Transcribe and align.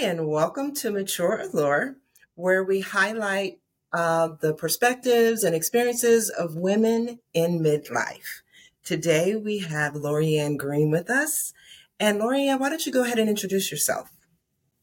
and 0.00 0.26
welcome 0.26 0.74
to 0.74 0.90
Mature 0.90 1.40
Allure, 1.40 1.96
where 2.34 2.64
we 2.64 2.80
highlight 2.80 3.58
uh, 3.92 4.28
the 4.40 4.54
perspectives 4.54 5.44
and 5.44 5.54
experiences 5.54 6.30
of 6.30 6.56
women 6.56 7.18
in 7.34 7.60
midlife. 7.60 8.40
Today 8.82 9.36
we 9.36 9.58
have 9.58 9.92
Lauriann 9.92 10.56
Greene 10.56 10.90
with 10.90 11.10
us. 11.10 11.52
And 11.98 12.18
Lauriann, 12.18 12.60
why 12.60 12.70
don't 12.70 12.86
you 12.86 12.92
go 12.92 13.04
ahead 13.04 13.18
and 13.18 13.28
introduce 13.28 13.70
yourself? 13.70 14.10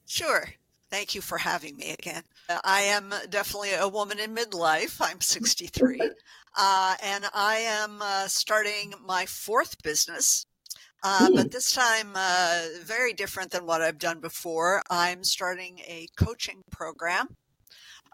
Sure. 0.06 0.50
Thank 0.92 1.16
you 1.16 1.22
for 1.22 1.40
having 1.40 1.78
me 1.78 1.94
again. 1.94 2.22
Uh, 2.48 2.60
I 2.64 2.82
am 2.82 3.12
definitely 3.32 3.74
a 3.74 3.88
woman 3.88 4.20
in 4.20 4.36
midlife. 4.36 5.02
I'm 5.02 5.22
63. 5.22 6.12
Uh, 6.60 6.96
and 7.04 7.24
I 7.36 7.58
am 7.58 8.02
uh, 8.02 8.28
starting 8.28 8.96
my 9.06 9.28
fourth 9.28 9.84
business 9.84 10.48
uh, 11.04 11.30
but 11.34 11.44
hmm. 11.44 11.50
this 11.50 11.72
time, 11.72 12.12
uh, 12.16 12.62
very 12.84 13.14
different 13.14 13.52
than 13.52 13.66
what 13.66 13.82
I've 13.82 14.00
done 14.00 14.20
before. 14.20 14.82
I'm 14.90 15.24
starting 15.24 15.80
a 15.80 16.08
coaching 16.18 16.62
program, 16.72 17.28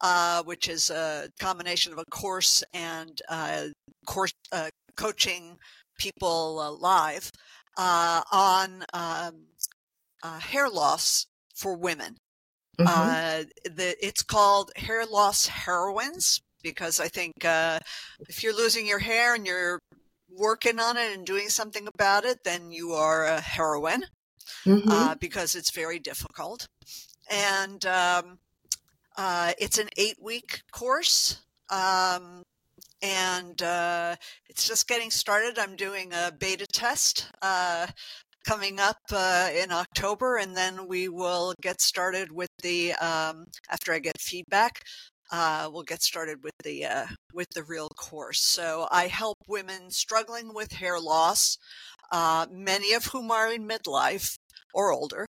uh, 0.02 0.44
which 0.44 0.68
is 0.68 0.90
a 0.90 1.30
combination 1.40 1.94
of 1.94 2.00
a 2.00 2.06
course 2.12 2.64
and 2.74 3.22
uh, 3.30 3.68
course 4.06 4.34
uh, 4.52 4.70
coaching 4.98 5.58
people 5.98 6.60
uh, 6.60 6.72
live 6.72 7.32
on 7.78 8.84
um, 8.94 9.46
hair 10.42 10.70
loss 10.70 11.26
for 11.56 11.76
women. 11.76 12.18
Mm-hmm. 12.80 13.76
The, 13.76 13.96
it's 14.06 14.24
called 14.24 14.72
Hair 14.76 15.06
Loss 15.06 15.48
Heroines 15.48 16.42
because 16.64 17.00
I 17.00 17.08
think 17.08 17.34
if 17.44 18.44
you're 18.44 18.56
losing 18.56 18.88
your 18.88 19.00
hair 19.00 19.36
and 19.36 19.46
you're 19.46 19.80
working 20.38 20.80
on 20.80 20.98
it 20.98 21.14
and 21.14 21.26
doing 21.26 21.50
something 21.50 21.88
about 21.88 22.26
it, 22.26 22.44
then 22.44 22.72
you 22.72 22.94
are 22.94 23.26
a 23.26 23.40
heroine 23.40 24.04
mm-hmm. 24.66 24.90
uh, 24.90 25.16
because 25.16 25.56
it's 25.56 25.72
very 25.72 26.00
difficult. 26.00 26.68
And 27.30 27.86
um, 27.86 28.40
uh, 29.18 29.54
it's 29.60 29.78
an 29.78 29.90
eight 29.98 30.18
week 30.22 30.62
course. 30.72 31.42
Um, 31.70 32.44
and 33.02 33.62
uh, 33.62 34.16
it's 34.50 34.68
just 34.68 34.88
getting 34.88 35.12
started. 35.12 35.60
I'm 35.60 35.76
doing 35.76 36.14
a 36.14 36.32
beta 36.32 36.66
test 36.66 37.28
uh, 37.42 37.88
coming 38.46 38.80
up 38.80 38.98
uh, 39.12 39.50
in 39.54 39.72
October, 39.72 40.38
and 40.38 40.56
then 40.56 40.88
we 40.88 41.10
will 41.10 41.54
get 41.62 41.82
started 41.82 42.32
with 42.32 42.50
the 42.62 42.94
um, 42.94 43.46
after 43.70 43.94
I 43.94 44.00
get 44.00 44.22
feedback 44.22 44.84
uh, 45.32 45.70
we'll 45.72 45.84
get 45.84 46.02
started 46.02 46.44
with 46.44 46.54
the 46.64 46.86
uh, 46.86 47.06
with 47.34 47.50
the 47.50 47.64
real 47.64 47.90
course. 47.90 48.42
So 48.42 48.88
I 48.92 49.08
help 49.08 49.38
women 49.48 49.90
struggling 49.90 50.54
with 50.54 50.74
hair 50.74 51.00
loss, 51.00 51.58
uh, 52.12 52.48
many 52.52 52.94
of 52.94 53.06
whom 53.06 53.32
are 53.32 53.52
in 53.52 53.68
midlife 53.68 54.38
or 54.74 54.92
older, 54.92 55.26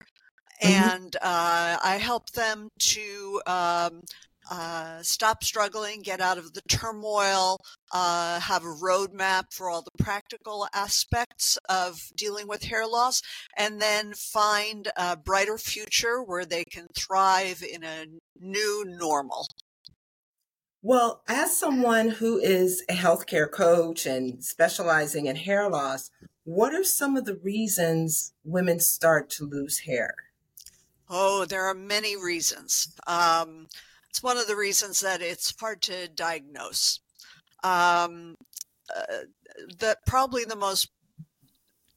mm-hmm. 0.63 0.91
and 0.95 1.17
uh, 1.17 1.79
I 1.83 1.99
help 2.01 2.31
them 2.31 2.69
to. 2.81 3.43
Um, 3.47 4.03
uh, 4.51 5.03
stop 5.03 5.43
struggling, 5.43 6.03
get 6.03 6.21
out 6.21 6.37
of 6.37 6.53
the 6.53 6.61
turmoil, 6.69 7.57
uh, 7.93 8.39
have 8.41 8.63
a 8.63 8.67
roadmap 8.67 9.45
for 9.51 9.71
all 9.71 9.81
the 9.81 10.05
practical 10.05 10.69
aspects 10.75 11.59
of 11.69 11.99
dealing 12.15 12.47
with 12.47 12.65
hair 12.65 12.87
loss, 12.87 13.23
and 13.57 13.81
then 13.81 14.13
find 14.13 14.93
a 14.99 15.17
brighter 15.17 15.57
future 15.57 16.23
where 16.23 16.45
they 16.45 16.63
can 16.65 16.87
thrive 16.95 17.63
in 17.63 17.83
a 17.85 18.05
new 18.39 18.85
normal. 18.87 19.47
Well, 20.87 21.23
as 21.27 21.59
someone 21.59 22.11
who 22.11 22.37
is 22.37 22.85
a 22.91 22.93
healthcare 22.93 23.51
coach 23.51 24.05
and 24.05 24.45
specializing 24.45 25.25
in 25.25 25.35
hair 25.35 25.67
loss, 25.71 26.11
what 26.45 26.75
are 26.75 26.85
some 26.85 27.17
of 27.17 27.25
the 27.25 27.37
reasons 27.37 28.35
women 28.45 28.79
start 28.81 29.31
to 29.31 29.47
lose 29.47 29.79
hair? 29.79 30.15
Oh, 31.09 31.47
there 31.47 31.65
are 31.65 31.75
many 31.75 32.23
reasons. 32.23 32.95
Um, 33.07 33.67
it's 34.11 34.23
one 34.23 34.37
of 34.37 34.47
the 34.47 34.57
reasons 34.57 35.01
that 35.01 35.23
it's 35.23 35.55
hard 35.59 35.81
to 35.83 36.07
diagnose. 36.09 37.01
Um, 37.63 38.35
uh, 38.95 39.25
that 39.79 40.05
probably 40.07 40.45
the 40.45 40.55
most 40.55 40.91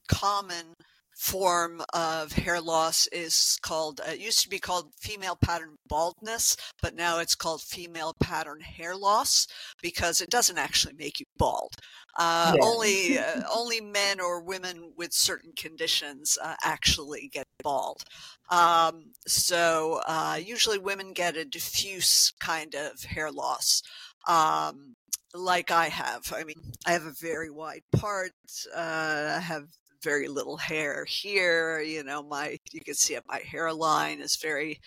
common 0.08 0.77
form 1.18 1.82
of 1.96 2.32
hair 2.32 2.62
loss 2.62 3.08
is 3.12 3.58
called 3.64 4.00
uh, 4.02 4.12
it 4.12 4.20
used 4.20 4.44
to 4.44 4.50
be 4.50 4.60
called 4.60 4.94
female 5.00 5.36
pattern 5.36 5.76
baldness 5.88 6.56
but 6.80 6.96
now 6.96 7.18
it's 7.18 7.34
called 7.34 7.60
female 7.60 8.14
pattern 8.22 8.60
hair 8.62 8.96
loss 8.96 9.48
because 9.82 10.22
it 10.22 10.30
doesn't 10.30 10.60
actually 10.60 10.94
make 10.94 11.20
you 11.20 11.26
bald 11.36 11.74
uh, 12.20 12.54
yeah. 12.56 12.64
only 12.64 13.18
uh, 13.18 13.42
only 13.54 13.82
men 13.82 14.20
or 14.22 14.44
women 14.44 14.92
with 14.96 15.12
certain 15.12 15.52
conditions 15.58 16.38
uh, 16.44 16.54
actually 16.64 17.28
get 17.34 17.48
bald 17.64 18.04
um, 18.52 19.06
so 19.26 20.00
uh, 20.08 20.40
usually 20.40 20.78
women 20.78 21.14
get 21.14 21.36
a 21.36 21.44
diffuse 21.44 22.32
kind 22.40 22.76
of 22.76 23.04
hair 23.06 23.32
loss 23.32 23.82
um, 24.28 24.96
like 25.34 25.72
I 25.72 25.90
have. 25.90 26.34
I 26.36 26.44
mean, 26.44 26.56
I 26.86 26.92
have 26.92 27.06
a 27.06 27.12
very 27.12 27.50
wide 27.50 27.84
part. 27.96 28.32
Uh, 28.76 29.36
I 29.36 29.40
have 29.40 29.68
very 30.04 30.28
little 30.28 30.58
hair 30.58 31.06
here. 31.06 31.80
You 31.80 32.04
know, 32.04 32.24
my 32.24 32.60
you 32.72 32.82
can 32.82 32.96
see 32.96 33.18
my 33.28 33.42
hairline 33.46 34.20
is 34.20 34.36
very 34.36 34.80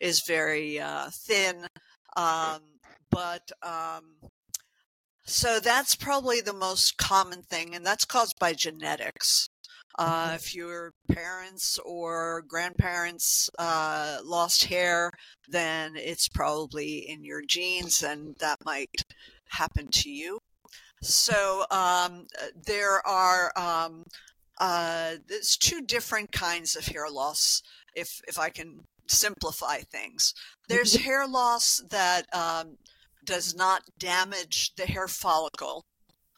is 0.00 0.22
very 0.22 0.80
uh, 0.80 1.10
thin. 1.12 1.66
Um, 2.16 2.60
but 3.10 3.50
um, 3.62 4.30
so 5.24 5.60
that's 5.60 5.94
probably 5.94 6.40
the 6.40 6.52
most 6.52 6.96
common 6.96 7.42
thing, 7.42 7.74
and 7.74 7.84
that's 7.84 8.04
caused 8.04 8.38
by 8.38 8.54
genetics. 8.54 9.48
Uh, 9.98 10.32
if 10.34 10.54
your 10.54 10.92
parents 11.10 11.78
or 11.84 12.42
grandparents 12.46 13.50
uh, 13.58 14.18
lost 14.24 14.64
hair, 14.64 15.10
then 15.48 15.96
it's 15.96 16.28
probably 16.28 16.98
in 17.10 17.24
your 17.24 17.42
genes, 17.42 18.02
and 18.04 18.36
that 18.38 18.64
might 18.64 19.02
happen 19.48 19.88
to 19.90 20.08
you. 20.08 20.38
So 21.02 21.64
um, 21.70 22.26
there 22.66 23.04
are 23.06 23.52
um, 23.56 24.04
uh, 24.60 25.14
there's 25.28 25.56
two 25.56 25.82
different 25.82 26.32
kinds 26.32 26.76
of 26.76 26.86
hair 26.86 27.08
loss, 27.10 27.62
if 27.94 28.20
if 28.26 28.38
I 28.38 28.50
can 28.50 28.80
simplify 29.06 29.78
things. 29.78 30.34
There's 30.68 30.94
mm-hmm. 30.94 31.04
hair 31.04 31.26
loss 31.26 31.82
that 31.90 32.26
um, 32.34 32.76
does 33.24 33.54
not 33.54 33.82
damage 33.98 34.72
the 34.76 34.86
hair 34.86 35.08
follicle, 35.08 35.84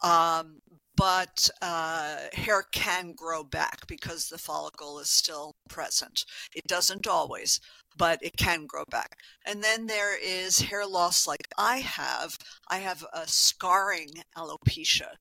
um, 0.02 0.60
but 0.96 1.48
uh, 1.62 2.16
hair 2.32 2.62
can 2.72 3.12
grow 3.16 3.42
back 3.42 3.86
because 3.86 4.28
the 4.28 4.38
follicle 4.38 4.98
is 4.98 5.10
still 5.10 5.54
present. 5.68 6.24
It 6.54 6.64
doesn't 6.66 7.06
always, 7.06 7.60
but 7.96 8.18
it 8.22 8.36
can 8.36 8.66
grow 8.66 8.84
back. 8.90 9.16
And 9.46 9.62
then 9.62 9.86
there 9.86 10.18
is 10.18 10.58
hair 10.58 10.86
loss 10.86 11.26
like 11.26 11.48
I 11.56 11.78
have. 11.78 12.36
I 12.68 12.78
have 12.78 13.04
a 13.12 13.26
scarring 13.26 14.10
alopecia 14.36 15.14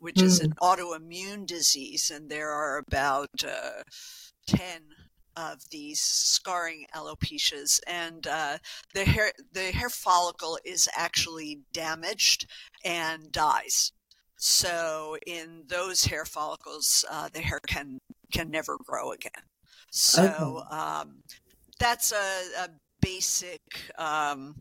which 0.00 0.16
mm. 0.16 0.22
is 0.22 0.40
an 0.40 0.54
autoimmune 0.62 1.46
disease, 1.46 2.10
and 2.14 2.30
there 2.30 2.50
are 2.50 2.78
about 2.78 3.44
uh, 3.44 3.82
10 4.46 4.60
of 5.36 5.68
these 5.70 6.00
scarring 6.00 6.86
alopecias, 6.94 7.80
and 7.86 8.26
uh, 8.26 8.58
the 8.94 9.04
hair 9.04 9.32
the 9.52 9.70
hair 9.72 9.90
follicle 9.90 10.58
is 10.64 10.88
actually 10.96 11.60
damaged 11.72 12.46
and 12.84 13.30
dies. 13.32 13.92
So 14.36 15.16
in 15.26 15.64
those 15.68 16.04
hair 16.04 16.24
follicles, 16.24 17.04
uh, 17.10 17.28
the 17.32 17.40
hair 17.40 17.60
can 17.66 17.98
can 18.32 18.50
never 18.50 18.78
grow 18.86 19.12
again. 19.12 19.44
So 19.90 20.62
okay. 20.70 20.76
um, 20.76 21.22
that's 21.78 22.12
a, 22.12 22.64
a 22.64 22.68
basic 23.00 23.60
um, 23.98 24.56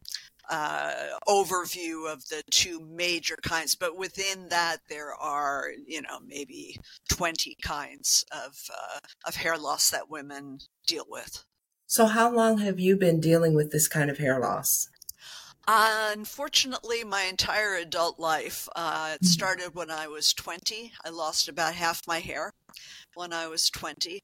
uh, 0.49 0.93
overview 1.27 2.11
of 2.11 2.27
the 2.29 2.43
two 2.51 2.79
major 2.79 3.37
kinds, 3.43 3.75
but 3.75 3.97
within 3.97 4.49
that 4.49 4.77
there 4.89 5.13
are, 5.13 5.69
you 5.87 6.01
know, 6.01 6.19
maybe 6.25 6.77
20 7.09 7.55
kinds 7.61 8.25
of, 8.31 8.55
uh, 8.71 8.99
of 9.27 9.35
hair 9.35 9.57
loss 9.57 9.89
that 9.89 10.09
women 10.09 10.59
deal 10.87 11.05
with. 11.07 11.43
So, 11.87 12.07
how 12.07 12.31
long 12.33 12.57
have 12.59 12.79
you 12.79 12.95
been 12.97 13.19
dealing 13.19 13.53
with 13.53 13.71
this 13.71 13.87
kind 13.87 14.09
of 14.09 14.17
hair 14.17 14.39
loss? 14.39 14.89
Unfortunately, 15.67 17.03
my 17.03 17.23
entire 17.23 17.75
adult 17.75 18.19
life. 18.19 18.67
Uh, 18.75 19.15
it 19.15 19.23
mm. 19.23 19.27
started 19.27 19.73
when 19.73 19.89
I 19.89 20.07
was 20.07 20.33
20. 20.33 20.91
I 21.03 21.09
lost 21.09 21.47
about 21.47 21.73
half 21.73 22.01
my 22.07 22.19
hair 22.19 22.53
when 23.15 23.33
I 23.33 23.47
was 23.47 23.69
20. 23.69 24.21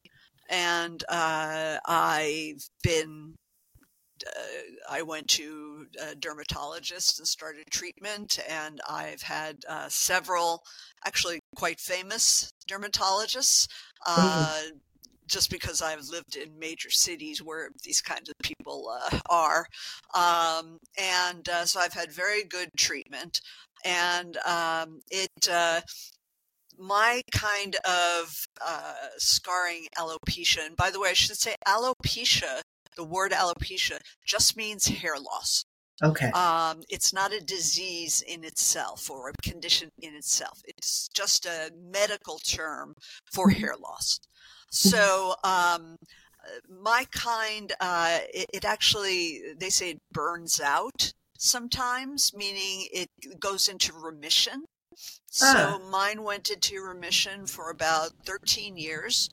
And 0.50 1.04
uh, 1.10 1.78
I've 1.86 2.68
been 2.84 3.36
uh, 4.28 4.42
I 4.90 5.02
went 5.02 5.28
to 5.30 5.88
a 6.02 6.16
dermatologist 6.16 7.20
and 7.20 7.28
started 7.28 7.66
treatment, 7.70 8.40
and 8.48 8.82
I've 8.90 9.22
had 9.22 9.58
uh, 9.68 9.88
several, 9.90 10.64
actually 11.06 11.40
quite 11.56 11.80
famous 11.80 12.52
dermatologists. 12.70 13.68
Uh, 14.06 14.62
just 15.28 15.50
because 15.50 15.82
I've 15.82 16.10
lived 16.10 16.36
in 16.36 16.60
major 16.60 16.90
cities 16.90 17.42
where 17.42 17.70
these 17.84 18.02
kinds 18.02 18.28
of 18.28 18.36
people 18.44 18.92
uh, 18.94 19.20
are. 19.30 19.66
Um, 20.14 20.78
and 21.00 21.48
uh, 21.48 21.66
so 21.66 21.80
I've 21.80 21.94
had 21.94 22.12
very 22.12 22.44
good 22.44 22.70
treatment. 22.78 23.40
And 23.86 24.36
um, 24.46 25.00
it, 25.10 25.50
uh, 25.50 25.82
my 26.78 27.22
kind 27.32 27.76
of 27.86 28.46
uh, 28.66 28.94
scarring 29.18 29.88
alopecia, 29.98 30.66
and 30.66 30.76
by 30.76 30.92
the 30.92 31.00
way, 31.00 31.10
I 31.10 31.14
should 31.14 31.38
say 31.38 31.56
alopecia 31.68 32.62
the 32.96 33.04
word 33.04 33.32
alopecia 33.32 34.00
just 34.26 34.58
means 34.58 34.88
hair 34.88 35.16
loss. 35.20 35.66
Okay. 36.04 36.32
Um, 36.32 36.82
it's 36.90 37.14
not 37.14 37.34
a 37.34 37.40
disease 37.40 38.24
in 38.28 38.44
itself 38.44 39.10
or 39.10 39.30
a 39.30 39.34
condition 39.44 39.90
in 40.02 40.16
itself. 40.16 40.62
It's 40.66 41.08
just 41.14 41.46
a 41.46 41.72
medical 41.80 42.40
term 42.40 42.96
for 43.32 43.50
Mm-hmm. 43.50 43.60
hair 43.60 43.76
loss. 43.82 44.20
So, 44.72 45.36
um, 45.44 45.98
my 46.70 47.06
kind, 47.12 47.72
uh, 47.80 48.20
it, 48.34 48.48
it 48.54 48.66
actually, 48.66 49.42
they 49.60 49.70
say 49.70 49.92
it 49.92 50.02
burns 50.12 50.60
out 50.60 51.14
sometimes, 51.38 52.32
meaning 52.36 52.88
it 52.92 53.10
goes 53.40 53.68
into 53.68 53.94
remission. 53.94 54.64
So 55.28 55.78
Ah. 55.78 55.80
mine 55.80 56.24
went 56.24 56.50
into 56.50 56.82
remission 56.82 57.48
for 57.48 57.70
about 57.70 58.12
13 58.26 58.78
years 58.78 59.30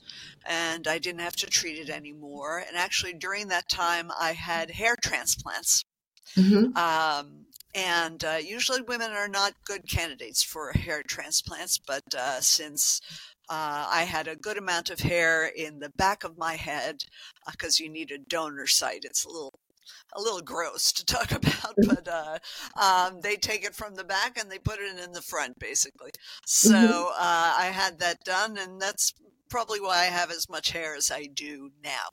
and 0.46 0.86
I 0.88 0.98
didn't 0.98 1.20
have 1.20 1.36
to 1.36 1.46
treat 1.46 1.78
it 1.78 1.90
anymore. 1.90 2.58
And 2.58 2.76
actually, 2.76 3.14
during 3.14 3.48
that 3.48 3.68
time, 3.68 4.10
I 4.18 4.32
had 4.32 4.70
hair 4.72 4.96
transplants. 5.02 5.84
Mhm. 6.36 6.72
Um, 6.74 7.46
and 7.74 8.24
uh, 8.24 8.38
usually 8.42 8.82
women 8.82 9.10
are 9.12 9.28
not 9.28 9.54
good 9.64 9.88
candidates 9.88 10.42
for 10.42 10.72
hair 10.72 11.02
transplants, 11.02 11.78
but 11.78 12.04
uh, 12.14 12.40
since 12.40 13.00
uh, 13.50 13.86
I 13.90 14.04
had 14.04 14.28
a 14.28 14.36
good 14.36 14.58
amount 14.58 14.90
of 14.90 15.00
hair 15.00 15.46
in 15.46 15.78
the 15.80 15.90
back 15.90 16.24
of 16.24 16.38
my 16.38 16.56
head, 16.56 17.04
because 17.50 17.80
you 17.80 17.88
need 17.90 18.10
a 18.10 18.18
donor 18.18 18.66
site, 18.66 19.04
it's 19.04 19.24
a 19.24 19.28
little 19.30 19.57
a 20.14 20.20
little 20.20 20.40
gross 20.40 20.92
to 20.92 21.04
talk 21.04 21.30
about, 21.32 21.76
but 21.82 22.08
uh, 22.08 22.38
um, 22.80 23.20
they 23.20 23.36
take 23.36 23.64
it 23.64 23.74
from 23.74 23.94
the 23.94 24.04
back 24.04 24.38
and 24.38 24.50
they 24.50 24.58
put 24.58 24.78
it 24.80 24.98
in 24.98 25.12
the 25.12 25.22
front, 25.22 25.58
basically. 25.58 26.10
So 26.46 27.10
uh, 27.14 27.54
I 27.58 27.70
had 27.72 27.98
that 28.00 28.24
done, 28.24 28.56
and 28.58 28.80
that's 28.80 29.12
probably 29.50 29.80
why 29.80 29.98
I 30.00 30.04
have 30.06 30.30
as 30.30 30.48
much 30.48 30.70
hair 30.72 30.94
as 30.94 31.10
I 31.10 31.26
do 31.32 31.70
now. 31.82 32.08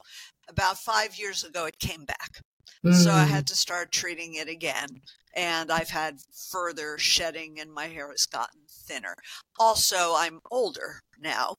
About 0.48 0.78
five 0.78 1.18
years 1.18 1.44
ago, 1.44 1.66
it 1.66 1.80
came 1.80 2.06
back. 2.06 2.42
So 2.90 3.14
I 3.14 3.26
Mm. 3.26 3.30
had 3.30 3.48
to 3.48 3.56
start 3.56 3.92
treating 3.92 4.36
it 4.36 4.48
again. 4.48 5.02
And 5.36 5.70
I've 5.72 5.90
had 5.90 6.20
further 6.50 6.98
shedding, 6.98 7.60
and 7.60 7.74
my 7.74 7.88
hair 7.88 8.10
has 8.10 8.26
gotten 8.26 8.62
thinner. 8.70 9.16
Also, 9.60 10.14
I'm 10.16 10.40
older 10.50 11.02
now. 11.20 11.56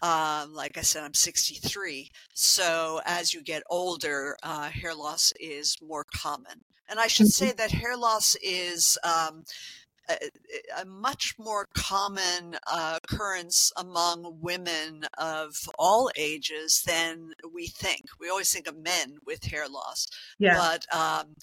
Um, 0.00 0.54
like 0.54 0.78
I 0.78 0.82
said, 0.82 1.02
I'm 1.02 1.14
63. 1.14 2.10
So 2.34 3.00
as 3.04 3.34
you 3.34 3.42
get 3.42 3.62
older, 3.68 4.36
uh, 4.42 4.70
hair 4.70 4.94
loss 4.94 5.32
is 5.40 5.76
more 5.82 6.04
common. 6.14 6.62
And 6.88 6.98
I 6.98 7.06
should 7.06 7.28
say 7.28 7.52
that 7.52 7.70
hair 7.70 7.96
loss 7.96 8.34
is 8.42 8.96
um, 9.04 9.44
a, 10.08 10.14
a 10.80 10.84
much 10.84 11.34
more 11.38 11.66
common 11.74 12.56
uh, 12.70 12.98
occurrence 13.02 13.72
among 13.76 14.38
women 14.40 15.04
of 15.18 15.54
all 15.78 16.10
ages 16.16 16.82
than 16.86 17.32
we 17.52 17.66
think. 17.68 18.02
We 18.20 18.28
always 18.28 18.52
think 18.52 18.66
of 18.66 18.76
men 18.76 19.18
with 19.26 19.44
hair 19.44 19.68
loss, 19.68 20.08
Yeah. 20.38 20.54
but 20.56 20.86
um, 20.96 21.34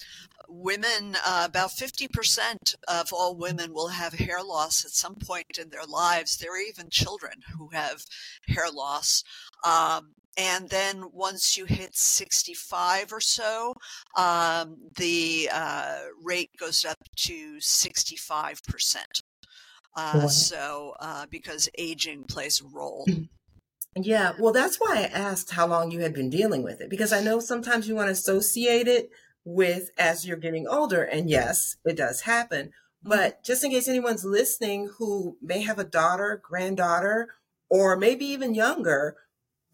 women, 0.48 1.16
uh, 1.26 1.44
about 1.48 1.70
50% 1.70 2.74
of 2.88 3.12
all 3.12 3.36
women 3.36 3.72
will 3.72 3.88
have 3.88 4.14
hair 4.14 4.42
loss 4.42 4.84
at 4.84 4.90
some 4.92 5.14
point 5.16 5.58
in 5.58 5.70
their 5.70 5.84
lives. 5.86 6.36
There 6.36 6.54
are 6.54 6.58
even 6.58 6.88
children 6.90 7.42
who 7.56 7.70
have 7.72 8.04
hair 8.48 8.70
loss. 8.72 9.22
Um, 9.64 10.12
and 10.36 10.68
then 10.68 11.10
once 11.12 11.56
you 11.56 11.64
hit 11.64 11.96
65 11.96 13.12
or 13.12 13.20
so, 13.20 13.74
um, 14.16 14.76
the 14.96 15.48
uh, 15.52 16.00
rate 16.22 16.50
goes 16.58 16.84
up 16.84 16.98
to 17.16 17.56
65%. 17.56 19.22
Uh, 19.96 20.12
Wow. 20.12 20.26
so, 20.26 20.94
uh, 21.00 21.26
because 21.30 21.68
aging 21.78 22.24
plays 22.24 22.60
a 22.60 22.66
role. 22.66 23.06
Yeah, 23.96 24.32
well, 24.38 24.52
that's 24.52 24.76
why 24.78 24.96
I 24.98 25.02
asked 25.04 25.52
how 25.52 25.66
long 25.66 25.90
you 25.90 26.00
had 26.00 26.12
been 26.12 26.28
dealing 26.28 26.62
with 26.62 26.80
it 26.80 26.90
because 26.90 27.12
I 27.12 27.22
know 27.22 27.40
sometimes 27.40 27.88
you 27.88 27.94
want 27.94 28.08
to 28.08 28.12
associate 28.12 28.88
it 28.88 29.10
with 29.44 29.90
as 29.96 30.26
you're 30.26 30.36
getting 30.36 30.66
older. 30.68 31.02
And 31.02 31.30
yes, 31.30 31.76
it 31.84 31.96
does 31.96 32.22
happen. 32.22 32.72
But 33.02 33.42
just 33.42 33.64
in 33.64 33.70
case 33.70 33.88
anyone's 33.88 34.24
listening 34.24 34.90
who 34.98 35.38
may 35.40 35.62
have 35.62 35.78
a 35.78 35.84
daughter, 35.84 36.40
granddaughter, 36.42 37.28
or 37.70 37.96
maybe 37.96 38.26
even 38.26 38.54
younger 38.54 39.16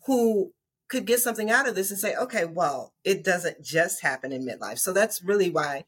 who 0.06 0.52
could 0.88 1.06
get 1.06 1.20
something 1.20 1.50
out 1.50 1.68
of 1.68 1.74
this 1.74 1.90
and 1.90 1.98
say, 1.98 2.14
okay, 2.16 2.44
well, 2.44 2.92
it 3.04 3.24
doesn't 3.24 3.62
just 3.62 4.02
happen 4.02 4.32
in 4.32 4.44
midlife. 4.46 4.78
So 4.78 4.92
that's 4.92 5.22
really 5.22 5.50
why, 5.50 5.84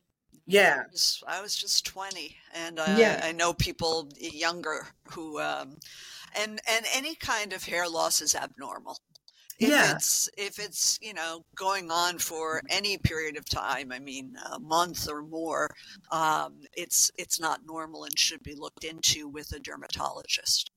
yeah. 0.47 0.85
I 0.85 0.91
was, 0.91 1.23
I 1.27 1.41
was 1.43 1.57
just 1.57 1.85
20 1.87 2.37
and 2.55 2.79
uh, 2.79 2.85
Yeah. 2.99 3.21
I 3.23 3.33
know 3.33 3.53
people 3.55 4.09
younger 4.17 4.87
who, 5.11 5.41
um, 5.41 5.77
and, 6.37 6.61
and 6.69 6.87
any 6.95 7.15
kind 7.17 7.53
of 7.53 7.65
hair 7.65 7.89
loss 7.89 8.21
is 8.21 8.35
abnormal. 8.35 8.97
If 9.61 9.69
Yeah. 9.71 9.93
it's, 9.93 10.29
if 10.37 10.59
it's, 10.59 10.99
you 11.03 11.15
know, 11.15 11.45
going 11.57 11.91
on 11.91 12.19
for 12.19 12.63
any 12.69 12.99
period 12.99 13.37
of 13.37 13.45
time, 13.49 13.93
I 13.93 14.01
mean, 14.01 14.37
a 14.53 14.59
month 14.61 15.09
or 15.09 15.23
more, 15.23 15.69
um, 16.11 16.61
it's, 16.73 17.11
it's 17.19 17.41
not 17.41 17.61
normal 17.65 18.05
and 18.05 18.19
should 18.19 18.43
be 18.43 18.55
looked 18.57 18.85
into 18.85 19.29
with 19.29 19.53
a 19.53 19.61
dermatologist. 19.61 20.71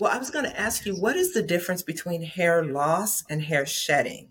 Well, 0.00 0.12
I 0.12 0.18
was 0.18 0.30
going 0.30 0.44
to 0.44 0.60
ask 0.60 0.84
you, 0.86 0.94
what 0.94 1.16
is 1.16 1.32
the 1.32 1.42
difference 1.42 1.82
between 1.82 2.22
hair 2.22 2.64
loss 2.64 3.24
and 3.28 3.42
hair 3.42 3.66
shedding? 3.66 4.30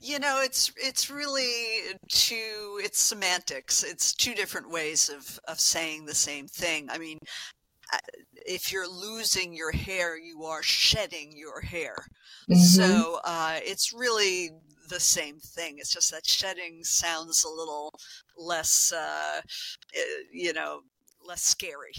You 0.00 0.18
know, 0.20 0.40
it's 0.42 0.70
it's 0.76 1.10
really 1.10 1.94
two. 2.08 2.80
It's 2.82 3.00
semantics. 3.00 3.82
It's 3.82 4.14
two 4.14 4.34
different 4.34 4.70
ways 4.70 5.08
of 5.08 5.40
of 5.48 5.58
saying 5.58 6.06
the 6.06 6.14
same 6.14 6.46
thing. 6.46 6.88
I 6.88 6.98
mean, 6.98 7.18
if 8.46 8.72
you're 8.72 8.88
losing 8.88 9.54
your 9.54 9.72
hair, 9.72 10.16
you 10.16 10.44
are 10.44 10.62
shedding 10.62 11.36
your 11.36 11.60
hair. 11.60 11.96
Mhm. 12.50 12.56
So 12.56 13.20
uh, 13.24 13.60
it's 13.62 13.92
really 13.92 14.50
the 14.88 15.00
same 15.00 15.38
thing. 15.40 15.78
It's 15.78 15.90
just 15.92 16.10
that 16.12 16.26
shedding 16.26 16.84
sounds 16.84 17.44
a 17.44 17.48
little 17.50 17.92
less, 18.36 18.92
uh, 18.92 19.40
eh, 19.94 20.00
you 20.32 20.52
know, 20.52 20.82
less 21.26 21.42
scary 21.42 21.92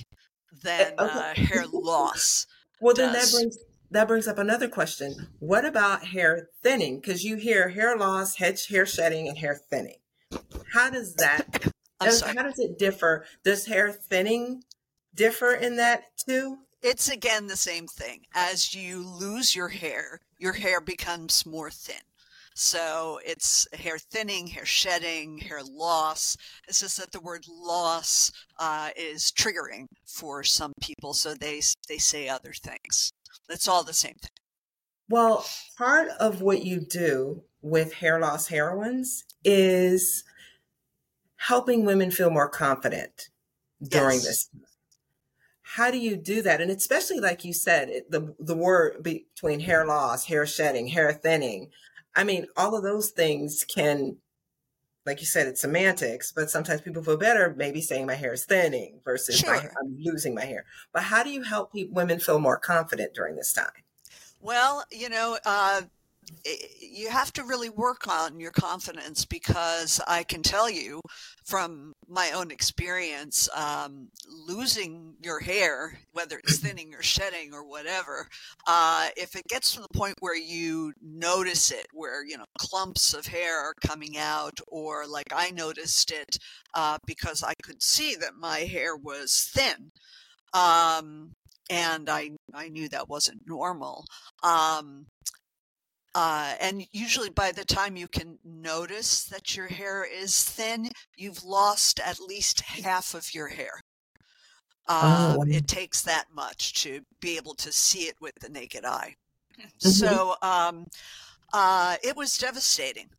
than 0.64 0.94
okay. 1.00 1.20
uh, 1.20 1.34
hair 1.36 1.66
loss. 1.72 2.46
Well, 2.82 2.96
then 2.96 3.12
that 3.12 3.30
brings 3.34 3.58
that 3.92 4.08
brings 4.08 4.26
up 4.26 4.38
another 4.38 4.70
question. 4.70 5.28
What 5.40 5.66
about 5.66 6.06
hair 6.06 6.48
thinning? 6.64 7.02
Because 7.02 7.26
you 7.26 7.36
hear 7.36 7.68
hair 7.68 7.98
loss, 7.98 8.38
head, 8.38 8.58
hair 8.70 8.86
shedding, 8.86 9.28
and 9.28 9.38
hair 9.38 9.60
thinning. 9.70 9.98
How 10.74 10.90
does 10.90 11.16
that? 11.16 11.46
I'm 12.00 12.08
does- 12.08 12.20
sorry. 12.20 12.36
How 12.38 12.44
does 12.44 12.58
it 12.58 12.80
differ? 12.80 13.26
Does 13.44 13.66
hair 13.66 13.92
thinning 13.92 14.64
differ 15.14 15.54
in 15.54 15.76
that 15.76 16.04
too? 16.26 16.60
It's 16.82 17.10
again 17.10 17.48
the 17.48 17.58
same 17.58 17.88
thing. 17.88 18.22
As 18.34 18.74
you 18.74 19.06
lose 19.06 19.54
your 19.54 19.68
hair, 19.68 20.22
your 20.38 20.54
hair 20.54 20.80
becomes 20.80 21.46
more 21.46 21.70
thin. 21.70 21.98
So 22.60 23.22
it's 23.26 23.66
hair 23.72 23.98
thinning, 23.98 24.46
hair 24.48 24.66
shedding, 24.66 25.38
hair 25.38 25.62
loss. 25.64 26.36
It's 26.68 26.82
just 26.82 26.98
that 26.98 27.12
the 27.14 27.22
word 27.22 27.46
loss 27.48 28.32
uh, 28.60 28.90
is 28.98 29.32
triggering 29.32 29.86
for 30.06 30.44
some 30.44 30.74
people, 30.82 31.14
so 31.14 31.34
they 31.34 31.62
they 31.88 31.98
say 31.98 32.28
other 32.28 32.52
things. 32.52 33.12
It's 33.48 33.70
all 33.70 33.84
the 33.84 33.94
same 33.94 34.16
thing. 34.16 34.30
Well, 35.08 35.46
part 35.78 36.10
of 36.20 36.42
what 36.42 36.66
you 36.66 36.82
do 36.82 37.44
with 37.62 37.94
hair 37.94 38.20
loss 38.20 38.48
heroines 38.48 39.24
is 39.46 40.26
helping 41.38 41.86
women 41.86 42.12
feel 42.12 42.30
more 42.30 42.50
confident 42.50 43.30
during 43.82 44.18
Yes. 44.18 44.26
this. 44.26 44.50
How 45.62 45.92
do 45.92 45.98
you 45.98 46.18
do 46.18 46.42
that? 46.42 46.62
And 46.62 46.72
especially 46.72 47.20
like 47.20 47.46
you 47.46 47.54
said, 47.54 47.90
it, 47.90 48.12
the 48.12 48.36
the 48.40 48.56
word 48.56 49.04
between 49.04 49.62
hair 49.62 49.86
loss, 49.86 50.26
hair 50.26 50.46
shedding, 50.46 50.88
hair 50.88 51.14
thinning. 51.14 51.70
I 52.20 52.26
mean, 52.26 52.48
all 52.58 52.76
of 52.76 52.84
those 52.84 53.12
things 53.12 53.64
can, 53.64 54.18
like 55.06 55.22
you 55.22 55.26
said, 55.26 55.48
it's 55.48 55.62
semantics. 55.62 56.34
But 56.34 56.50
sometimes 56.50 56.82
people 56.82 57.02
feel 57.02 57.16
better 57.16 57.56
maybe 57.58 57.80
saying 57.80 58.06
my 58.06 58.16
hair 58.16 58.34
is 58.34 58.44
thinning 58.44 59.00
versus 59.06 59.42
my, 59.46 59.56
I'm 59.60 59.96
losing 59.98 60.36
my 60.36 60.44
hair. 60.44 60.66
But 60.92 61.04
how 61.04 61.24
do 61.24 61.30
you 61.30 61.44
help 61.44 61.72
women 61.74 62.20
feel 62.20 62.40
more 62.40 62.58
confident 62.58 63.14
during 63.14 63.38
this 63.38 63.54
time? 63.54 63.72
Well, 64.42 64.84
you 64.92 65.08
know, 65.08 65.38
uh, 65.46 65.84
you 66.82 67.10
have 67.10 67.32
to 67.34 67.44
really 67.44 67.70
work 67.70 68.08
on 68.08 68.40
your 68.40 68.52
confidence 68.52 69.26
because 69.26 70.02
I 70.08 70.24
can 70.24 70.44
tell 70.44 70.70
you 70.70 71.02
from 71.46 71.94
my 72.08 72.32
own 72.32 72.52
experience, 72.52 73.50
um, 73.56 74.10
losing 74.48 75.16
your 75.22 75.40
hair, 75.40 76.00
whether 76.12 76.40
it's 76.40 76.58
thinning 76.60 76.94
or 76.94 77.02
shedding 77.02 77.54
or 77.54 77.64
whatever, 77.68 78.28
uh, 78.68 79.10
if 79.18 79.36
it 79.36 79.48
gets 79.48 79.74
to 79.74 79.82
the 79.82 79.98
point 79.98 80.16
where 80.20 80.38
you 80.38 80.94
notice 81.02 81.72
it, 81.72 81.88
where, 81.94 82.26
you 82.26 82.38
know, 82.38 82.46
clumps 82.58 83.14
of 83.14 83.28
hair 83.28 83.60
are 83.60 83.76
coming 83.86 84.18
out, 84.18 84.60
or 84.68 85.08
like 85.08 85.32
I 85.34 85.52
noticed 85.52 86.12
it 86.12 86.38
uh, 86.74 86.98
because 87.06 87.44
I 87.44 87.54
could 87.64 87.82
see 87.82 88.16
that 88.16 88.36
my 88.40 88.60
hair 88.60 88.96
was 88.96 89.50
thin. 89.54 89.92
Um, 90.54 91.32
and 91.70 92.10
I, 92.10 92.32
I 92.54 92.70
knew 92.70 92.90
that 92.90 93.10
wasn't 93.10 93.42
normal. 93.46 94.06
Um, 94.44 95.06
uh, 96.20 96.54
and 96.60 96.86
usually 96.92 97.30
by 97.30 97.50
the 97.50 97.64
time 97.64 97.96
you 97.96 98.06
can 98.10 98.38
notice 98.44 99.24
that 99.24 99.56
your 99.56 99.68
hair 99.68 100.04
is 100.04 100.44
thin, 100.44 100.90
you've 101.16 101.46
lost 101.46 101.98
at 102.02 102.20
least 102.20 102.60
half 102.60 103.14
of 103.14 103.34
your 103.34 103.48
hair. 103.48 103.80
Uh, 104.86 105.36
wow. 105.38 105.46
It 105.48 105.66
takes 105.66 106.02
that 106.02 106.26
much 106.34 106.74
to 106.84 107.00
be 107.22 107.38
able 107.38 107.54
to 107.56 107.72
see 107.72 108.10
it 108.10 108.16
with 108.20 108.34
the 108.42 108.50
naked 108.50 108.84
eye. 108.84 109.16
Mhm. 109.58 109.92
So 109.92 110.36
um, 110.42 110.88
uh, 111.54 111.96
it 112.04 112.18
was 112.18 112.38
devastating. 112.38 113.10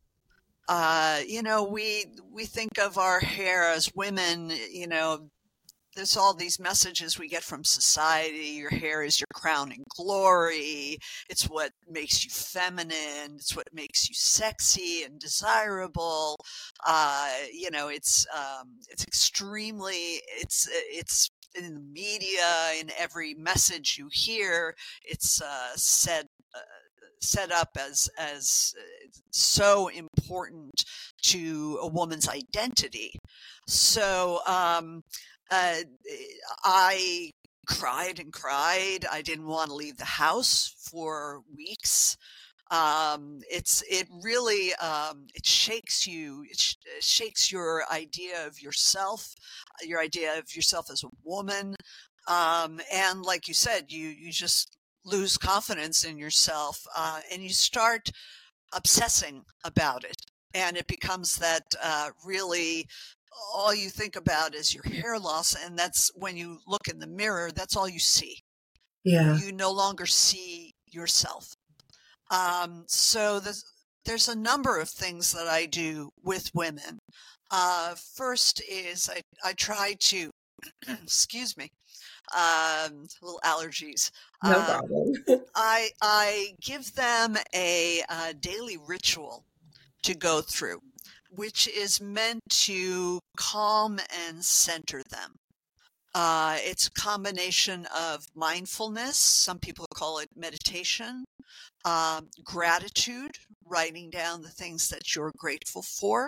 Uh, 0.67 1.21
you 1.27 1.41
know, 1.41 1.63
we 1.63 2.05
we 2.31 2.45
think 2.45 2.77
of 2.77 2.99
our 2.99 3.19
hair 3.19 3.71
as 3.71 3.89
women. 3.95 4.51
You 4.69 4.85
know, 4.85 5.27
there's 5.95 6.15
all 6.15 6.33
these 6.33 6.59
messages 6.59 7.19
we 7.19 7.27
get 7.27 7.43
from 7.43 7.63
society. 7.63 8.55
Your 8.57 8.69
hair 8.69 9.03
is 9.03 9.19
your 9.19 9.27
crown 9.33 9.71
and 9.71 9.83
glory. 9.95 10.97
It's 11.29 11.43
what 11.43 11.71
makes 11.89 12.23
you 12.23 12.31
feminine. 12.31 13.35
It's 13.35 13.55
what 13.55 13.67
makes 13.73 14.07
you 14.07 14.15
sexy 14.15 15.03
and 15.03 15.19
desirable. 15.19 16.37
Uh, 16.85 17.29
you 17.53 17.71
know, 17.71 17.89
it's 17.89 18.25
um, 18.35 18.77
it's 18.89 19.03
extremely 19.03 20.21
it's 20.39 20.67
it's 20.71 21.29
in 21.55 21.73
the 21.73 21.81
media 21.81 22.71
in 22.79 22.89
every 22.97 23.33
message 23.33 23.97
you 23.99 24.09
hear. 24.11 24.75
It's 25.03 25.41
uh, 25.41 25.75
said. 25.75 26.27
Uh, 26.55 26.59
set 27.23 27.51
up 27.51 27.69
as 27.79 28.09
as 28.17 28.73
uh, 28.79 29.09
so 29.29 29.89
important 29.89 30.83
to 31.21 31.77
a 31.81 31.87
woman's 31.87 32.27
identity. 32.27 33.13
So 33.67 34.39
um, 34.47 35.03
uh, 35.51 35.75
I 36.63 37.31
cried 37.67 38.19
and 38.19 38.31
cried. 38.31 39.05
I 39.11 39.21
didn't 39.21 39.47
want 39.47 39.69
to 39.69 39.75
leave 39.75 39.97
the 39.97 40.05
house 40.05 40.73
for 40.89 41.41
weeks. 41.55 42.17
Um, 42.71 43.41
it's 43.51 43.83
it 43.89 44.07
really 44.23 44.73
um, 44.75 45.27
it 45.35 45.45
shakes 45.45 46.07
you. 46.07 46.45
It, 46.49 46.57
sh- 46.57 46.75
it, 46.97 47.03
shakes 47.03 47.51
your 47.51 47.83
idea 47.91 48.47
of 48.47 48.61
yourself, 48.61 49.35
your 49.83 49.99
idea 49.99 50.39
of 50.39 50.55
yourself 50.55 50.89
as 50.89 51.03
a 51.03 51.09
woman, 51.25 51.75
um, 52.27 52.79
and 52.93 53.23
like 53.23 53.49
you 53.49 53.53
said, 53.53 53.91
you 53.91 54.07
you 54.07 54.31
just 54.31 54.77
lose 55.03 55.37
confidence 55.37 56.05
in 56.05 56.17
yourself, 56.17 56.81
uh, 56.95 57.19
and 57.31 57.43
you 57.43 57.49
start 57.49 58.09
obsessing 58.73 59.43
about 59.65 60.05
it, 60.05 60.21
and 60.53 60.77
it 60.77 60.87
becomes 60.87 61.37
that 61.37 61.63
uh, 61.83 62.09
really 62.25 62.87
all 63.53 63.73
you 63.73 63.89
think 63.89 64.15
about 64.15 64.55
is 64.55 64.73
your 64.73 64.83
hair 64.83 65.17
loss 65.19 65.55
and 65.55 65.77
that's 65.77 66.11
when 66.15 66.35
you 66.37 66.59
look 66.67 66.87
in 66.89 66.99
the 66.99 67.07
mirror 67.07 67.51
that's 67.53 67.75
all 67.75 67.87
you 67.87 67.99
see. 67.99 68.37
Yeah. 69.03 69.37
You 69.37 69.51
no 69.51 69.71
longer 69.71 70.05
see 70.05 70.73
yourself. 70.91 71.55
Um, 72.29 72.83
so 72.87 73.39
there's, 73.39 73.65
there's 74.05 74.29
a 74.29 74.35
number 74.35 74.79
of 74.79 74.89
things 74.89 75.31
that 75.33 75.47
i 75.47 75.65
do 75.65 76.11
with 76.23 76.49
women. 76.53 76.99
Uh, 77.51 77.95
first 78.15 78.61
is 78.69 79.09
I, 79.09 79.21
I 79.43 79.53
try 79.53 79.95
to 79.99 80.31
excuse 80.87 81.57
me 81.57 81.69
um, 82.35 83.07
little 83.21 83.39
allergies. 83.43 84.11
No 84.43 84.59
um, 84.59 84.65
problem. 84.65 85.13
I, 85.55 85.89
I 86.01 86.53
give 86.61 86.93
them 86.95 87.35
a, 87.53 88.01
a 88.09 88.33
daily 88.33 88.77
ritual 88.87 89.45
to 90.03 90.15
go 90.15 90.41
through 90.41 90.79
which 91.31 91.67
is 91.67 92.01
meant 92.01 92.41
to 92.49 93.19
calm 93.37 93.99
and 94.27 94.43
center 94.43 95.01
them. 95.09 95.35
Uh, 96.13 96.57
it's 96.59 96.87
a 96.87 96.91
combination 96.91 97.87
of 97.97 98.25
mindfulness, 98.35 99.15
some 99.17 99.57
people 99.57 99.85
call 99.95 100.19
it 100.19 100.27
meditation, 100.35 101.23
um, 101.85 102.27
gratitude, 102.43 103.31
writing 103.65 104.09
down 104.09 104.41
the 104.41 104.49
things 104.49 104.89
that 104.89 105.15
you're 105.15 105.31
grateful 105.37 105.81
for, 105.81 106.27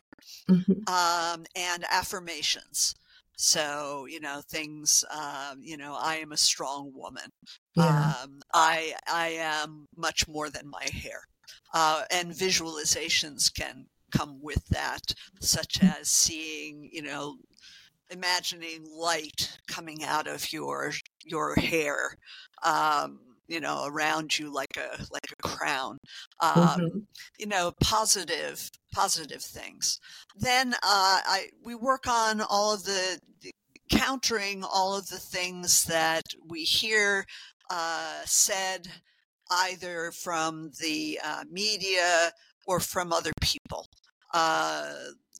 mm-hmm. 0.49 0.71
um, 0.87 1.45
and 1.55 1.83
affirmations. 1.91 2.95
So, 3.35 4.05
you 4.07 4.21
know, 4.21 4.41
things, 4.49 5.03
um, 5.11 5.59
you 5.61 5.75
know, 5.75 5.97
I 5.99 6.15
am 6.17 6.31
a 6.31 6.37
strong 6.37 6.91
woman. 6.95 7.29
Yeah. 7.75 8.13
Um, 8.23 8.39
I, 8.53 8.93
I 9.11 9.29
am 9.39 9.85
much 9.97 10.27
more 10.27 10.49
than 10.49 10.69
my 10.69 10.85
hair. 10.93 11.23
Uh, 11.73 12.03
and 12.11 12.31
visualizations 12.31 13.53
can 13.53 13.87
come 14.15 14.39
with 14.41 14.65
that, 14.67 15.13
such 15.39 15.79
mm. 15.79 15.99
as 15.99 16.09
seeing, 16.09 16.89
you 16.91 17.01
know, 17.01 17.37
imagining 18.09 18.85
light 18.95 19.57
coming 19.67 20.03
out 20.03 20.27
of 20.27 20.51
your 20.53 20.91
your 21.25 21.55
hair, 21.55 22.17
um, 22.63 23.19
you 23.47 23.59
know, 23.59 23.85
around 23.87 24.37
you 24.37 24.53
like 24.53 24.77
a 24.77 25.03
like 25.11 25.27
a 25.31 25.47
crown. 25.47 25.97
Um, 26.39 26.53
mm-hmm. 26.53 26.99
You 27.39 27.47
know, 27.47 27.73
positive 27.81 28.69
positive 28.93 29.41
things. 29.41 29.99
Then 30.37 30.73
uh, 30.75 30.77
I 31.25 31.47
we 31.63 31.75
work 31.75 32.07
on 32.07 32.41
all 32.41 32.73
of 32.73 32.83
the 32.83 33.19
countering 33.89 34.63
all 34.63 34.95
of 34.95 35.09
the 35.09 35.19
things 35.19 35.83
that 35.85 36.23
we 36.47 36.63
hear 36.63 37.25
uh, 37.69 38.21
said 38.25 38.87
either 39.51 40.11
from 40.11 40.71
the 40.79 41.19
uh, 41.23 41.43
media 41.51 42.31
or 42.65 42.79
from 42.79 43.11
other 43.11 43.31
people 43.41 43.87
uh, 44.33 44.93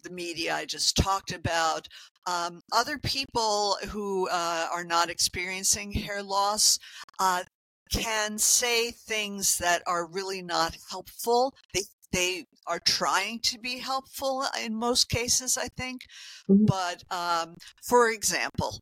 the 0.03 0.09
media 0.09 0.55
I 0.55 0.65
just 0.65 0.97
talked 0.97 1.31
about. 1.31 1.87
Um, 2.25 2.61
other 2.71 2.97
people 2.97 3.77
who 3.89 4.29
uh, 4.29 4.67
are 4.71 4.85
not 4.85 5.09
experiencing 5.09 5.91
hair 5.91 6.23
loss 6.23 6.79
uh, 7.19 7.43
can 7.91 8.37
say 8.37 8.91
things 8.91 9.57
that 9.57 9.81
are 9.85 10.07
really 10.07 10.41
not 10.41 10.77
helpful. 10.89 11.53
They 11.73 11.81
they 12.11 12.45
are 12.67 12.79
trying 12.79 13.39
to 13.39 13.59
be 13.59 13.79
helpful 13.79 14.45
in 14.63 14.75
most 14.75 15.09
cases, 15.09 15.57
I 15.57 15.67
think. 15.69 16.01
Mm-hmm. 16.49 16.65
But 16.65 17.03
um, 17.11 17.55
for 17.83 18.09
example, 18.09 18.81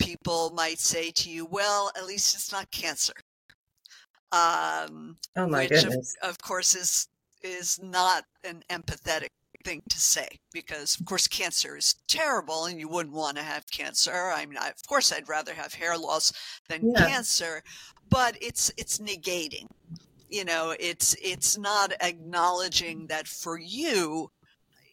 people 0.00 0.50
might 0.56 0.80
say 0.80 1.10
to 1.10 1.30
you, 1.30 1.46
"Well, 1.46 1.92
at 1.96 2.06
least 2.06 2.34
it's 2.34 2.50
not 2.50 2.70
cancer." 2.70 3.12
Um, 4.32 5.16
oh 5.36 5.46
my 5.46 5.62
which 5.62 5.70
goodness! 5.70 6.16
Of, 6.22 6.30
of 6.30 6.38
course, 6.38 6.74
is 6.74 7.06
is 7.42 7.78
not 7.82 8.24
an 8.44 8.62
empathetic 8.70 9.28
thing 9.64 9.82
to 9.88 10.00
say 10.00 10.28
because 10.52 10.98
of 10.98 11.06
course 11.06 11.26
cancer 11.26 11.76
is 11.76 11.94
terrible 12.08 12.66
and 12.66 12.78
you 12.78 12.88
wouldn't 12.88 13.14
want 13.14 13.36
to 13.36 13.42
have 13.42 13.70
cancer. 13.70 14.32
I 14.34 14.46
mean 14.46 14.58
I, 14.58 14.68
of 14.68 14.86
course 14.88 15.12
i'd 15.12 15.28
rather 15.28 15.54
have 15.54 15.74
hair 15.74 15.96
loss 15.96 16.32
than 16.68 16.92
yeah. 16.92 17.08
cancer 17.08 17.62
but 18.08 18.36
it's 18.40 18.72
it's 18.76 18.98
negating. 18.98 19.66
You 20.28 20.44
know 20.44 20.74
it's 20.78 21.16
it's 21.22 21.58
not 21.58 21.92
acknowledging 22.00 23.06
that 23.08 23.26
for 23.26 23.58
you 23.58 24.30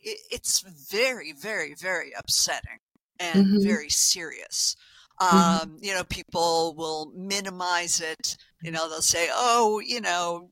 it, 0.03 0.19
it's 0.31 0.61
very 0.91 1.33
very 1.33 1.75
very 1.75 2.11
upsetting 2.17 2.79
and 3.19 3.45
mm-hmm. 3.45 3.63
very 3.63 3.89
serious. 3.89 4.75
Mm-hmm. 5.21 5.63
um, 5.63 5.77
you 5.81 5.93
know 5.93 6.03
people 6.03 6.75
will 6.77 7.11
minimize 7.15 8.01
it. 8.01 8.37
You 8.61 8.71
know 8.71 8.89
they'll 8.89 9.01
say 9.01 9.29
oh 9.31 9.81
you 9.85 10.01
know 10.01 10.49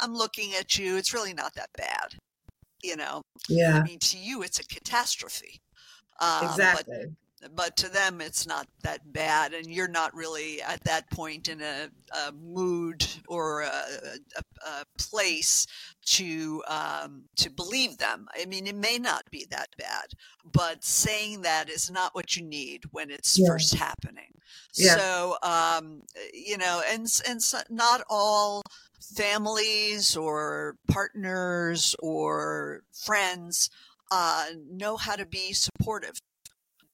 i'm 0.00 0.14
looking 0.14 0.52
at 0.58 0.78
you. 0.78 0.96
It's 0.96 1.14
really 1.14 1.34
not 1.34 1.54
that 1.54 1.70
bad 1.76 2.16
you 2.82 2.96
know 2.96 3.22
yeah 3.48 3.78
i 3.78 3.82
mean 3.82 3.98
to 3.98 4.18
you 4.18 4.42
it's 4.42 4.58
a 4.58 4.64
catastrophe 4.64 5.60
um, 6.20 6.44
exactly 6.44 7.06
but, 7.40 7.56
but, 7.56 7.76
to 7.78 7.88
them 7.88 8.20
it's 8.20 8.46
not 8.46 8.66
that 8.82 9.00
bad 9.14 9.54
and 9.54 9.66
you're 9.66 9.88
not 9.88 10.14
really 10.14 10.60
at 10.60 10.84
that 10.84 11.10
point 11.10 11.48
in 11.48 11.62
a, 11.62 11.88
a 12.26 12.32
mood 12.32 13.06
or 13.28 13.62
a, 13.62 13.66
a, 13.66 14.40
a 14.66 14.84
place 14.98 15.66
to 16.04 16.62
um, 16.68 17.22
to 17.36 17.50
believe 17.50 17.96
them 17.98 18.26
i 18.38 18.44
mean 18.44 18.66
it 18.66 18.76
may 18.76 18.98
not 18.98 19.22
be 19.30 19.46
that 19.50 19.68
bad 19.78 20.06
but 20.52 20.84
saying 20.84 21.42
that 21.42 21.70
is 21.70 21.90
not 21.90 22.14
what 22.14 22.36
you 22.36 22.42
need 22.42 22.82
when 22.90 23.10
it's 23.10 23.38
yeah. 23.38 23.48
first 23.48 23.74
happening 23.74 24.32
yeah. 24.74 24.96
so 24.96 25.36
um, 25.42 26.02
you 26.32 26.58
know 26.58 26.82
and 26.90 27.06
and 27.28 27.42
so 27.42 27.58
not 27.70 28.02
all 28.10 28.62
families 29.14 30.16
or 30.16 30.76
partners 30.88 31.94
or 32.00 32.82
friends 32.92 33.70
uh, 34.10 34.46
know 34.70 34.96
how 34.96 35.16
to 35.16 35.26
be 35.26 35.52
supportive 35.52 36.18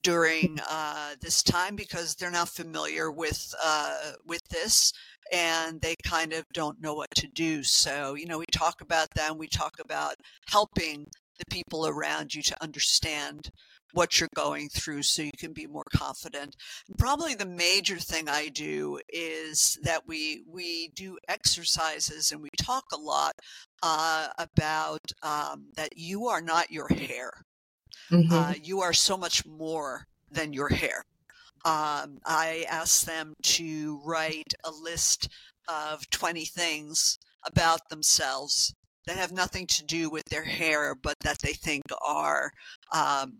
during 0.02 0.58
uh, 0.68 1.14
this 1.20 1.42
time 1.42 1.74
because 1.74 2.14
they're 2.14 2.30
not 2.30 2.48
familiar 2.48 3.10
with 3.10 3.54
uh, 3.62 4.12
with 4.24 4.42
this 4.50 4.92
and 5.32 5.80
they 5.80 5.96
kind 6.04 6.32
of 6.32 6.44
don't 6.52 6.80
know 6.80 6.94
what 6.94 7.10
to 7.16 7.26
do. 7.26 7.62
So 7.62 8.14
you 8.14 8.26
know, 8.26 8.38
we 8.38 8.46
talk 8.52 8.80
about 8.80 9.10
them. 9.14 9.38
We 9.38 9.48
talk 9.48 9.76
about 9.80 10.14
helping 10.48 11.06
the 11.38 11.44
people 11.50 11.86
around 11.86 12.34
you 12.34 12.42
to 12.42 12.62
understand 12.62 13.50
what 13.96 14.20
you're 14.20 14.28
going 14.34 14.68
through 14.68 15.02
so 15.02 15.22
you 15.22 15.30
can 15.38 15.54
be 15.54 15.66
more 15.66 15.86
confident. 15.94 16.54
Probably 16.98 17.34
the 17.34 17.46
major 17.46 17.96
thing 17.96 18.28
I 18.28 18.48
do 18.48 19.00
is 19.08 19.78
that 19.82 20.06
we 20.06 20.42
we 20.46 20.88
do 20.88 21.16
exercises 21.28 22.30
and 22.30 22.42
we 22.42 22.50
talk 22.58 22.84
a 22.92 22.98
lot 22.98 23.32
uh, 23.82 24.28
about 24.38 25.00
um, 25.22 25.68
that 25.76 25.96
you 25.96 26.26
are 26.26 26.42
not 26.42 26.70
your 26.70 26.88
hair. 26.88 27.30
Mm-hmm. 28.10 28.32
Uh, 28.32 28.54
you 28.62 28.82
are 28.82 28.92
so 28.92 29.16
much 29.16 29.46
more 29.46 30.06
than 30.30 30.52
your 30.52 30.68
hair. 30.68 31.04
Um, 31.64 32.18
I 32.26 32.66
ask 32.68 33.06
them 33.06 33.32
to 33.42 34.00
write 34.04 34.52
a 34.62 34.70
list 34.70 35.28
of 35.68 36.08
20 36.10 36.44
things 36.44 37.18
about 37.46 37.88
themselves 37.88 38.74
that 39.06 39.16
have 39.16 39.32
nothing 39.32 39.66
to 39.68 39.84
do 39.84 40.10
with 40.10 40.24
their 40.26 40.44
hair, 40.44 40.94
but 40.94 41.18
that 41.20 41.38
they 41.38 41.52
think 41.52 41.82
are 42.04 42.50
um, 42.92 43.38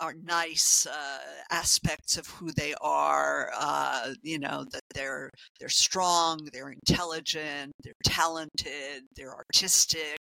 are 0.00 0.14
nice 0.22 0.86
uh, 0.86 1.18
aspects 1.50 2.16
of 2.16 2.26
who 2.26 2.52
they 2.52 2.74
are. 2.80 3.50
Uh, 3.58 4.14
you 4.22 4.38
know 4.38 4.64
that 4.72 4.82
they're 4.94 5.30
they're 5.58 5.68
strong, 5.68 6.38
they're 6.52 6.70
intelligent, 6.70 7.72
they're 7.82 7.94
talented, 8.04 9.02
they're 9.16 9.34
artistic. 9.34 10.18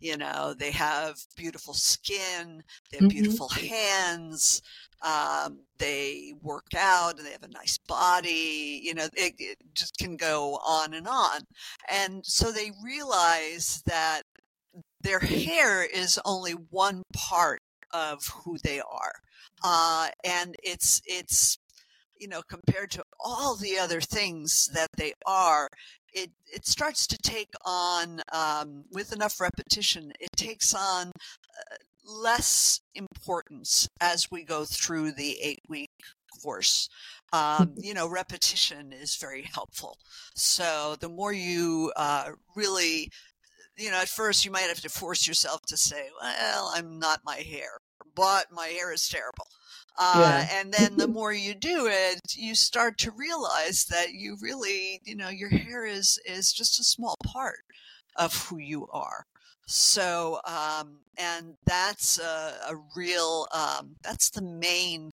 You 0.00 0.16
know 0.16 0.54
they 0.58 0.70
have 0.72 1.16
beautiful 1.36 1.74
skin, 1.74 2.62
they 2.90 2.98
have 2.98 3.08
mm-hmm. 3.08 3.08
beautiful 3.08 3.48
hands. 3.48 4.62
Um, 5.02 5.60
they 5.78 6.34
work 6.42 6.74
out 6.76 7.16
and 7.16 7.26
they 7.26 7.32
have 7.32 7.42
a 7.42 7.48
nice 7.48 7.78
body. 7.88 8.80
You 8.82 8.94
know 8.94 9.08
it, 9.16 9.34
it 9.38 9.58
just 9.74 9.96
can 9.98 10.16
go 10.16 10.58
on 10.66 10.94
and 10.94 11.08
on. 11.08 11.40
And 11.90 12.24
so 12.24 12.52
they 12.52 12.70
realize 12.84 13.82
that 13.86 14.22
their 15.02 15.20
hair 15.20 15.82
is 15.82 16.20
only 16.24 16.52
one 16.52 17.02
part 17.14 17.60
of 17.92 18.26
who 18.44 18.58
they 18.58 18.80
are. 18.80 19.12
Uh, 19.62 20.08
and 20.24 20.56
it's, 20.62 21.02
it's, 21.06 21.58
you 22.18 22.28
know, 22.28 22.42
compared 22.48 22.90
to 22.92 23.04
all 23.18 23.56
the 23.56 23.78
other 23.78 24.00
things 24.00 24.68
that 24.74 24.88
they 24.96 25.12
are, 25.26 25.68
it, 26.12 26.30
it 26.52 26.66
starts 26.66 27.06
to 27.06 27.18
take 27.18 27.52
on, 27.64 28.20
um, 28.32 28.84
with 28.90 29.12
enough 29.12 29.40
repetition, 29.40 30.12
it 30.20 30.30
takes 30.36 30.74
on 30.74 31.08
uh, 31.08 31.76
less 32.04 32.80
importance 32.94 33.88
as 34.00 34.30
we 34.30 34.44
go 34.44 34.64
through 34.64 35.12
the 35.12 35.38
eight 35.42 35.60
week 35.68 35.90
course. 36.42 36.88
Um, 37.32 37.40
mm-hmm. 37.40 37.80
you 37.82 37.94
know, 37.94 38.08
repetition 38.08 38.92
is 38.92 39.16
very 39.16 39.42
helpful. 39.42 39.96
So 40.34 40.96
the 41.00 41.08
more 41.08 41.32
you 41.32 41.92
uh, 41.96 42.30
really 42.56 43.10
you 43.80 43.90
know, 43.90 44.00
at 44.00 44.08
first 44.08 44.44
you 44.44 44.50
might 44.50 44.68
have 44.68 44.80
to 44.82 44.88
force 44.88 45.26
yourself 45.26 45.62
to 45.66 45.76
say, 45.76 46.08
well, 46.20 46.70
I'm 46.74 46.98
not 46.98 47.20
my 47.24 47.36
hair, 47.36 47.78
but 48.14 48.46
my 48.52 48.66
hair 48.66 48.92
is 48.92 49.08
terrible. 49.08 49.46
Uh, 49.98 50.44
yeah. 50.48 50.60
and 50.60 50.72
then 50.72 50.96
the 50.96 51.08
more 51.08 51.32
you 51.32 51.54
do 51.54 51.86
it, 51.86 52.20
you 52.34 52.54
start 52.54 52.96
to 52.98 53.10
realize 53.10 53.84
that 53.86 54.12
you 54.12 54.36
really, 54.40 55.00
you 55.04 55.14
know, 55.16 55.28
your 55.28 55.50
hair 55.50 55.84
is, 55.84 56.18
is 56.24 56.52
just 56.52 56.80
a 56.80 56.84
small 56.84 57.16
part 57.24 57.60
of 58.16 58.34
who 58.34 58.58
you 58.58 58.86
are. 58.92 59.24
So, 59.66 60.40
um, 60.46 61.00
and 61.18 61.54
that's 61.66 62.18
a, 62.18 62.54
a 62.70 62.76
real, 62.96 63.46
um, 63.52 63.96
that's 64.02 64.30
the 64.30 64.42
main 64.42 65.10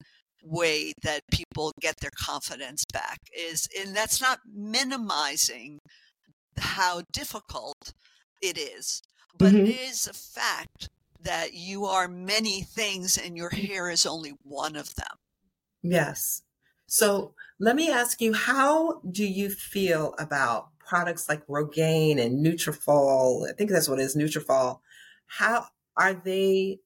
way 0.45 0.93
that 1.03 1.23
people 1.33 1.73
get 1.81 1.97
their 2.01 2.13
confidence 2.17 2.85
back 2.93 3.19
is, 3.37 3.67
and 3.81 3.97
that's 3.97 4.21
not 4.21 4.41
minimizing 4.53 5.79
how 6.59 7.03
difficult 7.13 7.95
it 8.45 8.59
is, 8.59 9.03
but 9.37 9.53
mm-hmm. 9.53 9.67
it 9.67 9.81
is 9.81 10.07
a 10.07 10.13
fact 10.13 10.91
that 11.21 11.55
you 11.55 11.87
are 11.87 12.07
many 12.07 12.61
things 12.63 13.17
and 13.17 13.37
your 13.37 13.51
hair 13.51 13.91
is 13.91 14.05
only 14.05 14.35
one 14.43 14.77
of 14.77 14.95
them. 14.95 15.17
Yes. 15.83 16.43
So 16.87 17.35
let 17.59 17.77
me 17.77 17.91
ask 17.91 18.21
you, 18.21 18.35
how 18.35 19.01
do 19.11 19.25
you 19.25 19.49
feel 19.51 20.15
about 20.19 20.69
products 20.79 21.29
like 21.29 21.47
Rogaine 21.47 22.21
and 22.21 22.45
Nutrafol? 22.45 23.49
I 23.49 23.53
think 23.53 23.71
that's 23.71 23.89
what 23.89 23.99
it 23.99 24.03
is, 24.03 24.17
Nutrafol. 24.17 24.81
How 25.27 25.67
are 25.97 26.15
they 26.15 26.81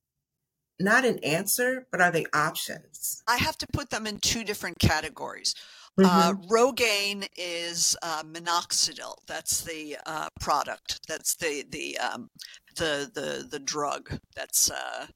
not 0.81 1.05
an 1.05 1.19
answer, 1.19 1.87
but 1.91 2.01
are 2.01 2.13
they 2.13 2.27
options? 2.33 3.23
I 3.27 3.39
have 3.39 3.59
to 3.59 3.67
put 3.73 3.91
them 3.91 4.07
in 4.07 4.19
two 4.19 4.45
different 4.45 4.79
categories. 4.79 5.55
Uh, 5.99 6.33
mm-hmm. 6.33 6.43
Uh, 6.43 6.47
Rogaine 6.47 7.29
is 7.37 7.97
uh, 8.03 8.23
minoxidil. 8.23 9.15
That's 9.27 9.63
the 9.63 9.97
uh, 10.07 10.29
product. 10.41 11.01
That's 11.09 11.35
the 11.35 11.65
the 11.71 11.99
um, 11.99 12.31
the 12.77 13.11
the 13.13 13.47
the 13.51 13.59
drug. 13.59 14.19
That's 14.37 14.71
uh, 14.71 15.07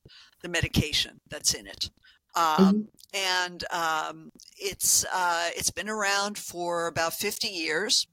the 0.43 0.49
medication 0.49 1.21
that's 1.31 1.55
in 1.55 1.67
it. 1.67 1.91
Um, 2.35 2.45
mm-hmm. 2.45 2.81
And 3.15 3.65
um, 3.71 4.33
it's 4.59 5.05
uh, 5.13 5.51
it's 5.55 5.71
been 5.71 5.89
around 5.89 6.39
for 6.39 6.87
about 6.87 7.15
fifty 7.15 7.49
years. 7.49 8.07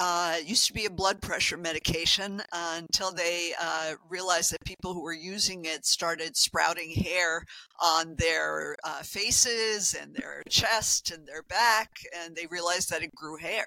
Uh, 0.00 0.36
it 0.38 0.46
used 0.46 0.66
to 0.66 0.72
be 0.72 0.86
a 0.86 0.90
blood 0.90 1.20
pressure 1.20 1.56
medication 1.56 2.40
uh, 2.52 2.74
until 2.78 3.12
they 3.12 3.52
uh, 3.60 3.92
realized 4.08 4.50
that 4.50 4.64
people 4.64 4.94
who 4.94 5.02
were 5.02 5.12
using 5.12 5.64
it 5.64 5.84
started 5.84 6.36
sprouting 6.36 6.90
hair 6.90 7.44
on 7.80 8.14
their 8.16 8.74
uh, 8.84 9.02
faces 9.02 9.94
and 9.94 10.14
their 10.14 10.42
chest 10.48 11.10
and 11.10 11.26
their 11.26 11.42
back, 11.42 11.90
and 12.16 12.34
they 12.34 12.46
realized 12.46 12.90
that 12.90 13.02
it 13.02 13.14
grew 13.14 13.36
hair. 13.36 13.66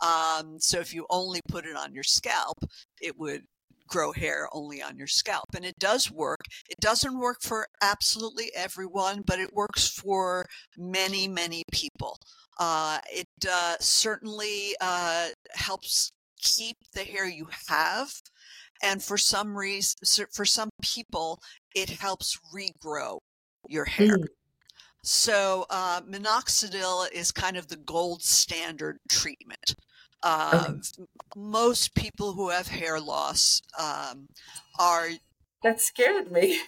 Um, 0.00 0.60
so 0.60 0.78
if 0.78 0.94
you 0.94 1.06
only 1.10 1.40
put 1.48 1.66
it 1.66 1.76
on 1.76 1.92
your 1.92 2.04
scalp, 2.04 2.58
it 3.00 3.18
would 3.18 3.42
grow 3.88 4.12
hair 4.12 4.48
only 4.52 4.80
on 4.82 4.96
your 4.96 5.06
scalp. 5.06 5.46
And 5.56 5.64
it 5.64 5.78
does 5.78 6.10
work. 6.10 6.40
It 6.68 6.78
doesn't 6.78 7.18
work 7.18 7.38
for 7.42 7.66
absolutely 7.82 8.50
everyone, 8.54 9.22
but 9.26 9.40
it 9.40 9.54
works 9.54 9.88
for 9.88 10.46
many, 10.76 11.26
many 11.26 11.64
people. 11.72 12.18
Uh, 12.58 12.98
it 13.10 13.28
uh, 13.48 13.76
certainly 13.80 14.74
uh, 14.80 15.28
helps 15.52 16.12
keep 16.40 16.76
the 16.94 17.04
hair 17.04 17.26
you 17.26 17.46
have. 17.68 18.12
And 18.82 19.02
for 19.02 19.18
some 19.18 19.56
reason, 19.56 20.26
for 20.32 20.44
some 20.44 20.70
people, 20.82 21.40
it 21.74 21.90
helps 21.90 22.38
regrow 22.54 23.18
your 23.68 23.84
hair. 23.84 24.18
Mm. 24.18 24.26
So, 25.02 25.66
uh, 25.70 26.02
minoxidil 26.02 27.10
is 27.12 27.32
kind 27.32 27.56
of 27.56 27.68
the 27.68 27.76
gold 27.76 28.22
standard 28.22 28.98
treatment. 29.08 29.74
Uh, 30.22 30.66
okay. 30.68 31.04
Most 31.36 31.94
people 31.94 32.32
who 32.32 32.50
have 32.50 32.66
hair 32.66 33.00
loss 33.00 33.62
um, 33.78 34.26
are. 34.78 35.08
That 35.62 35.80
scared 35.80 36.30
me. 36.30 36.60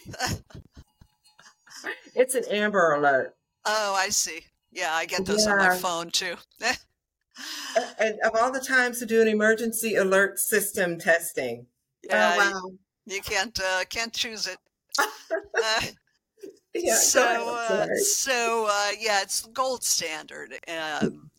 it's 2.14 2.34
an 2.34 2.44
Amber 2.50 2.94
Alert. 2.94 3.34
Oh, 3.64 3.94
I 3.96 4.08
see. 4.08 4.40
Yeah, 4.80 4.94
I 4.94 5.04
get 5.04 5.26
those 5.26 5.44
yeah. 5.44 5.52
on 5.52 5.58
my 5.58 5.76
phone 5.76 6.10
too. 6.10 6.36
and 7.98 8.18
of 8.24 8.34
all 8.34 8.50
the 8.50 8.60
times 8.60 8.98
to 9.00 9.06
do 9.06 9.20
an 9.20 9.28
emergency 9.28 9.96
alert 9.96 10.38
system 10.38 10.98
testing. 10.98 11.66
Yeah, 12.02 12.32
oh, 12.34 12.38
wow. 12.38 12.62
You, 13.04 13.16
you 13.16 13.20
can't 13.20 13.58
uh, 13.60 13.84
can't 13.90 14.12
choose 14.12 14.46
it. 14.46 14.56
Uh, 14.98 15.80
yeah, 16.74 16.96
so 16.96 17.56
uh, 17.58 17.86
so 17.96 18.68
uh, 18.70 18.90
yeah, 18.98 19.20
it's 19.20 19.46
gold 19.48 19.84
standard 19.84 20.54
um, 20.68 21.30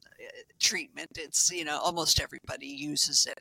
treatment. 0.60 1.10
It's 1.18 1.52
you 1.52 1.66
know 1.66 1.80
almost 1.80 2.22
everybody 2.22 2.68
uses 2.68 3.26
it. 3.26 3.40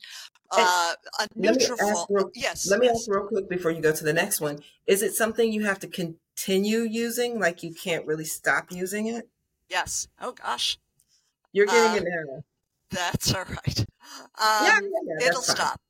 Uh, 0.51 0.95
let 1.37 1.57
me 1.57 1.67
ask 1.67 2.09
real, 2.09 2.31
yes. 2.35 2.71
Let 2.71 2.81
me 2.81 2.87
yes. 2.87 3.01
ask 3.01 3.11
real 3.11 3.27
quick 3.27 3.51
before 3.51 3.71
you 3.71 3.83
go 3.83 3.93
to 3.93 4.05
the 4.05 4.15
next 4.15 4.41
one. 4.41 4.61
Is 4.87 5.03
it 5.03 5.15
something 5.15 5.53
you 5.53 5.67
have 5.67 5.79
to 5.81 5.89
continue 5.89 6.81
using? 6.81 7.39
Like 7.39 7.63
you 7.63 7.75
can't 7.75 8.07
really 8.07 8.25
stop 8.25 8.73
using 8.73 9.07
it? 9.07 9.29
Yes. 9.71 10.09
Oh 10.21 10.33
gosh. 10.33 10.79
You're 11.53 11.67
getting 11.67 12.03
uh, 12.03 12.11
it 12.11 12.27
now. 12.27 12.43
That's 12.91 13.33
all 13.35 13.45
right. 13.45 13.79
Um, 13.79 13.87
yeah, 14.39 14.81
yeah, 14.81 15.15
yeah, 15.21 15.29
it'll 15.29 15.43
stop. 15.43 15.81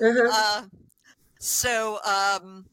Uh-huh. 0.00 0.28
Uh, 0.32 0.62
so, 1.40 1.98
um, 2.04 2.66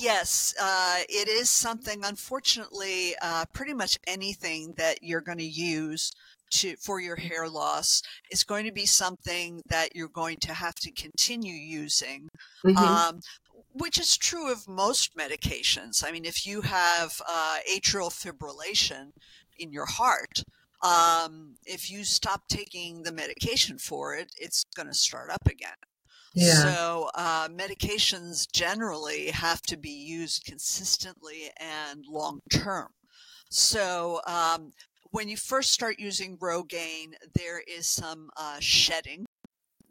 yes, 0.00 0.54
uh, 0.60 0.98
it 1.08 1.28
is 1.28 1.48
something. 1.50 2.04
Unfortunately, 2.04 3.14
uh, 3.22 3.44
pretty 3.52 3.74
much 3.74 3.98
anything 4.06 4.74
that 4.76 4.98
you're 5.02 5.20
going 5.20 5.38
to 5.38 5.44
use 5.44 6.12
to 6.50 6.76
for 6.76 7.00
your 7.00 7.16
hair 7.16 7.48
loss 7.48 8.02
is 8.30 8.44
going 8.44 8.66
to 8.66 8.72
be 8.72 8.84
something 8.84 9.62
that 9.70 9.96
you're 9.96 10.08
going 10.08 10.36
to 10.42 10.52
have 10.52 10.74
to 10.76 10.92
continue 10.92 11.54
using. 11.54 12.28
Mm-hmm. 12.64 12.76
Um, 12.76 13.20
which 13.74 13.98
is 13.98 14.18
true 14.18 14.52
of 14.52 14.68
most 14.68 15.16
medications. 15.16 16.06
I 16.06 16.12
mean, 16.12 16.26
if 16.26 16.46
you 16.46 16.60
have 16.60 17.20
uh, 17.26 17.56
atrial 17.70 18.10
fibrillation, 18.10 19.12
in 19.58 19.72
your 19.72 19.86
heart, 19.86 20.42
um, 20.82 21.54
if 21.64 21.90
you 21.90 22.04
stop 22.04 22.42
taking 22.48 23.02
the 23.02 23.12
medication 23.12 23.78
for 23.78 24.14
it, 24.14 24.32
it's 24.36 24.64
going 24.74 24.88
to 24.88 24.94
start 24.94 25.30
up 25.30 25.46
again. 25.46 25.76
Yeah. 26.34 26.54
So 26.54 27.10
uh, 27.14 27.48
medications 27.48 28.50
generally 28.50 29.28
have 29.28 29.62
to 29.62 29.76
be 29.76 29.90
used 29.90 30.44
consistently 30.44 31.50
and 31.58 32.04
long 32.08 32.40
term. 32.50 32.88
So 33.50 34.20
um, 34.26 34.72
when 35.10 35.28
you 35.28 35.36
first 35.36 35.72
start 35.72 35.98
using 35.98 36.38
Rogaine, 36.38 37.12
there 37.34 37.60
is 37.60 37.86
some 37.86 38.30
uh, 38.36 38.56
shedding 38.60 39.26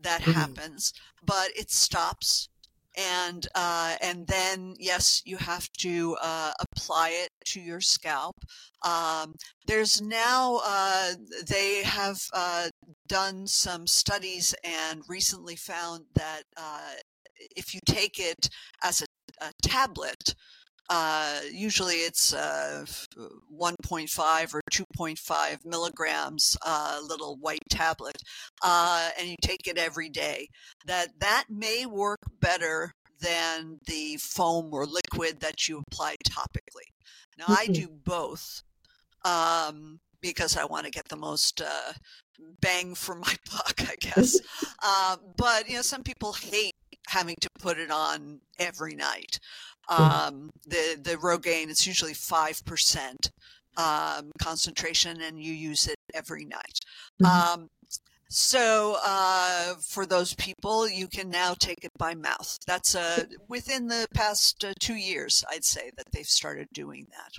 that 0.02 0.22
mm-hmm. 0.22 0.32
happens, 0.32 0.94
but 1.24 1.50
it 1.56 1.70
stops 1.70 2.50
and 2.98 3.48
uh, 3.56 3.96
and 4.02 4.28
then 4.28 4.76
yes, 4.80 5.22
you 5.26 5.38
have 5.38 5.70
to 5.80 6.18
uh, 6.22 6.52
apply 6.60 7.10
it 7.10 7.30
to 7.46 7.62
your 7.62 7.82
scalp. 7.82 8.36
Um, 8.84 9.36
there's 9.68 10.02
now 10.02 10.60
uh, 10.66 11.14
they 11.48 11.84
have 11.84 12.20
uh, 12.34 12.70
done 13.08 13.48
some 13.48 13.88
studies 13.88 14.56
and 14.64 15.02
recently 15.08 15.56
found 15.56 16.06
that 16.16 16.44
uh, 16.58 16.94
if 17.56 17.74
you 17.74 17.80
take 17.86 18.20
it 18.20 18.50
as 18.84 19.02
a, 19.02 19.46
a 19.46 19.52
tablet, 19.62 20.36
uh, 20.90 21.40
usually 21.52 21.96
it's 21.96 22.34
uh, 22.34 22.86
1.5 23.56 24.54
or 24.54 24.62
2.5 24.72 25.66
milligrams, 25.66 26.58
uh, 26.66 27.00
little 27.08 27.38
white 27.38 27.64
tablet, 27.70 28.18
uh, 28.62 29.10
and 29.18 29.30
you 29.30 29.36
take 29.42 29.68
it 29.68 29.78
every 29.78 30.10
day. 30.10 30.48
That 30.86 31.20
that 31.20 31.46
may 31.50 31.86
work 31.86 32.20
better 32.40 32.94
than 33.22 33.80
the 33.86 34.18
foam 34.18 34.70
or 34.74 34.86
liquid 34.86 35.40
that 35.40 35.68
you 35.68 35.84
apply 35.88 36.16
topically. 36.28 36.90
Now 37.38 37.46
mm-hmm. 37.46 37.72
I 37.72 37.74
do 37.74 37.88
both 37.88 38.64
um, 39.24 40.00
because 40.22 40.58
I 40.58 40.66
want 40.66 40.86
to 40.86 40.92
get 40.92 41.08
the 41.08 41.16
most 41.16 41.62
uh, 41.62 41.94
bang 42.60 42.96
for 42.96 43.16
my 43.16 43.36
buck, 43.52 43.82
I 43.82 43.96
guess. 44.00 44.40
uh, 44.84 45.18
but 45.38 45.70
you 45.70 45.76
know, 45.76 45.82
some 45.82 46.04
people 46.04 46.34
hate 46.34 46.76
having 47.08 47.36
to 47.42 47.50
put 47.60 47.78
it 47.78 47.92
on 47.92 48.40
every 48.60 48.96
night. 48.96 49.40
Um, 49.90 50.52
the 50.66 51.00
the 51.02 51.18
Rogaine 51.18 51.70
it's 51.70 51.86
usually 51.86 52.14
five 52.14 52.64
percent 52.66 53.32
um, 53.78 54.32
concentration, 54.40 55.22
and 55.22 55.42
you 55.42 55.54
use 55.54 55.88
it 55.88 55.98
every 56.14 56.46
night. 56.46 56.80
Mm-hmm. 57.22 57.62
Um, 57.62 57.70
so 58.34 58.98
uh, 59.04 59.74
for 59.86 60.06
those 60.06 60.34
people, 60.36 60.88
you 60.88 61.10
can 61.10 61.30
now 61.30 61.54
take 61.54 61.84
it 61.84 61.92
by 61.98 62.16
mouth. 62.16 62.58
That's 62.66 62.96
uh, 62.96 63.26
within 63.50 63.88
the 63.88 64.08
past 64.14 64.64
uh, 64.64 64.74
two 64.80 64.96
years, 64.96 65.44
I'd 65.52 65.66
say 65.66 65.92
that 65.98 66.06
they've 66.14 66.26
started 66.26 66.70
doing 66.72 67.08
that. 67.10 67.34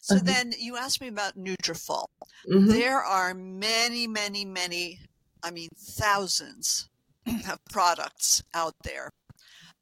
So 0.00 0.14
mm-hmm. 0.14 0.26
then 0.26 0.52
you 0.56 0.76
asked 0.76 1.00
me 1.00 1.08
about 1.08 1.36
Nutrafol. 1.36 2.06
Mm-hmm. 2.48 2.68
There 2.68 3.02
are 3.02 3.34
many, 3.34 4.06
many, 4.06 4.44
many, 4.44 5.00
I 5.42 5.50
mean 5.50 5.70
thousands 5.76 6.88
of 7.26 7.58
products 7.72 8.44
out 8.54 8.74
there 8.84 9.10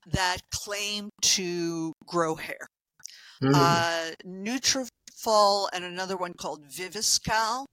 that 0.07 0.39
claim 0.51 1.11
to 1.21 1.93
grow 2.07 2.35
hair. 2.37 2.69
Mm-hmm. 3.43 3.55
Uh, 3.55 4.11
Nutrafol 4.27 5.69
and 5.73 5.85
another 5.85 6.17
one 6.17 6.35
called 6.35 6.67
Viviscal 6.69 7.67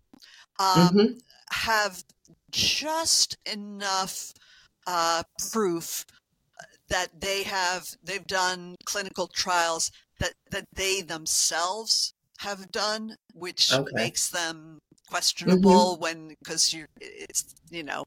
um, 0.59 0.89
mm-hmm. 0.89 1.13
have 1.51 2.03
just 2.51 3.37
enough 3.51 4.33
uh, 4.85 5.23
proof 5.51 6.05
that 6.89 7.21
they 7.21 7.43
have 7.43 7.87
they've 8.03 8.27
done 8.27 8.75
clinical 8.85 9.27
trials 9.27 9.91
that 10.19 10.33
that 10.51 10.65
they 10.75 11.01
themselves 11.01 12.13
have 12.39 12.71
done, 12.71 13.15
which 13.33 13.73
okay. 13.73 13.89
makes 13.93 14.29
them 14.29 14.55
mm-hmm. 14.57 15.09
questionable 15.09 15.93
mm-hmm. 15.93 16.01
when 16.01 16.35
because 16.43 16.73
you 16.73 16.85
it's 16.99 17.55
you 17.71 17.83
know 17.83 18.01
uh, 18.01 18.03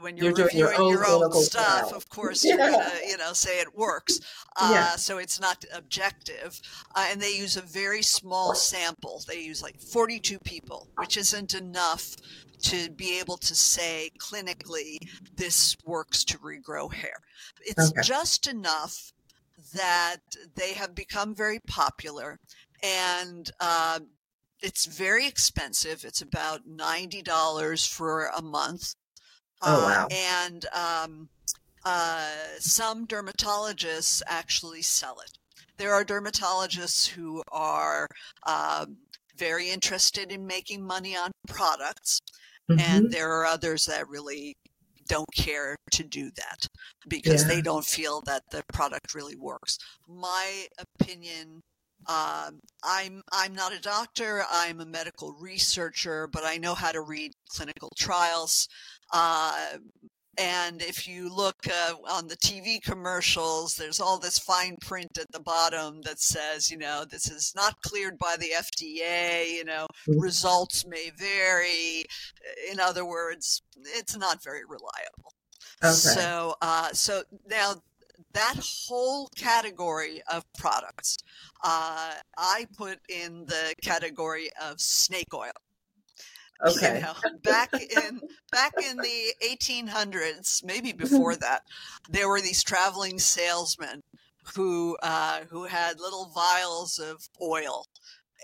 when 0.00 0.16
you're, 0.16 0.36
you're 0.36 0.46
reviewing 0.46 0.72
your 0.72 0.80
own, 0.80 0.90
your 0.90 1.06
own 1.06 1.32
stuff, 1.32 1.88
trial. 1.88 1.96
of 1.96 2.08
course, 2.10 2.44
you're 2.44 2.58
gonna, 2.58 2.90
you 3.06 3.16
know, 3.16 3.32
say 3.32 3.60
it 3.60 3.76
works. 3.76 4.20
Uh, 4.56 4.70
yeah. 4.72 4.96
So 4.96 5.18
it's 5.18 5.40
not 5.40 5.64
objective. 5.74 6.60
Uh, 6.94 7.08
and 7.10 7.20
they 7.20 7.36
use 7.36 7.56
a 7.56 7.62
very 7.62 8.02
small 8.02 8.54
sample. 8.54 9.22
They 9.26 9.40
use 9.40 9.62
like 9.62 9.80
42 9.80 10.38
people, 10.40 10.88
which 10.96 11.16
isn't 11.16 11.54
enough 11.54 12.16
to 12.62 12.90
be 12.90 13.18
able 13.18 13.36
to 13.38 13.54
say 13.54 14.10
clinically 14.18 14.98
this 15.36 15.76
works 15.84 16.24
to 16.24 16.38
regrow 16.38 16.92
hair. 16.92 17.16
It's 17.60 17.90
okay. 17.90 18.02
just 18.02 18.46
enough 18.46 19.12
that 19.74 20.18
they 20.54 20.74
have 20.74 20.94
become 20.94 21.34
very 21.34 21.60
popular 21.66 22.38
and 22.82 23.50
uh, 23.60 24.00
it's 24.60 24.86
very 24.86 25.26
expensive. 25.26 26.04
It's 26.04 26.22
about 26.22 26.68
$90 26.68 27.88
for 27.88 28.26
a 28.36 28.42
month. 28.42 28.94
Oh, 29.62 29.86
uh, 29.86 29.88
wow. 29.88 30.08
And 30.10 30.66
um, 30.74 31.28
uh, 31.84 32.30
some 32.58 33.06
dermatologists 33.06 34.22
actually 34.26 34.82
sell 34.82 35.18
it. 35.20 35.30
There 35.78 35.92
are 35.94 36.04
dermatologists 36.04 37.08
who 37.08 37.42
are 37.50 38.08
um, 38.46 38.96
very 39.36 39.70
interested 39.70 40.30
in 40.30 40.46
making 40.46 40.84
money 40.84 41.16
on 41.16 41.32
products. 41.48 42.20
Mm-hmm. 42.70 42.80
And 42.80 43.10
there 43.10 43.32
are 43.32 43.44
others 43.44 43.86
that 43.86 44.08
really 44.08 44.56
don't 45.08 45.32
care 45.34 45.76
to 45.90 46.04
do 46.04 46.30
that 46.36 46.66
because 47.08 47.42
yeah. 47.42 47.48
they 47.48 47.60
don't 47.60 47.84
feel 47.84 48.20
that 48.22 48.42
the 48.50 48.62
product 48.72 49.14
really 49.14 49.36
works. 49.36 49.78
My 50.08 50.66
opinion 50.78 51.60
um, 52.08 52.60
I'm 52.82 53.22
I'm 53.32 53.54
not 53.54 53.72
a 53.72 53.80
doctor. 53.80 54.44
I'm 54.50 54.80
a 54.80 54.86
medical 54.86 55.36
researcher, 55.40 56.26
but 56.26 56.42
I 56.44 56.56
know 56.56 56.74
how 56.74 56.90
to 56.90 57.00
read 57.00 57.32
clinical 57.48 57.90
trials. 57.96 58.68
Uh, 59.12 59.78
and 60.38 60.80
if 60.80 61.06
you 61.06 61.34
look 61.34 61.56
uh, 61.68 61.94
on 62.10 62.26
the 62.26 62.36
TV 62.36 62.82
commercials, 62.82 63.76
there's 63.76 64.00
all 64.00 64.18
this 64.18 64.38
fine 64.38 64.76
print 64.80 65.18
at 65.18 65.30
the 65.30 65.40
bottom 65.40 66.00
that 66.02 66.20
says, 66.20 66.70
you 66.70 66.78
know, 66.78 67.04
this 67.04 67.30
is 67.30 67.52
not 67.54 67.80
cleared 67.82 68.18
by 68.18 68.36
the 68.38 68.50
FDA, 68.56 69.50
you 69.52 69.64
know, 69.64 69.86
mm-hmm. 70.08 70.18
results 70.18 70.86
may 70.86 71.10
vary. 71.16 72.04
In 72.70 72.80
other 72.80 73.04
words, 73.04 73.60
it's 73.76 74.16
not 74.16 74.42
very 74.42 74.64
reliable. 74.64 75.34
Okay. 75.84 75.92
So, 75.92 76.54
uh, 76.62 76.92
so 76.92 77.24
now 77.46 77.74
that 78.32 78.56
whole 78.88 79.28
category 79.36 80.22
of 80.32 80.44
products, 80.56 81.18
uh, 81.62 82.14
I 82.38 82.66
put 82.76 83.00
in 83.10 83.44
the 83.46 83.74
category 83.82 84.48
of 84.62 84.80
snake 84.80 85.34
oil. 85.34 85.52
Okay. 86.64 86.96
You 86.96 87.02
know, 87.02 87.14
back 87.42 87.72
in 87.72 88.20
back 88.50 88.72
in 88.78 88.96
the 88.96 89.34
1800s, 89.44 90.64
maybe 90.64 90.92
before 90.92 91.36
that, 91.36 91.62
there 92.08 92.28
were 92.28 92.40
these 92.40 92.62
traveling 92.62 93.18
salesmen 93.18 94.02
who 94.54 94.96
uh, 95.02 95.40
who 95.50 95.64
had 95.64 95.98
little 95.98 96.30
vials 96.34 96.98
of 96.98 97.28
oil, 97.40 97.86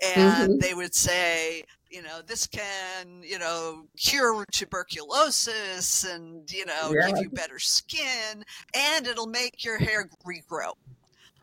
and 0.03 0.51
mm-hmm. 0.51 0.57
they 0.59 0.73
would 0.73 0.95
say, 0.95 1.63
you 1.89 2.01
know, 2.01 2.21
this 2.25 2.47
can, 2.47 3.21
you 3.23 3.39
know, 3.39 3.85
cure 3.97 4.45
tuberculosis 4.51 6.03
and, 6.03 6.49
you 6.51 6.65
know, 6.65 6.93
yeah. 6.93 7.07
give 7.09 7.17
you 7.23 7.29
better 7.29 7.59
skin 7.59 8.43
and 8.75 9.07
it'll 9.07 9.27
make 9.27 9.63
your 9.63 9.77
hair 9.77 10.07
regrow. 10.25 10.73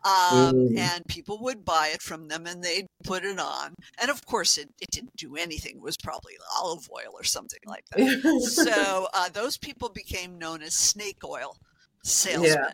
Um, 0.03 0.55
mm. 0.55 0.77
And 0.77 1.05
people 1.07 1.39
would 1.39 1.65
buy 1.65 1.91
it 1.93 2.01
from 2.01 2.27
them 2.27 2.45
and 2.45 2.63
they'd 2.63 2.87
put 3.03 3.23
it 3.23 3.39
on. 3.39 3.75
And 3.99 4.09
of 4.09 4.25
course, 4.25 4.57
it, 4.57 4.69
it 4.79 4.91
didn't 4.91 5.15
do 5.15 5.35
anything. 5.35 5.77
It 5.77 5.81
was 5.81 5.97
probably 5.97 6.33
olive 6.59 6.89
oil 6.93 7.11
or 7.13 7.23
something 7.23 7.59
like 7.65 7.85
that. 7.91 8.41
so 8.41 9.07
uh, 9.13 9.29
those 9.29 9.57
people 9.57 9.89
became 9.89 10.37
known 10.37 10.61
as 10.61 10.73
snake 10.73 11.23
oil 11.25 11.57
salesmen. 12.03 12.53
Yeah. 12.53 12.71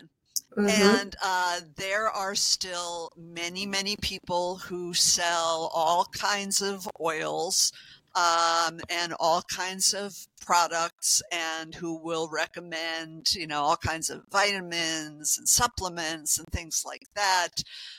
Mm-hmm. 0.58 1.00
And 1.00 1.16
uh, 1.24 1.62
there 1.78 2.10
are 2.10 2.36
still 2.36 3.12
many, 3.18 3.66
many 3.66 3.96
people 4.02 4.58
who 4.58 4.94
sell 4.94 5.72
all 5.74 6.06
kinds 6.14 6.62
of 6.62 6.88
oils 7.02 7.72
um, 8.16 8.80
and 8.90 9.14
all 9.20 9.42
kinds 9.44 9.94
of 9.94 10.16
products 10.46 11.22
and 11.32 11.74
who 11.74 11.98
will 11.98 12.30
recommend, 12.32 13.34
you 13.34 13.48
know, 13.48 13.62
all 13.62 13.78
kinds 13.78 14.10
of 14.10 14.24
vitamins 14.32 15.38
and 15.38 15.48
supplements 15.48 16.38
and 16.38 16.48
things 16.48 16.84
like 16.86 17.08
that. 17.16 17.50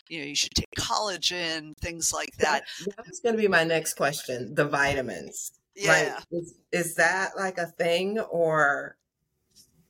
You 0.09 0.21
know, 0.21 0.27
you 0.27 0.37
should 0.37 0.55
take 0.55 0.71
collagen, 0.79 1.77
things 1.79 2.13
like 2.13 2.37
that. 2.39 2.63
that 2.85 2.97
That's 2.97 3.21
going 3.21 3.35
to 3.35 3.41
be 3.41 3.49
my 3.49 3.65
next 3.65 3.95
question 3.95 4.55
the 4.55 4.67
vitamins. 4.67 5.53
Yeah. 5.75 6.15
Right? 6.15 6.25
Is, 6.31 6.55
is 6.71 6.95
that 6.97 7.31
like 7.37 7.59
a 7.59 7.67
thing 7.67 8.21
or 8.21 8.97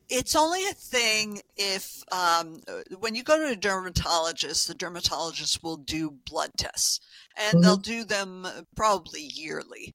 it's 0.08 0.36
only 0.36 0.64
a 0.64 0.74
thing 0.74 1.40
if 1.56 2.02
um, 2.12 2.60
uh, 2.68 2.82
when 3.00 3.14
you 3.14 3.22
go 3.22 3.38
to 3.38 3.52
a 3.52 3.56
dermatologist, 3.56 4.68
the 4.68 4.74
dermatologist 4.74 5.62
will 5.62 5.78
do 5.78 6.10
blood 6.10 6.50
tests, 6.58 7.00
and 7.36 7.54
mm-hmm. 7.54 7.62
they'll 7.62 7.76
do 7.76 8.04
them 8.04 8.46
probably 8.76 9.22
yearly. 9.22 9.94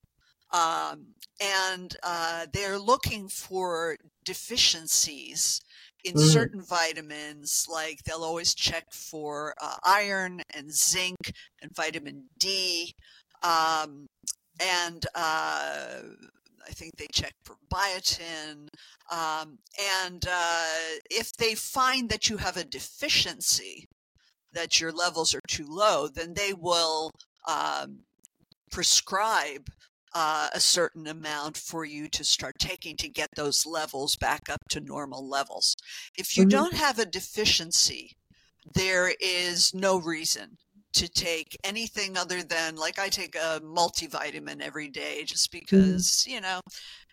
Um, 0.52 1.14
and 1.42 1.96
uh, 2.04 2.48
they're 2.52 2.80
looking 2.80 3.30
for 3.30 3.98
deficiencies 4.26 5.62
in 6.04 6.16
mm. 6.16 6.20
certain 6.20 6.62
vitamins, 6.62 7.68
like 7.70 8.04
they'll 8.04 8.24
always 8.24 8.54
check 8.54 8.86
for 8.92 9.54
uh, 9.62 9.76
iron 9.84 10.42
and 10.54 10.74
zinc 10.74 11.34
and 11.62 11.76
vitamin 11.76 12.26
D. 12.40 12.94
Um, 13.44 14.08
and 14.62 15.06
uh, 15.16 16.02
I 16.68 16.72
think 16.72 16.96
they 16.98 17.08
check 17.12 17.34
for 17.44 17.56
biotin. 17.72 18.68
Um, 19.12 19.60
and 20.04 20.26
uh, 20.30 20.76
if 21.10 21.34
they 21.34 21.56
find 21.56 22.10
that 22.10 22.30
you 22.30 22.38
have 22.38 22.58
a 22.58 22.64
deficiency, 22.64 23.86
that 24.54 24.80
your 24.80 24.92
levels 24.92 25.34
are 25.36 25.42
too 25.48 25.66
low, 25.68 26.08
then 26.08 26.34
they 26.34 26.54
will 26.54 27.12
um, 27.48 28.00
prescribe 28.72 29.70
uh, 30.14 30.50
a 30.54 30.60
certain 30.60 31.08
amount 31.08 31.58
for 31.58 31.86
you 31.86 32.08
to 32.10 32.24
start 32.24 32.56
taking 32.60 32.96
to 32.98 33.10
get 33.10 33.30
those 33.36 33.66
levels 33.66 34.16
back 34.16 34.50
up 34.50 34.62
to 34.70 34.80
normal 34.80 35.28
levels. 35.28 35.76
If 36.18 36.38
you 36.38 36.44
mm-hmm. 36.44 36.50
don't 36.50 36.74
have 36.74 37.00
a 37.00 37.06
deficiency, 37.06 38.18
there 38.74 39.14
is 39.20 39.74
no 39.74 40.00
reason 40.00 40.58
to 40.94 41.08
take 41.08 41.58
anything 41.64 42.18
other 42.18 42.42
than 42.42 42.76
like 42.76 43.00
I 43.00 43.10
take 43.10 43.36
a 43.36 43.62
multivitamin 43.64 44.62
every 44.62 44.88
day 44.88 45.24
just 45.24 45.52
mm-hmm. 45.52 45.60
because, 45.60 46.06
mm-hmm. 46.06 46.32
you 46.32 46.42
know, 46.42 46.62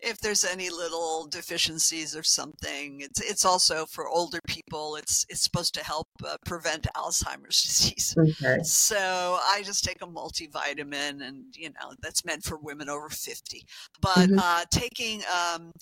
if 0.02 0.18
there's 0.18 0.44
any 0.44 0.68
little 0.68 1.26
deficiencies 1.26 2.14
or 2.14 2.22
something, 2.22 3.00
it's 3.00 3.20
it's 3.20 3.44
also 3.44 3.86
for 3.86 4.08
older 4.08 4.40
people. 4.46 4.96
It's 4.96 5.24
it's 5.28 5.42
supposed 5.42 5.74
to 5.74 5.84
help 5.84 6.08
uh, 6.24 6.36
prevent 6.44 6.86
Alzheimer's 6.94 7.62
disease. 7.66 8.14
Okay. 8.18 8.62
So 8.62 9.38
I 9.42 9.62
just 9.64 9.84
take 9.84 10.02
a 10.02 10.06
multivitamin, 10.06 11.26
and 11.26 11.44
you 11.54 11.70
know 11.70 11.94
that's 12.02 12.24
meant 12.24 12.44
for 12.44 12.58
women 12.58 12.88
over 12.88 13.08
fifty. 13.08 13.64
But 14.00 14.28
mm-hmm. 14.28 14.38
uh, 14.38 14.64
taking 14.70 15.22
um, 15.32 15.72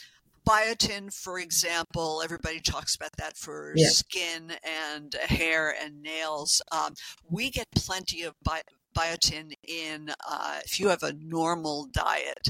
biotin, 0.48 1.12
for 1.12 1.38
example, 1.38 2.22
everybody 2.22 2.60
talks 2.60 2.94
about 2.94 3.12
that 3.18 3.36
for 3.36 3.72
yeah. 3.76 3.88
skin 3.88 4.52
and 4.92 5.14
hair 5.14 5.74
and 5.82 6.02
nails. 6.02 6.60
Um, 6.70 6.94
we 7.30 7.50
get 7.50 7.66
plenty 7.74 8.22
of 8.22 8.34
bi- 8.42 8.62
biotin 8.96 9.52
in 9.66 10.10
uh, 10.28 10.60
if 10.64 10.78
you 10.78 10.88
have 10.88 11.02
a 11.02 11.14
normal 11.14 11.88
diet 11.92 12.48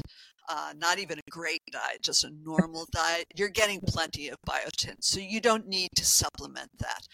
uh, 0.49 0.73
not 0.77 0.99
even 0.99 1.19
a 1.19 1.31
great 1.31 1.61
diet, 1.71 2.01
just 2.01 2.23
a 2.23 2.31
normal 2.43 2.85
diet, 2.91 3.25
you're 3.35 3.49
getting 3.49 3.81
plenty 3.81 4.29
of 4.29 4.37
biotin. 4.47 4.95
So 4.99 5.19
you 5.19 5.41
don't 5.41 5.67
need 5.67 5.89
to 5.95 6.05
supplement 6.05 6.71
that. 6.79 7.07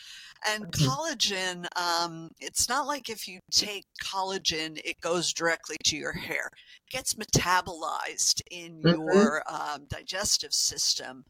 And 0.48 0.66
mm-hmm. 0.66 0.90
collagen, 0.90 1.66
um, 1.78 2.30
it's 2.40 2.68
not 2.68 2.88
like 2.88 3.10
if 3.10 3.28
you 3.28 3.40
take 3.52 3.86
collagen, 4.04 4.82
it 4.84 5.00
goes 5.00 5.34
directly 5.34 5.78
to 5.86 5.98
your 5.98 6.14
hair. 6.14 6.50
It 6.88 6.92
gets 6.92 7.14
metabolized 7.14 8.42
in 8.50 8.82
mm-hmm. 8.82 9.02
your 9.02 9.44
um, 9.48 9.86
digestive 9.88 10.54
system. 10.54 11.24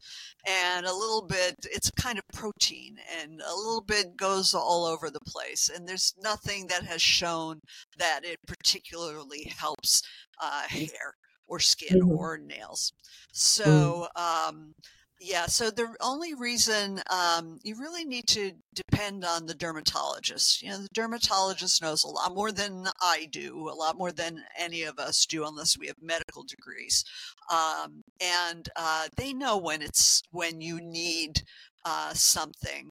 And 0.46 0.86
a 0.86 0.94
little 0.94 1.26
bit, 1.26 1.56
it's 1.64 1.90
kind 1.90 2.18
of 2.18 2.24
protein, 2.32 2.96
and 3.20 3.40
a 3.40 3.54
little 3.54 3.82
bit 3.82 4.16
goes 4.16 4.54
all 4.54 4.86
over 4.86 5.10
the 5.10 5.20
place. 5.20 5.70
And 5.72 5.86
there's 5.86 6.14
nothing 6.22 6.66
that 6.68 6.84
has 6.84 7.02
shown 7.02 7.60
that 7.98 8.24
it 8.24 8.38
particularly 8.46 9.52
helps 9.56 10.02
uh, 10.40 10.62
hair 10.68 11.14
or 11.52 11.58
skin 11.58 12.00
mm-hmm. 12.00 12.12
or 12.12 12.38
nails. 12.38 12.94
Mm. 12.94 13.36
So, 13.36 14.08
um, 14.16 14.74
yeah, 15.20 15.44
so 15.46 15.70
the 15.70 15.94
only 16.00 16.32
reason 16.34 17.00
um, 17.10 17.58
you 17.62 17.76
really 17.78 18.06
need 18.06 18.26
to 18.28 18.52
depend 18.74 19.22
on 19.22 19.44
the 19.44 19.54
dermatologist. 19.54 20.62
You 20.62 20.70
know, 20.70 20.78
the 20.78 20.88
dermatologist 20.94 21.82
knows 21.82 22.04
a 22.04 22.08
lot 22.08 22.34
more 22.34 22.52
than 22.52 22.88
I 23.02 23.28
do, 23.30 23.68
a 23.68 23.76
lot 23.76 23.98
more 23.98 24.12
than 24.12 24.42
any 24.58 24.82
of 24.82 24.98
us 24.98 25.26
do, 25.26 25.46
unless 25.46 25.78
we 25.78 25.88
have 25.88 25.96
medical 26.00 26.42
degrees. 26.42 27.04
Um, 27.52 28.02
and 28.20 28.66
uh, 28.74 29.08
they 29.16 29.34
know 29.34 29.58
when 29.58 29.82
it's 29.82 30.22
when 30.30 30.62
you 30.62 30.80
need 30.80 31.42
uh, 31.84 32.14
something. 32.14 32.90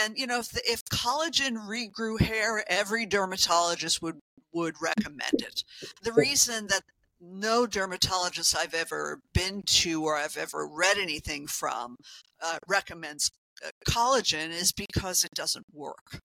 And 0.00 0.16
you 0.16 0.28
know, 0.28 0.38
if 0.38 0.50
the, 0.50 0.62
if 0.64 0.84
collagen 0.84 1.68
regrew 1.68 2.20
hair, 2.20 2.64
every 2.68 3.04
dermatologist 3.04 4.00
would 4.00 4.20
would 4.52 4.76
recommend 4.80 5.34
it. 5.34 5.62
The 6.02 6.12
reason 6.12 6.68
that 6.68 6.82
no 7.20 7.66
dermatologist 7.66 8.56
I've 8.56 8.74
ever 8.74 9.20
been 9.32 9.62
to 9.66 10.04
or 10.04 10.16
I've 10.16 10.36
ever 10.36 10.66
read 10.66 10.98
anything 10.98 11.46
from 11.46 11.96
uh, 12.42 12.58
recommends 12.68 13.30
uh, 13.64 13.70
collagen 13.88 14.50
is 14.50 14.72
because 14.72 15.24
it 15.24 15.32
doesn't 15.34 15.66
work. 15.72 16.20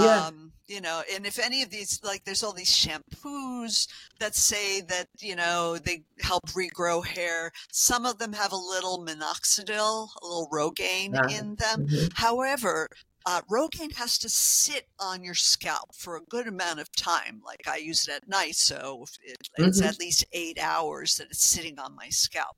Yeah. 0.00 0.26
Um, 0.26 0.52
you 0.66 0.80
know, 0.80 1.02
and 1.14 1.26
if 1.26 1.38
any 1.38 1.62
of 1.62 1.70
these, 1.70 2.00
like, 2.02 2.24
there's 2.24 2.42
all 2.42 2.52
these 2.52 2.72
shampoos 2.72 3.86
that 4.18 4.34
say 4.34 4.80
that, 4.80 5.06
you 5.20 5.36
know, 5.36 5.78
they 5.78 6.02
help 6.20 6.46
regrow 6.48 7.06
hair. 7.06 7.52
Some 7.70 8.04
of 8.04 8.18
them 8.18 8.32
have 8.32 8.50
a 8.50 8.56
little 8.56 9.04
minoxidil, 9.06 10.08
a 10.20 10.26
little 10.26 10.48
Rogaine 10.52 11.16
uh, 11.16 11.28
in 11.28 11.54
them. 11.54 11.86
Mm-hmm. 11.86 12.06
However, 12.14 12.88
uh, 13.26 13.40
Rogaine 13.50 13.94
has 13.96 14.18
to 14.18 14.28
sit 14.28 14.86
on 15.00 15.24
your 15.24 15.34
scalp 15.34 15.94
for 15.96 16.16
a 16.16 16.22
good 16.22 16.46
amount 16.46 16.78
of 16.78 16.92
time. 16.92 17.42
Like 17.44 17.66
I 17.66 17.78
use 17.78 18.06
it 18.06 18.14
at 18.14 18.28
night, 18.28 18.54
so 18.54 19.04
it, 19.24 19.48
it's 19.58 19.80
mm-hmm. 19.80 19.88
at 19.88 19.98
least 19.98 20.24
eight 20.32 20.58
hours 20.62 21.16
that 21.16 21.26
it's 21.30 21.44
sitting 21.44 21.78
on 21.80 21.96
my 21.96 22.08
scalp. 22.08 22.56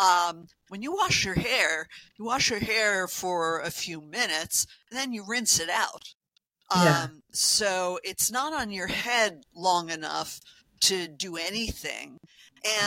Um, 0.00 0.46
when 0.68 0.80
you 0.80 0.94
wash 0.94 1.24
your 1.24 1.34
hair, 1.34 1.86
you 2.18 2.24
wash 2.24 2.48
your 2.48 2.60
hair 2.60 3.06
for 3.06 3.60
a 3.60 3.70
few 3.70 4.00
minutes, 4.00 4.66
and 4.90 4.98
then 4.98 5.12
you 5.12 5.22
rinse 5.26 5.60
it 5.60 5.68
out. 5.68 6.14
Yeah. 6.74 7.02
Um, 7.04 7.22
so 7.32 8.00
it's 8.02 8.32
not 8.32 8.54
on 8.54 8.70
your 8.70 8.88
head 8.88 9.42
long 9.54 9.90
enough 9.90 10.40
to 10.80 11.08
do 11.08 11.36
anything. 11.36 12.18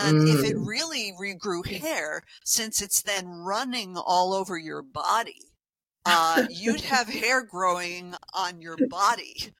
And 0.03 0.21
mm. 0.21 0.33
if 0.33 0.49
it 0.49 0.57
mm. 0.57 0.67
really 0.67 1.13
regrew 1.19 1.65
hair, 1.65 2.23
since 2.43 2.81
it's 2.81 3.03
then 3.03 3.27
running 3.27 3.95
all 3.97 4.33
over 4.33 4.57
your 4.57 4.81
body, 4.81 5.39
uh, 6.09 6.47
you'd 6.49 6.81
have 6.81 7.07
hair 7.07 7.43
growing 7.43 8.15
on 8.33 8.61
your 8.61 8.77
body 8.89 9.53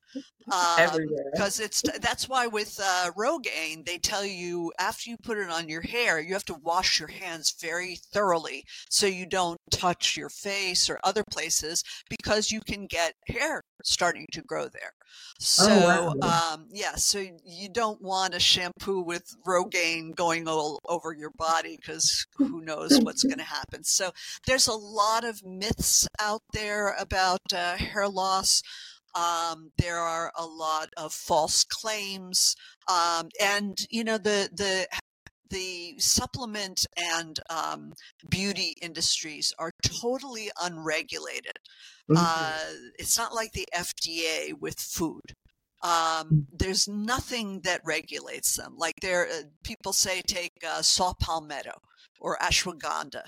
because 0.45 1.60
it's 1.60 1.82
that's 2.02 2.28
why 2.28 2.48
with 2.48 2.80
uh, 2.82 3.12
Rogaine 3.17 3.86
they 3.86 3.98
tell 3.98 4.26
you 4.26 4.72
after 4.80 5.10
you 5.10 5.17
put 5.17 5.38
it 5.38 5.50
on 5.50 5.69
your 5.69 5.82
hair 5.82 6.19
you 6.19 6.34
have 6.34 6.45
to 6.45 6.58
wash 6.63 7.00
your 7.00 7.10
hands 7.10 7.56
very 7.62 7.95
thoroughly 7.95 8.65
so 8.89 9.06
you 9.06 9.26
don't 9.26 9.60
touch 9.72 10.17
your 10.17 10.30
face 10.30 10.89
or 10.89 11.00
other 11.04 11.24
places 11.30 11.84
because 12.10 12.52
you 12.52 12.62
can 12.62 12.88
get 12.88 13.13
hair 13.28 13.63
starting 13.84 14.26
to 14.32 14.41
grow 14.41 14.67
there. 14.67 14.93
So 15.39 15.65
oh, 15.69 16.13
wow. 16.22 16.54
um, 16.54 16.67
yeah, 16.72 16.95
so 16.95 17.19
you 17.43 17.69
don't 17.69 18.02
want 18.02 18.36
a 18.36 18.39
shampoo 18.39 19.02
with 19.02 19.36
Rogaine 19.48 20.15
going 20.15 20.48
all 20.48 20.80
over 20.88 21.13
your 21.13 21.32
body 21.32 21.78
because 21.78 22.26
who 22.38 22.62
knows 22.62 23.00
what's 23.02 23.24
going 23.24 23.38
to 23.39 23.43
happen. 23.43 23.84
So 23.84 24.12
there's 24.45 24.67
a 24.67 24.74
lot 24.74 25.24
of 25.24 25.45
myths 25.45 26.08
out 26.19 26.41
there 26.54 26.95
about 27.00 27.41
uh, 27.54 27.78
hair 27.78 28.08
loss. 28.08 28.62
Um, 29.15 29.72
there 29.78 29.98
are 29.98 30.32
a 30.38 30.45
lot 30.45 30.89
of 30.98 31.13
false 31.13 31.63
claims, 31.63 32.56
um, 32.88 33.30
and 33.41 33.78
you 33.89 34.04
know 34.04 34.17
the 34.17 34.50
the 34.54 34.88
the 35.50 35.95
supplement 35.98 36.86
and 36.95 37.39
um, 37.50 37.93
beauty 38.30 38.76
industries 38.82 39.54
are 39.58 39.72
totally 39.84 40.52
unregulated. 40.62 41.58
Mm-hmm. 42.10 42.17
Uh, 42.17 42.91
it's 42.98 43.17
not 43.17 43.34
like 43.34 43.52
the 43.54 43.67
FDA 43.76 44.54
with 44.60 44.80
food. 44.80 45.34
Um, 45.82 45.91
mm. 45.91 46.45
there's 46.52 46.88
nothing 46.88 47.62
that 47.63 47.82
regulates 47.86 48.58
them. 48.58 48.76
Like 48.78 48.95
there, 49.02 49.28
uh, 49.28 49.43
people 49.63 49.93
say 49.93 50.22
take 50.22 50.52
uh, 50.67 50.82
saw 50.82 51.13
palmetto 51.19 51.80
or 52.19 52.38
ashwagandha. 52.38 53.24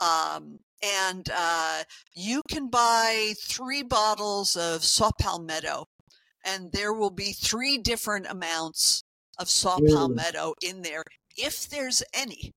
Um, 0.00 0.58
and 0.84 1.28
uh, 1.34 1.84
you 2.14 2.42
can 2.48 2.68
buy 2.68 3.34
three 3.40 3.82
bottles 3.82 4.56
of 4.56 4.84
saw 4.84 5.10
palmetto, 5.18 5.86
and 6.44 6.72
there 6.72 6.92
will 6.92 7.10
be 7.10 7.32
three 7.32 7.78
different 7.78 8.26
amounts 8.28 9.02
of 9.38 9.48
saw 9.48 9.78
palmetto 9.78 10.54
in 10.62 10.82
there, 10.82 11.02
if 11.36 11.68
there's 11.68 12.02
any. 12.12 12.52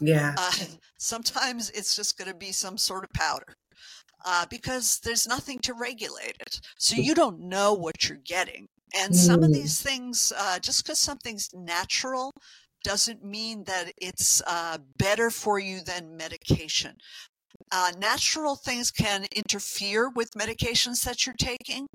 Yeah. 0.00 0.34
Uh, 0.36 0.52
sometimes 0.98 1.70
it's 1.70 1.94
just 1.94 2.18
going 2.18 2.30
to 2.30 2.36
be 2.36 2.52
some 2.52 2.76
sort 2.76 3.04
of 3.04 3.10
powder. 3.12 3.54
Uh, 4.22 4.44
because 4.50 5.00
there's 5.02 5.26
nothing 5.26 5.58
to 5.58 5.72
regulate 5.72 6.36
it. 6.40 6.60
So 6.78 6.94
you 6.94 7.14
don't 7.14 7.40
know 7.40 7.72
what 7.72 8.06
you're 8.06 8.18
getting. 8.22 8.66
And 8.94 9.16
some 9.16 9.42
of 9.42 9.48
mm. 9.48 9.54
these 9.54 9.80
things, 9.80 10.30
uh, 10.36 10.58
just 10.58 10.84
because 10.84 10.98
something's 10.98 11.48
natural 11.54 12.30
doesn't 12.84 13.24
mean 13.24 13.64
that 13.64 13.92
it's 13.98 14.42
uh, 14.46 14.78
better 14.98 15.30
for 15.30 15.58
you 15.58 15.80
than 15.80 16.16
medication. 16.16 16.96
Uh, 17.72 17.92
natural 17.98 18.56
things 18.56 18.90
can 18.90 19.26
interfere 19.34 20.10
with 20.10 20.32
medications 20.32 21.04
that 21.04 21.24
you're 21.24 21.34
taking. 21.38 21.86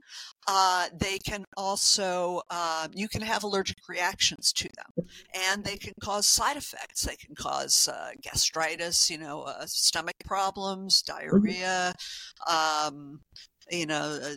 Uh, 0.47 0.87
they 0.97 1.17
can 1.17 1.43
also, 1.57 2.41
uh, 2.49 2.87
you 2.93 3.09
can 3.09 3.21
have 3.21 3.43
allergic 3.43 3.77
reactions 3.89 4.53
to 4.53 4.69
them, 4.75 5.07
and 5.33 5.65
they 5.65 5.75
can 5.75 5.93
cause 6.01 6.25
side 6.25 6.55
effects. 6.55 7.01
They 7.01 7.17
can 7.17 7.35
cause 7.35 7.89
uh, 7.91 8.11
gastritis, 8.21 9.09
you 9.09 9.17
know, 9.17 9.41
uh, 9.41 9.65
stomach 9.65 10.15
problems, 10.23 11.01
mm-hmm. 11.01 11.19
diarrhea, 11.19 11.93
um, 12.47 13.19
you 13.69 13.85
know, 13.85 14.19
uh, 14.23 14.35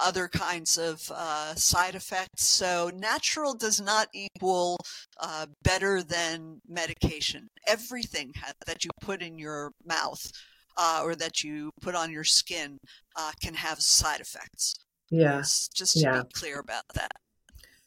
other 0.00 0.26
kinds 0.26 0.78
of 0.78 1.12
uh, 1.14 1.54
side 1.54 1.94
effects. 1.94 2.44
So, 2.44 2.90
natural 2.94 3.54
does 3.54 3.80
not 3.80 4.08
equal 4.14 4.78
uh, 5.20 5.46
better 5.62 6.02
than 6.02 6.60
medication. 6.68 7.48
Everything 7.68 8.32
that 8.66 8.84
you 8.84 8.90
put 9.00 9.22
in 9.22 9.38
your 9.38 9.72
mouth 9.86 10.32
uh, 10.76 11.00
or 11.04 11.14
that 11.14 11.42
you 11.42 11.70
put 11.80 11.94
on 11.94 12.10
your 12.10 12.24
skin 12.24 12.78
uh, 13.16 13.32
can 13.40 13.54
have 13.54 13.80
side 13.80 14.20
effects. 14.20 14.74
Yes. 15.10 15.68
Just 15.74 15.94
to 15.94 16.00
yeah. 16.00 16.22
be 16.22 16.28
clear 16.32 16.58
about 16.58 16.84
that. 16.94 17.12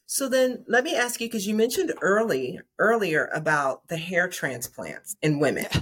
So 0.05 0.29
then 0.29 0.63
let 0.67 0.83
me 0.83 0.95
ask 0.95 1.19
you 1.19 1.27
because 1.27 1.47
you 1.47 1.55
mentioned 1.55 1.91
early 2.01 2.59
earlier 2.77 3.29
about 3.33 3.87
the 3.87 3.97
hair 3.97 4.27
transplants 4.27 5.15
in 5.21 5.39
women. 5.39 5.65
Yeah. 5.71 5.81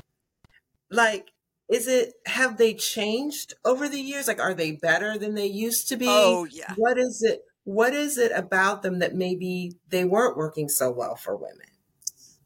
Like 0.90 1.28
is 1.70 1.88
it 1.88 2.14
have 2.26 2.58
they 2.58 2.74
changed 2.74 3.54
over 3.66 3.90
the 3.90 4.00
years? 4.00 4.28
Like 4.28 4.40
are 4.40 4.54
they 4.54 4.74
better 4.74 5.18
than 5.18 5.36
they 5.36 5.48
used 5.48 5.90
to 5.90 5.98
be? 5.98 6.06
Oh 6.08 6.46
yeah. 6.46 6.74
What 6.78 6.98
is 6.98 7.22
it 7.22 7.42
what 7.66 7.94
is 7.94 8.18
it 8.18 8.32
about 8.34 8.82
them 8.82 9.00
that 9.00 9.16
maybe 9.16 9.74
they 9.90 10.06
weren't 10.06 10.38
working 10.38 10.70
so 10.70 10.92
well 10.92 11.16
for 11.16 11.36
women? 11.36 11.68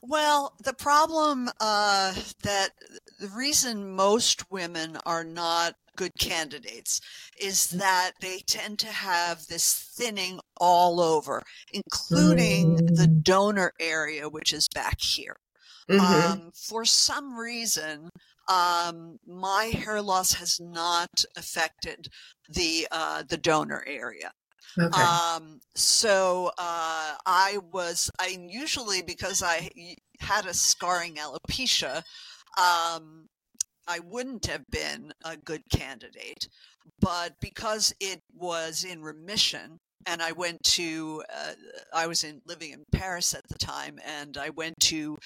Well, 0.07 0.53
the 0.63 0.73
problem 0.73 1.49
uh, 1.59 2.13
that 2.43 2.69
the 3.19 3.27
reason 3.27 3.91
most 3.91 4.49
women 4.49 4.97
are 5.05 5.25
not 5.25 5.75
good 5.97 6.17
candidates 6.17 7.01
is 7.41 7.73
mm. 7.73 7.79
that 7.79 8.11
they 8.21 8.39
tend 8.39 8.79
to 8.79 8.87
have 8.87 9.47
this 9.47 9.91
thinning 9.97 10.39
all 10.55 11.01
over, 11.01 11.43
including 11.73 12.75
the 12.75 13.07
mm. 13.09 13.23
donor 13.23 13.73
area, 13.81 14.29
which 14.29 14.53
is 14.53 14.67
back 14.73 15.01
here. 15.01 15.35
Mm-hmm. 15.89 16.31
Um, 16.31 16.51
for 16.53 16.85
some 16.85 17.37
reason, 17.37 18.09
um, 18.49 19.17
my 19.27 19.65
hair 19.73 20.01
loss 20.01 20.33
has 20.35 20.59
not 20.59 21.25
affected 21.35 22.07
the 22.47 22.87
uh, 22.91 23.23
the 23.27 23.37
donor 23.37 23.83
area. 23.85 24.31
Okay. 24.79 25.01
Um, 25.01 25.59
so 25.75 26.51
uh, 26.57 27.15
I 27.25 27.59
was, 27.71 28.09
I 28.19 28.37
usually, 28.49 29.01
because 29.01 29.43
I 29.43 29.69
had 30.19 30.45
a 30.45 30.53
scarring 30.53 31.15
alopecia, 31.15 31.97
um, 32.57 33.27
I 33.87 33.99
wouldn't 34.03 34.45
have 34.47 34.65
been 34.69 35.13
a 35.23 35.37
good 35.37 35.63
candidate. 35.71 36.47
But 36.99 37.33
because 37.41 37.93
it 37.99 38.21
was 38.33 38.83
in 38.83 39.01
remission 39.01 39.79
and 40.07 40.21
I 40.21 40.31
went 40.31 40.63
to. 40.63 41.23
Uh, 41.29 41.53
I 41.93 42.07
was 42.07 42.23
in 42.23 42.41
living 42.45 42.71
in 42.71 42.85
Paris 42.91 43.33
at 43.33 43.47
the 43.49 43.57
time, 43.57 43.99
and 44.05 44.37
I 44.37 44.49
went 44.49 44.79
to 44.81 45.17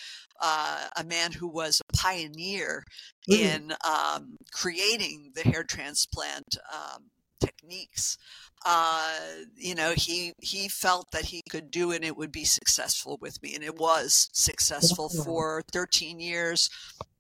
uh, 0.41 0.87
a 0.97 1.03
man 1.03 1.31
who 1.31 1.47
was 1.47 1.81
a 1.81 1.97
pioneer 1.97 2.83
mm. 3.29 3.35
in 3.35 3.73
um, 3.87 4.37
creating 4.51 5.31
the 5.35 5.43
hair 5.43 5.63
transplant 5.63 6.57
um, 6.73 7.03
techniques. 7.41 8.17
Uh, 8.65 9.17
you 9.55 9.75
know, 9.75 9.93
he 9.95 10.33
he 10.39 10.67
felt 10.67 11.11
that 11.11 11.25
he 11.25 11.41
could 11.49 11.71
do 11.71 11.91
it 11.91 11.97
and 11.97 12.05
it 12.05 12.15
would 12.15 12.31
be 12.31 12.45
successful 12.45 13.17
with 13.21 13.41
me, 13.41 13.55
and 13.55 13.63
it 13.63 13.77
was 13.77 14.29
successful 14.33 15.09
for 15.09 15.63
13 15.73 16.19
years. 16.19 16.69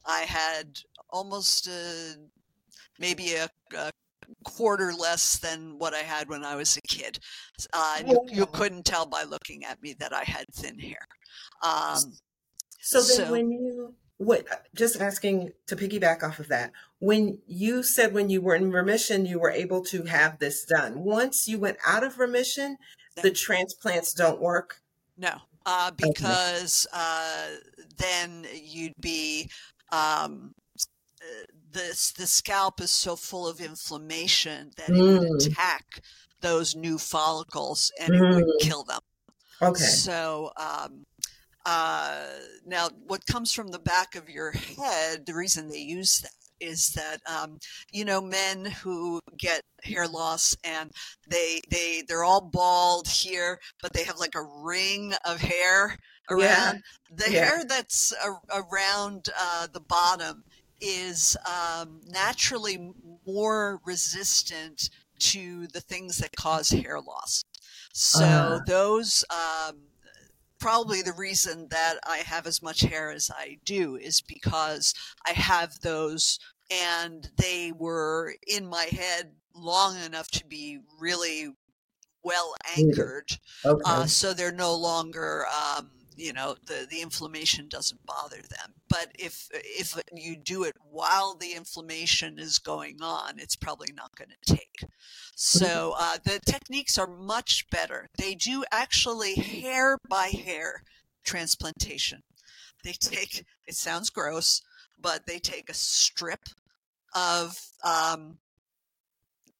I 0.05 0.21
had 0.21 0.79
almost 1.09 1.67
a, 1.67 2.15
maybe 2.99 3.33
a, 3.35 3.49
a 3.75 3.91
quarter 4.43 4.93
less 4.93 5.37
than 5.39 5.77
what 5.77 5.93
I 5.93 5.99
had 5.99 6.29
when 6.29 6.43
I 6.43 6.55
was 6.55 6.77
a 6.77 6.81
kid. 6.81 7.19
Uh, 7.73 8.01
you, 8.05 8.25
you, 8.31 8.45
couldn't 8.45 8.85
tell 8.85 9.05
by 9.05 9.23
looking 9.23 9.65
at 9.65 9.81
me 9.81 9.93
that 9.99 10.13
I 10.13 10.23
had 10.23 10.45
thin 10.53 10.79
hair. 10.79 11.07
Um, 11.63 12.13
so 12.81 13.01
then, 13.01 13.17
so, 13.17 13.31
when 13.31 13.51
you 13.51 13.93
what 14.17 14.45
just 14.75 15.01
asking 15.01 15.51
to 15.67 15.75
piggyback 15.75 16.23
off 16.23 16.39
of 16.39 16.47
that 16.49 16.71
when 17.01 17.39
you 17.47 17.81
said 17.81 18.13
when 18.13 18.29
you 18.29 18.39
were 18.39 18.55
in 18.55 18.71
remission 18.71 19.25
you 19.25 19.39
were 19.39 19.49
able 19.49 19.81
to 19.81 20.03
have 20.03 20.37
this 20.39 20.63
done 20.63 21.03
once 21.03 21.47
you 21.47 21.59
went 21.59 21.77
out 21.85 22.03
of 22.03 22.19
remission 22.19 22.77
the 23.21 23.31
transplants 23.31 24.13
don't 24.13 24.39
work 24.39 24.77
no 25.17 25.35
uh, 25.65 25.91
because 25.91 26.87
uh, 26.93 27.47
then 27.97 28.45
you'd 28.63 28.93
be 28.99 29.49
um, 29.91 30.53
the, 31.71 32.13
the 32.17 32.25
scalp 32.25 32.81
is 32.81 32.89
so 32.89 33.15
full 33.15 33.47
of 33.47 33.61
inflammation 33.61 34.71
that 34.77 34.89
mm. 34.89 34.97
it 34.97 35.19
would 35.19 35.41
mm. 35.41 35.47
attack 35.47 36.01
those 36.41 36.75
new 36.75 36.97
follicles 36.97 37.91
and 37.99 38.13
mm. 38.13 38.15
it 38.15 38.35
would 38.35 38.45
mm. 38.45 38.59
kill 38.61 38.83
them 38.83 39.01
okay 39.61 39.83
so 39.83 40.51
um, 40.57 41.05
uh, 41.65 42.25
now, 42.65 42.89
what 43.05 43.25
comes 43.27 43.53
from 43.53 43.67
the 43.67 43.77
back 43.77 44.15
of 44.15 44.27
your 44.27 44.51
head, 44.51 45.25
the 45.27 45.35
reason 45.35 45.69
they 45.69 45.77
use 45.77 46.19
that 46.21 46.31
is 46.61 46.91
that 46.91 47.17
um, 47.27 47.57
you 47.91 48.05
know 48.05 48.21
men 48.21 48.65
who 48.65 49.19
get 49.37 49.63
hair 49.83 50.07
loss 50.07 50.55
and 50.63 50.91
they 51.27 51.59
they 51.69 52.03
they're 52.07 52.23
all 52.23 52.41
bald 52.41 53.07
here 53.07 53.59
but 53.81 53.93
they 53.93 54.03
have 54.03 54.19
like 54.19 54.35
a 54.35 54.47
ring 54.63 55.13
of 55.25 55.39
hair 55.39 55.97
around 56.29 56.39
yeah. 57.09 57.15
the 57.15 57.31
yeah. 57.31 57.45
hair 57.45 57.63
that's 57.67 58.13
a, 58.23 58.61
around 58.61 59.27
uh, 59.37 59.67
the 59.73 59.81
bottom 59.81 60.43
is 60.79 61.37
um, 61.45 61.99
naturally 62.07 62.91
more 63.27 63.79
resistant 63.85 64.89
to 65.19 65.67
the 65.67 65.81
things 65.81 66.17
that 66.17 66.35
cause 66.35 66.69
hair 66.69 66.99
loss 66.99 67.43
so 67.93 68.23
uh. 68.23 68.59
those 68.65 69.25
um, 69.29 69.77
probably 70.61 71.01
the 71.01 71.13
reason 71.13 71.67
that 71.71 71.95
I 72.05 72.17
have 72.17 72.47
as 72.47 72.61
much 72.61 72.81
hair 72.81 73.11
as 73.11 73.29
I 73.35 73.57
do 73.65 73.97
is 73.97 74.21
because 74.21 74.93
I 75.27 75.31
have 75.31 75.81
those 75.81 76.39
and 76.71 77.29
they 77.37 77.73
were 77.77 78.35
in 78.47 78.67
my 78.67 78.85
head 78.85 79.33
long 79.53 79.97
enough 80.05 80.29
to 80.31 80.45
be 80.45 80.79
really 80.99 81.49
well 82.23 82.55
anchored. 82.77 83.29
Okay. 83.65 83.81
Uh, 83.83 84.05
so 84.05 84.33
they're 84.33 84.51
no 84.51 84.75
longer 84.75 85.45
um, 85.47 85.89
you 86.21 86.31
know 86.31 86.55
the 86.67 86.85
the 86.89 87.01
inflammation 87.01 87.67
doesn't 87.67 88.05
bother 88.05 88.37
them 88.37 88.73
but 88.87 89.07
if 89.17 89.47
if 89.51 89.99
you 90.13 90.35
do 90.37 90.63
it 90.63 90.75
while 90.89 91.35
the 91.35 91.53
inflammation 91.53 92.37
is 92.37 92.59
going 92.59 93.01
on 93.01 93.33
it's 93.37 93.55
probably 93.55 93.91
not 93.95 94.15
going 94.15 94.29
to 94.29 94.53
take 94.53 94.77
mm-hmm. 94.81 94.87
so 95.35 95.93
uh, 95.99 96.17
the 96.23 96.39
techniques 96.45 96.97
are 96.97 97.07
much 97.07 97.65
better 97.71 98.07
they 98.17 98.35
do 98.35 98.63
actually 98.71 99.35
hair 99.35 99.97
by 100.07 100.27
hair 100.27 100.83
transplantation 101.23 102.21
they 102.83 102.93
take 102.93 103.43
it 103.65 103.75
sounds 103.75 104.09
gross 104.09 104.61
but 104.99 105.25
they 105.25 105.39
take 105.39 105.69
a 105.69 105.73
strip 105.73 106.41
of 107.15 107.57
um, 107.83 108.37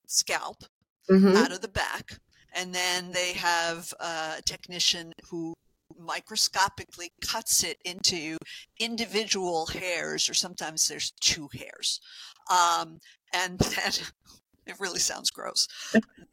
scalp 0.06 0.64
mm-hmm. 1.10 1.36
out 1.36 1.52
of 1.52 1.62
the 1.62 1.68
back 1.68 2.20
and 2.54 2.76
then 2.76 3.12
they 3.12 3.34
have 3.34 3.94
a 4.00 4.42
technician 4.46 5.14
who 5.30 5.54
microscopically 6.00 7.12
cuts 7.22 7.64
it 7.64 7.78
into 7.86 8.38
individual 8.80 9.68
hairs, 9.68 10.30
or 10.30 10.34
sometimes 10.34 10.88
there's 10.88 11.12
two 11.20 11.50
hairs. 11.54 12.00
Um, 12.50 13.00
and 13.34 13.60
then 13.60 13.92
it 14.66 14.80
really 14.80 15.00
sounds 15.00 15.30
gross. 15.30 15.68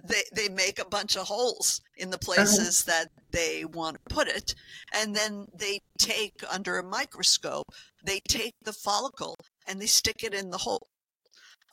they 0.05 0.23
they 0.35 0.49
make 0.49 0.79
a 0.79 0.89
bunch 0.89 1.17
of 1.17 1.27
holes 1.27 1.81
in 1.97 2.11
the 2.11 2.17
uh-huh. 2.17 2.25
places 2.25 2.87
uh-huh. 2.87 3.05
that 3.05 3.11
they 3.31 3.65
want 3.65 3.97
to 3.97 4.15
put 4.15 4.29
it, 4.29 4.55
and 4.95 5.15
then 5.15 5.47
they 5.55 5.81
take 5.99 6.43
under 6.51 6.79
a 6.79 6.85
microscope. 6.85 7.67
They 8.05 8.21
take 8.29 8.55
the 8.63 8.73
follicle 8.73 9.37
and 9.67 9.81
they 9.81 9.87
stick 9.87 10.23
it 10.23 10.35
in 10.35 10.51
the 10.51 10.59
hole. 10.59 10.89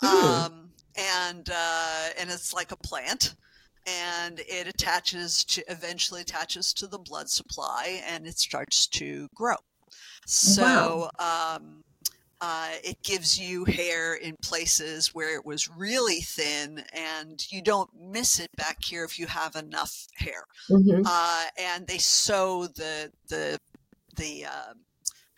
Um, 0.01 0.71
and 0.97 1.49
uh, 1.53 2.09
and 2.19 2.29
it's 2.29 2.53
like 2.53 2.71
a 2.71 2.77
plant 2.77 3.35
and 3.87 4.39
it 4.39 4.67
attaches 4.67 5.43
to 5.45 5.63
eventually 5.69 6.21
attaches 6.21 6.73
to 6.73 6.87
the 6.87 6.97
blood 6.97 7.29
supply 7.29 8.01
and 8.07 8.25
it 8.25 8.37
starts 8.37 8.87
to 8.87 9.27
grow. 9.35 9.55
So 10.25 11.09
wow. 11.19 11.55
um, 11.57 11.83
uh, 12.41 12.71
it 12.83 13.01
gives 13.03 13.39
you 13.39 13.63
hair 13.65 14.15
in 14.15 14.35
places 14.41 15.13
where 15.13 15.35
it 15.35 15.45
was 15.45 15.69
really 15.69 16.19
thin, 16.21 16.83
and 16.93 17.45
you 17.49 17.61
don't 17.61 17.89
miss 17.99 18.39
it 18.39 18.51
back 18.57 18.83
here 18.83 19.03
if 19.03 19.17
you 19.17 19.25
have 19.27 19.55
enough 19.55 20.07
hair. 20.15 20.43
Mm-hmm. 20.69 21.03
Uh, 21.05 21.45
and 21.57 21.87
they 21.87 21.97
sew 21.97 22.67
the 22.67 23.11
the 23.29 23.59
the 24.17 24.45
uh, 24.45 24.73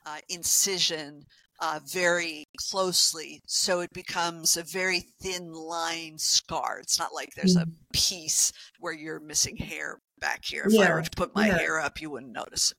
uh 0.06 0.18
incision 0.30 1.26
uh, 1.60 1.80
very 1.86 2.46
closely. 2.58 3.42
So 3.48 3.80
it 3.80 3.92
becomes 3.94 4.58
a 4.58 4.64
very 4.64 5.00
thin 5.22 5.54
line 5.54 6.18
scar. 6.18 6.80
It's 6.80 7.00
not 7.00 7.14
like 7.14 7.34
there's 7.36 7.58
mm-hmm. 7.58 7.70
a 7.70 7.94
piece 7.94 8.54
where 8.80 8.94
you're 8.94 9.20
missing 9.20 9.58
hair 9.58 10.00
back 10.20 10.46
here. 10.46 10.64
If 10.66 10.74
yeah. 10.74 10.92
I 10.92 10.94
were 10.94 11.02
to 11.02 11.10
put 11.12 11.36
my 11.36 11.48
yeah. 11.48 11.58
hair 11.58 11.80
up, 11.80 12.02
you 12.02 12.10
wouldn't 12.10 12.34
notice 12.34 12.72
it. 12.72 12.78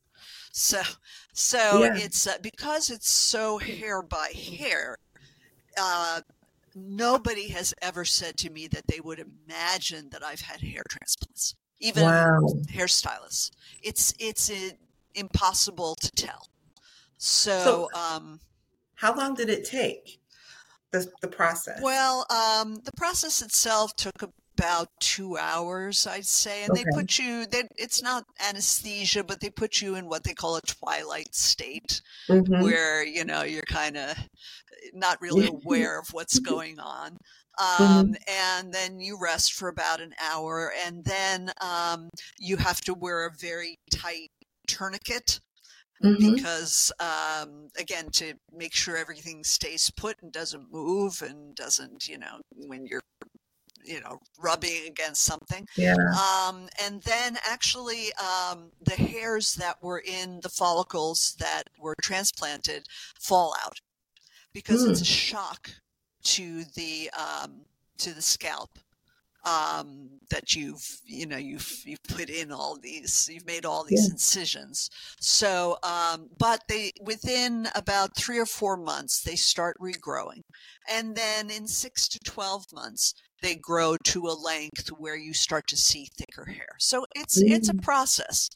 So, 0.53 0.83
so 1.33 1.85
yeah. 1.85 1.97
it's 1.97 2.27
uh, 2.27 2.39
because 2.43 2.91
it's 2.91 3.11
so 3.11 3.59
hair 3.59 4.03
by 4.03 4.33
hair. 4.35 4.99
Uh, 5.81 6.23
nobody 6.75 7.49
has 7.49 7.75
ever 7.83 8.05
said 8.05 8.37
to 8.39 8.51
me 8.51 8.67
that 8.69 8.87
they 8.89 9.01
would 9.01 9.21
imagine 9.21 10.09
that 10.11 10.25
I've 10.25 10.41
had 10.41 10.61
hair 10.61 10.83
transplants, 10.89 11.55
even 11.81 12.05
wow. 12.05 12.41
hairstylists. 12.73 13.51
It's 13.83 14.15
it's 14.19 14.51
uh, 14.51 14.71
impossible 15.15 15.97
to 15.97 16.11
tell. 16.13 16.49
So, 17.19 17.89
so 17.95 18.01
um, 18.01 18.41
how 18.99 19.15
long 19.15 19.35
did 19.35 19.49
it 19.49 19.65
take? 19.65 20.21
The, 20.91 21.07
the 21.21 21.29
process? 21.29 21.81
Well, 21.83 22.27
um, 22.31 22.79
the 22.85 22.93
process 22.97 23.43
itself 23.43 23.95
took 23.95 24.23
about 24.57 24.89
two 24.99 25.37
hours, 25.37 26.07
I'd 26.07 26.27
say. 26.27 26.65
And 26.65 26.73
okay. 26.73 26.83
they 26.83 26.91
put 26.99 27.19
you, 27.19 27.47
they, 27.47 27.63
it's 27.77 28.03
not 28.03 28.25
anesthesia, 28.49 29.23
but 29.23 29.41
they 29.41 29.51
put 29.51 29.81
you 29.81 29.95
in 29.95 30.09
what 30.09 30.25
they 30.25 30.35
call 30.35 30.57
a 30.57 30.63
twilight 30.63 31.35
state, 31.35 32.01
mm-hmm. 32.29 32.63
where, 32.63 33.05
you 33.05 33.25
know, 33.25 33.43
you're 33.43 33.63
kind 33.63 33.97
of 33.97 34.17
not 34.93 35.21
really 35.21 35.47
aware 35.47 36.01
of 36.01 36.09
what's 36.13 36.41
going 36.41 36.81
on. 36.81 37.19
Mm-hmm. 37.61 37.83
Um, 37.83 38.07
mm-hmm. 38.07 38.15
and 38.29 38.73
then 38.73 38.99
you 38.99 39.19
rest 39.21 39.53
for 39.53 39.69
about 39.69 40.01
an 40.01 40.15
hour, 40.21 40.73
and 40.87 41.05
then 41.05 41.53
um, 41.61 42.09
you 42.39 42.57
have 42.57 42.81
to 42.83 42.95
wear 42.95 43.27
a 43.27 43.31
very 43.39 43.79
tight 43.93 44.31
tourniquet 44.67 45.41
Mm-hmm. 46.03 46.35
because 46.35 46.93
um, 47.01 47.71
again 47.77 48.11
to 48.13 48.35
make 48.57 48.73
sure 48.73 48.97
everything 48.97 49.43
stays 49.43 49.91
put 49.91 50.17
and 50.23 50.31
doesn't 50.31 50.73
move 50.73 51.23
and 51.29 51.57
doesn't 51.57 52.07
you 52.07 52.19
know 52.19 52.39
when 52.55 52.87
you're 52.87 53.03
you 53.85 54.01
know 54.01 54.21
rubbing 54.39 54.87
against 54.87 55.25
something 55.25 55.67
yeah 55.77 55.97
um, 56.47 56.69
and 56.85 57.03
then 57.03 57.37
actually 57.51 58.13
um, 58.15 58.71
the 58.85 58.95
hairs 58.95 59.55
that 59.55 59.83
were 59.83 60.03
in 60.07 60.39
the 60.43 60.49
follicles 60.49 61.35
that 61.41 61.65
were 61.81 61.97
transplanted 62.01 62.85
fall 63.21 63.57
out 63.65 63.81
because 64.53 64.85
mm. 64.85 64.91
it's 64.91 65.01
a 65.01 65.05
mm. 65.05 65.07
shock 65.07 65.71
to 66.23 66.65
the 66.77 67.11
um, 67.19 67.63
to 67.97 68.15
the 68.15 68.23
scalp 68.23 68.79
um, 69.45 70.09
that 70.31 70.55
you've 70.55 71.01
you 71.05 71.27
know 71.27 71.37
you've 71.37 71.83
you've 71.85 72.03
put 72.03 72.29
in 72.29 72.53
all 72.53 72.79
these 72.83 73.29
you've 73.33 73.47
made 73.47 73.65
all 73.65 73.85
these 73.85 74.07
yeah. 74.07 74.13
incisions 74.13 74.91
so 75.21 75.79
um, 75.83 76.29
but 76.39 76.63
they 76.69 76.93
within 77.01 77.69
about 77.75 78.17
three 78.17 78.39
or 78.39 78.47
four 78.47 78.77
months 78.77 79.23
they 79.23 79.37
start 79.37 79.77
regrowing 79.81 80.43
and 80.91 81.17
then 81.17 81.51
in 81.51 81.67
six 81.67 82.09
to 82.09 82.19
12 82.25 82.65
months 82.73 83.15
they 83.41 83.55
grow 83.55 83.97
to 84.05 84.27
a 84.27 84.35
length 84.35 84.89
where 84.99 85.17
you 85.17 85.33
start 85.33 85.67
to 85.69 85.77
see 85.77 86.09
thicker 86.17 86.47
hair 86.47 86.77
so 86.79 87.07
it's 87.15 87.41
mm-hmm. 87.41 87.55
it's 87.55 87.69
a 87.69 87.75
mm. 87.75 87.83
process 87.83 88.51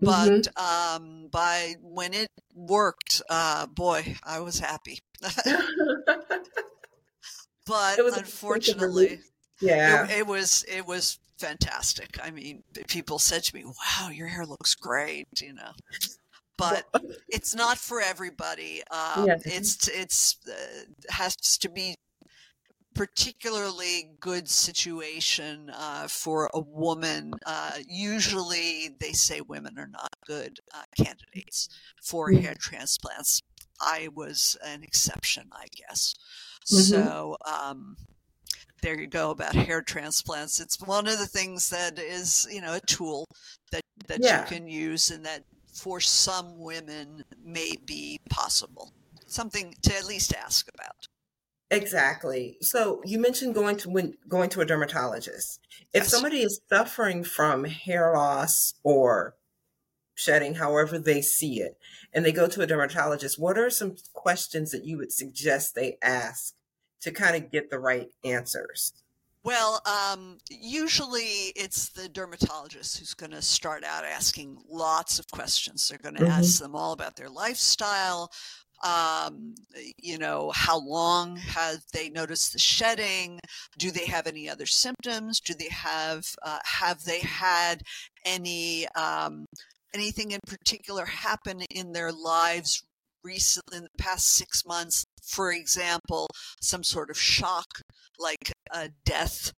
but 0.00 0.28
mm-hmm. 0.28 1.02
um, 1.02 1.28
by 1.32 1.74
when 1.80 2.12
it 2.12 2.28
worked 2.54 3.22
uh, 3.30 3.66
boy 3.66 4.14
i 4.24 4.38
was 4.38 4.58
happy 4.58 4.98
but 7.66 7.98
unfortunately 7.98 9.18
yeah 9.60 10.04
it, 10.04 10.18
it, 10.18 10.26
was 10.26 10.64
it 10.68 10.86
was 10.86 11.18
fantastic. 11.38 12.18
I 12.22 12.30
mean, 12.30 12.62
people 12.88 13.18
said 13.18 13.44
to 13.44 13.54
me, 13.54 13.64
"Wow, 13.64 14.08
your 14.10 14.28
hair 14.28 14.46
looks 14.46 14.74
great," 14.74 15.28
you 15.40 15.52
know. 15.52 15.72
But 16.56 16.86
it's 17.28 17.54
not 17.54 17.78
for 17.78 18.00
everybody. 18.00 18.82
Um, 18.90 19.26
yes. 19.26 19.42
It's 19.44 19.88
it's 19.88 20.36
uh, 20.48 21.12
has 21.12 21.36
to 21.36 21.68
be 21.68 21.96
particularly 22.94 24.12
good 24.20 24.48
situation 24.48 25.70
uh, 25.74 26.08
for 26.08 26.50
a 26.54 26.60
woman. 26.60 27.34
Uh, 27.44 27.72
usually, 27.86 28.96
they 28.98 29.12
say 29.12 29.42
women 29.42 29.78
are 29.78 29.88
not 29.88 30.16
good 30.26 30.58
uh, 30.74 30.82
candidates 30.96 31.68
for 32.02 32.30
mm-hmm. 32.30 32.42
hair 32.42 32.54
transplants. 32.58 33.42
I 33.78 34.08
was 34.14 34.56
an 34.64 34.82
exception, 34.82 35.50
I 35.52 35.66
guess. 35.76 36.14
Mm-hmm. 36.72 36.82
So, 36.82 37.36
um, 37.44 37.96
there 38.82 38.98
you 38.98 39.06
go 39.06 39.30
about 39.30 39.54
hair 39.54 39.82
transplants. 39.82 40.60
It's 40.60 40.80
one 40.80 41.06
of 41.06 41.18
the 41.18 41.26
things 41.26 41.70
that 41.70 41.98
is, 41.98 42.46
you 42.50 42.60
know, 42.60 42.74
a 42.74 42.80
tool 42.80 43.26
that 43.72 43.82
that 44.08 44.20
yeah. 44.22 44.42
you 44.42 44.46
can 44.46 44.68
use, 44.68 45.10
and 45.10 45.24
that 45.24 45.44
for 45.72 46.00
some 46.00 46.58
women 46.58 47.24
may 47.44 47.74
be 47.84 48.20
possible. 48.30 48.92
Something 49.26 49.74
to 49.82 49.96
at 49.96 50.06
least 50.06 50.34
ask 50.34 50.68
about. 50.72 51.08
Exactly. 51.70 52.58
So 52.60 53.02
you 53.04 53.18
mentioned 53.18 53.54
going 53.54 53.76
to 53.78 53.90
when 53.90 54.14
going 54.28 54.50
to 54.50 54.60
a 54.60 54.66
dermatologist. 54.66 55.60
If 55.92 56.04
yes. 56.04 56.10
somebody 56.10 56.42
is 56.42 56.60
suffering 56.68 57.24
from 57.24 57.64
hair 57.64 58.12
loss 58.14 58.74
or 58.84 59.34
shedding, 60.14 60.54
however 60.54 60.98
they 60.98 61.22
see 61.22 61.60
it, 61.60 61.76
and 62.12 62.24
they 62.24 62.32
go 62.32 62.46
to 62.46 62.62
a 62.62 62.66
dermatologist, 62.66 63.38
what 63.38 63.58
are 63.58 63.70
some 63.70 63.96
questions 64.12 64.70
that 64.70 64.84
you 64.84 64.96
would 64.96 65.12
suggest 65.12 65.74
they 65.74 65.98
ask 66.00 66.54
to 67.02 67.10
kind 67.10 67.36
of 67.36 67.50
get 67.50 67.70
the 67.70 67.78
right 67.78 68.08
answers? 68.24 68.92
Well, 69.46 69.80
um, 69.86 70.38
usually 70.50 71.52
it's 71.54 71.90
the 71.90 72.08
dermatologist 72.08 72.98
who's 72.98 73.14
going 73.14 73.30
to 73.30 73.42
start 73.42 73.84
out 73.84 74.04
asking 74.04 74.58
lots 74.68 75.20
of 75.20 75.30
questions. 75.30 75.86
They're 75.86 75.98
going 75.98 76.16
to 76.16 76.22
mm-hmm. 76.22 76.32
ask 76.32 76.60
them 76.60 76.74
all 76.74 76.90
about 76.90 77.14
their 77.14 77.28
lifestyle. 77.28 78.32
Um, 78.82 79.54
you 80.02 80.18
know, 80.18 80.50
how 80.52 80.80
long 80.80 81.36
have 81.36 81.78
they 81.92 82.10
noticed 82.10 82.54
the 82.54 82.58
shedding? 82.58 83.38
Do 83.78 83.92
they 83.92 84.06
have 84.06 84.26
any 84.26 84.50
other 84.50 84.66
symptoms? 84.66 85.38
Do 85.38 85.54
they 85.54 85.70
have 85.70 86.24
uh, 86.42 86.58
have 86.64 87.04
they 87.04 87.20
had 87.20 87.82
any 88.24 88.88
um, 88.96 89.46
anything 89.94 90.32
in 90.32 90.40
particular 90.46 91.06
happen 91.06 91.60
in 91.70 91.92
their 91.92 92.10
lives 92.10 92.82
recently 93.26 93.78
in 93.78 93.82
the 93.82 93.90
past 93.98 94.28
six 94.34 94.64
months, 94.64 95.04
for 95.22 95.52
example, 95.52 96.28
some 96.62 96.84
sort 96.84 97.10
of 97.10 97.18
shock 97.18 97.66
like 98.18 98.52
a 98.72 98.90
death 99.04 99.52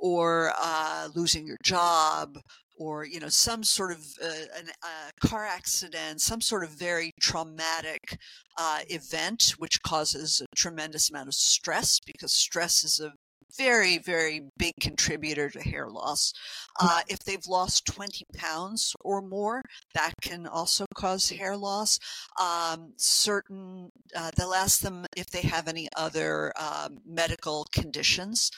or 0.00 0.52
uh, 0.58 1.08
losing 1.14 1.46
your 1.46 1.58
job 1.62 2.38
or 2.78 3.04
you 3.04 3.20
know 3.20 3.28
some 3.28 3.62
sort 3.62 3.92
of 3.92 3.98
uh, 4.24 4.58
an, 4.58 4.70
a 4.82 5.28
car 5.28 5.44
accident 5.44 6.20
some 6.20 6.40
sort 6.40 6.64
of 6.64 6.70
very 6.70 7.10
traumatic 7.20 8.18
uh, 8.58 8.78
event 8.88 9.52
which 9.58 9.82
causes 9.82 10.40
a 10.40 10.56
tremendous 10.56 11.10
amount 11.10 11.28
of 11.28 11.34
stress 11.34 12.00
because 12.06 12.32
stress 12.32 12.82
is 12.82 12.98
a 12.98 13.12
very, 13.56 13.98
very 13.98 14.42
big 14.56 14.74
contributor 14.80 15.48
to 15.50 15.60
hair 15.60 15.88
loss. 15.88 16.32
Mm. 16.80 16.88
Uh, 16.88 17.00
if 17.08 17.20
they've 17.20 17.46
lost 17.46 17.86
20 17.86 18.24
pounds 18.36 18.94
or 19.00 19.20
more, 19.22 19.62
that 19.94 20.14
can 20.22 20.46
also 20.46 20.86
cause 20.94 21.30
hair 21.30 21.56
loss. 21.56 21.98
Um, 22.40 22.92
certain, 22.96 23.90
uh, 24.14 24.30
they'll 24.36 24.54
ask 24.54 24.80
them 24.80 25.06
if 25.16 25.26
they 25.26 25.42
have 25.42 25.68
any 25.68 25.88
other 25.96 26.52
uh, 26.56 26.88
medical 27.06 27.66
conditions 27.72 28.50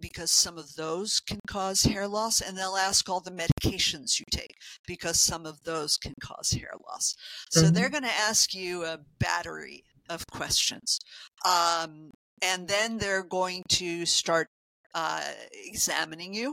because 0.00 0.30
some 0.30 0.58
of 0.58 0.74
those 0.76 1.20
can 1.20 1.40
cause 1.46 1.82
hair 1.82 2.08
loss, 2.08 2.40
and 2.40 2.56
they'll 2.56 2.76
ask 2.76 3.08
all 3.08 3.20
the 3.20 3.30
medications 3.30 4.18
you 4.18 4.24
take 4.30 4.54
because 4.86 5.20
some 5.20 5.46
of 5.46 5.62
those 5.64 5.96
can 5.96 6.14
cause 6.22 6.52
hair 6.52 6.72
loss. 6.88 7.14
So 7.50 7.62
mm-hmm. 7.62 7.74
they're 7.74 7.90
going 7.90 8.04
to 8.04 8.08
ask 8.08 8.54
you 8.54 8.84
a 8.84 8.98
battery 9.18 9.84
of 10.08 10.26
questions. 10.26 10.98
Um, 11.44 12.10
and 12.42 12.68
then 12.68 12.98
they're 12.98 13.22
going 13.22 13.62
to 13.70 14.06
start 14.06 14.48
uh, 14.94 15.24
examining 15.66 16.34
you. 16.34 16.52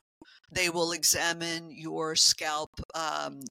They 0.49 0.69
will 0.69 0.93
examine 0.93 1.71
your 1.71 2.15
scalp 2.15 2.69
um, 2.95 3.41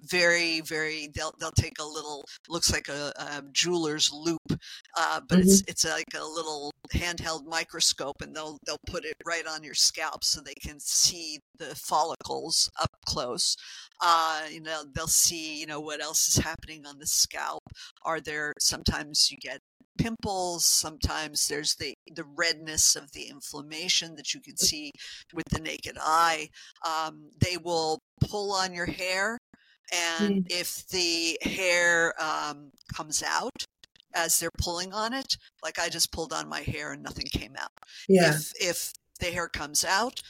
very, 0.00 0.60
very. 0.60 1.08
They'll 1.14 1.32
they'll 1.38 1.52
take 1.52 1.78
a 1.78 1.84
little 1.84 2.24
looks 2.48 2.72
like 2.72 2.88
a, 2.88 3.12
a 3.16 3.42
jeweler's 3.52 4.10
loupe, 4.12 4.60
uh, 4.96 5.20
but 5.28 5.38
mm-hmm. 5.38 5.48
it's 5.48 5.62
it's 5.68 5.84
like 5.84 6.12
a 6.16 6.24
little 6.24 6.72
handheld 6.92 7.46
microscope, 7.46 8.16
and 8.22 8.34
they'll 8.34 8.58
they'll 8.66 8.80
put 8.88 9.04
it 9.04 9.14
right 9.24 9.46
on 9.46 9.62
your 9.62 9.74
scalp 9.74 10.24
so 10.24 10.40
they 10.40 10.54
can 10.54 10.80
see 10.80 11.38
the 11.58 11.76
follicles 11.76 12.68
up 12.80 12.90
close. 13.06 13.56
Uh, 14.00 14.42
you 14.50 14.60
know, 14.60 14.82
they'll 14.96 15.06
see 15.06 15.60
you 15.60 15.66
know 15.66 15.80
what 15.80 16.02
else 16.02 16.26
is 16.26 16.42
happening 16.42 16.84
on 16.86 16.98
the 16.98 17.06
scalp. 17.06 17.62
Are 18.04 18.20
there 18.20 18.52
sometimes 18.58 19.30
you 19.30 19.36
get 19.40 19.60
pimples 19.98 20.64
sometimes 20.64 21.46
there's 21.48 21.74
the 21.76 21.94
the 22.14 22.24
redness 22.36 22.96
of 22.96 23.12
the 23.12 23.28
inflammation 23.28 24.14
that 24.16 24.32
you 24.34 24.40
can 24.40 24.56
see 24.56 24.90
with 25.32 25.44
the 25.50 25.60
naked 25.60 25.96
eye 26.00 26.48
um, 26.86 27.30
they 27.40 27.56
will 27.56 27.98
pull 28.20 28.52
on 28.52 28.72
your 28.72 28.86
hair 28.86 29.38
and 29.92 30.44
mm. 30.44 30.46
if 30.48 30.86
the 30.88 31.38
hair 31.42 32.14
um, 32.20 32.70
comes 32.94 33.22
out 33.22 33.64
as 34.14 34.38
they're 34.38 34.50
pulling 34.58 34.92
on 34.92 35.12
it 35.12 35.36
like 35.62 35.78
i 35.78 35.88
just 35.88 36.12
pulled 36.12 36.32
on 36.32 36.48
my 36.48 36.60
hair 36.60 36.92
and 36.92 37.02
nothing 37.02 37.26
came 37.32 37.54
out 37.58 37.70
yeah. 38.08 38.30
if 38.30 38.52
if 38.60 38.92
the 39.20 39.26
hair 39.26 39.48
comes 39.48 39.84
out 39.84 40.20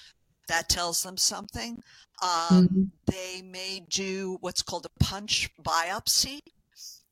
that 0.49 0.69
tells 0.69 1.03
them 1.03 1.17
something 1.17 1.79
um, 2.23 2.69
mm-hmm. 2.69 2.83
they 3.07 3.43
may 3.43 3.81
do 3.89 4.37
what's 4.41 4.63
called 4.63 4.87
a 4.87 5.05
punch 5.05 5.49
biopsy 5.61 6.41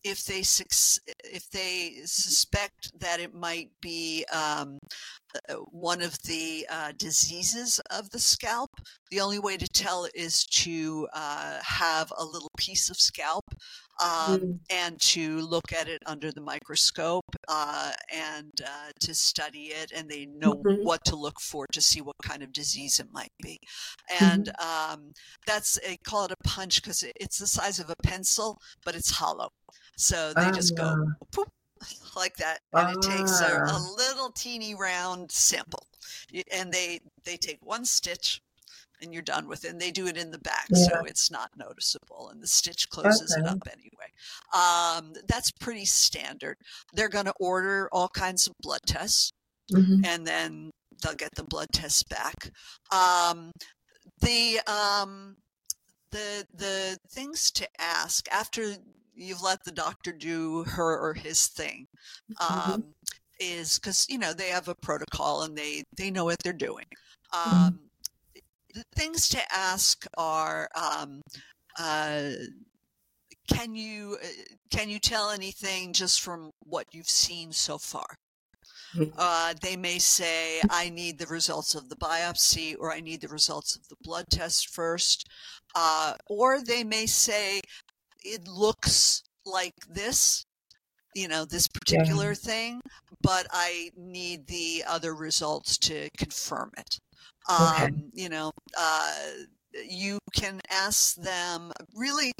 if 0.04 0.24
they 0.24 0.40
if 0.40 1.50
they 1.50 2.00
suspect 2.04 2.98
that 3.00 3.20
it 3.20 3.34
might 3.34 3.70
be 3.80 4.24
um, 4.32 4.78
one 5.70 6.02
of 6.02 6.20
the 6.22 6.66
uh, 6.70 6.92
diseases 6.96 7.80
of 7.90 8.10
the 8.10 8.18
scalp, 8.18 8.70
the 9.10 9.20
only 9.20 9.38
way 9.38 9.56
to 9.56 9.68
tell 9.68 10.06
is 10.14 10.44
to 10.46 11.08
uh, 11.12 11.58
have 11.62 12.12
a 12.16 12.24
little 12.24 12.50
piece 12.56 12.90
of 12.90 12.96
scalp 12.96 13.44
um, 14.02 14.40
mm. 14.40 14.58
and 14.70 15.00
to 15.00 15.40
look 15.42 15.72
at 15.72 15.88
it 15.88 16.02
under 16.06 16.32
the 16.32 16.40
microscope 16.40 17.24
uh, 17.48 17.92
and 18.12 18.50
uh, 18.64 18.90
to 19.00 19.14
study 19.14 19.66
it, 19.66 19.92
and 19.94 20.08
they 20.08 20.26
know 20.26 20.54
mm-hmm. 20.54 20.84
what 20.84 21.04
to 21.04 21.16
look 21.16 21.40
for 21.40 21.66
to 21.72 21.80
see 21.80 22.00
what 22.00 22.16
kind 22.22 22.42
of 22.42 22.52
disease 22.52 22.98
it 22.98 23.08
might 23.12 23.32
be. 23.42 23.58
And 24.20 24.46
mm-hmm. 24.58 24.92
um, 24.94 25.12
that's 25.46 25.78
they 25.86 25.96
call 25.98 26.24
it 26.24 26.32
a 26.32 26.48
punch 26.48 26.82
because 26.82 27.04
it's 27.16 27.38
the 27.38 27.46
size 27.46 27.78
of 27.78 27.90
a 27.90 27.96
pencil, 28.02 28.58
but 28.84 28.94
it's 28.94 29.10
hollow. 29.10 29.50
So 29.96 30.32
they 30.34 30.50
just 30.52 30.76
go 30.76 30.94
ah. 30.96 31.24
poop 31.30 31.52
like 32.16 32.36
that, 32.36 32.60
and 32.72 32.96
it 32.96 33.02
takes 33.02 33.40
a, 33.40 33.56
a 33.56 33.64
ah. 33.66 33.94
little 33.96 34.30
teeny 34.30 34.74
round 34.74 35.30
sample, 35.30 35.86
and 36.52 36.72
they 36.72 37.00
they 37.24 37.36
take 37.36 37.58
one 37.62 37.84
stitch 37.84 38.42
and 39.02 39.12
you're 39.12 39.22
done 39.22 39.48
with 39.48 39.64
it. 39.64 39.70
And 39.70 39.80
they 39.80 39.90
do 39.90 40.06
it 40.06 40.16
in 40.16 40.30
the 40.30 40.38
back, 40.38 40.66
yeah. 40.70 40.84
so 40.84 41.04
it's 41.06 41.30
not 41.30 41.50
noticeable, 41.56 42.28
and 42.30 42.42
the 42.42 42.46
stitch 42.46 42.88
closes 42.88 43.34
okay. 43.36 43.46
it 43.46 43.50
up 43.50 43.66
anyway. 43.70 44.10
Um, 44.54 45.14
that's 45.26 45.50
pretty 45.50 45.84
standard. 45.84 46.56
They're 46.92 47.08
going 47.08 47.26
to 47.26 47.34
order 47.40 47.88
all 47.92 48.08
kinds 48.08 48.46
of 48.46 48.54
blood 48.60 48.80
tests, 48.86 49.32
mm-hmm. 49.72 50.04
and 50.04 50.26
then 50.26 50.70
they'll 51.02 51.14
get 51.14 51.34
the 51.34 51.44
blood 51.44 51.68
tests 51.72 52.02
back. 52.02 52.50
Um, 52.92 53.52
the 54.20 54.60
um, 54.66 55.36
the 56.10 56.46
the 56.54 56.98
things 57.10 57.50
to 57.52 57.68
ask 57.78 58.26
after 58.30 58.76
you've 59.14 59.42
let 59.42 59.62
the 59.64 59.72
doctor 59.72 60.12
do 60.12 60.64
her 60.64 60.98
or 60.98 61.14
his 61.14 61.46
thing 61.48 61.86
mm-hmm. 62.40 62.72
um, 62.72 62.84
is 63.38 63.78
because 63.78 64.06
you 64.08 64.18
know 64.18 64.32
they 64.32 64.48
have 64.48 64.68
a 64.68 64.74
protocol 64.74 65.42
and 65.42 65.56
they 65.56 65.82
they 65.96 66.10
know 66.10 66.24
what 66.24 66.38
they're 66.42 66.52
doing 66.52 66.86
mm-hmm. 67.32 67.56
um, 67.66 67.72
mm-hmm. 67.72 68.40
the 68.74 68.84
things 68.94 69.28
to 69.28 69.40
ask 69.54 70.06
are 70.16 70.68
um, 70.74 71.20
uh, 71.78 72.30
can 73.48 73.74
you 73.74 74.16
uh, 74.22 74.26
can 74.70 74.88
you 74.88 74.98
tell 74.98 75.30
anything 75.30 75.92
just 75.92 76.20
from 76.20 76.50
what 76.60 76.86
you've 76.92 77.08
seen 77.08 77.52
so 77.52 77.78
far 77.78 78.16
mm-hmm. 78.94 79.10
uh, 79.16 79.54
they 79.60 79.76
may 79.76 79.98
say, 79.98 80.60
I 80.70 80.90
need 80.90 81.18
the 81.18 81.26
results 81.26 81.74
of 81.74 81.88
the 81.88 81.96
biopsy 81.96 82.76
or 82.78 82.92
I 82.92 83.00
need 83.00 83.20
the 83.20 83.28
results 83.28 83.76
of 83.76 83.88
the 83.88 83.96
blood 84.02 84.26
test 84.30 84.68
first. 84.68 85.28
Uh, 85.74 86.14
or 86.26 86.60
they 86.60 86.82
may 86.82 87.06
say, 87.06 87.60
it 88.22 88.46
looks 88.46 89.22
like 89.44 89.74
this, 89.88 90.44
you 91.14 91.28
know, 91.28 91.44
this 91.44 91.68
particular 91.68 92.28
yeah. 92.28 92.34
thing, 92.34 92.80
but 93.22 93.46
I 93.50 93.90
need 93.96 94.46
the 94.46 94.84
other 94.86 95.14
results 95.14 95.78
to 95.78 96.08
confirm 96.16 96.70
it. 96.78 96.98
Okay. 97.50 97.84
Um, 97.86 98.10
you 98.12 98.28
know, 98.28 98.52
uh, 98.78 99.14
you 99.88 100.18
can 100.34 100.60
ask 100.70 101.16
them 101.16 101.72
really 101.94 102.32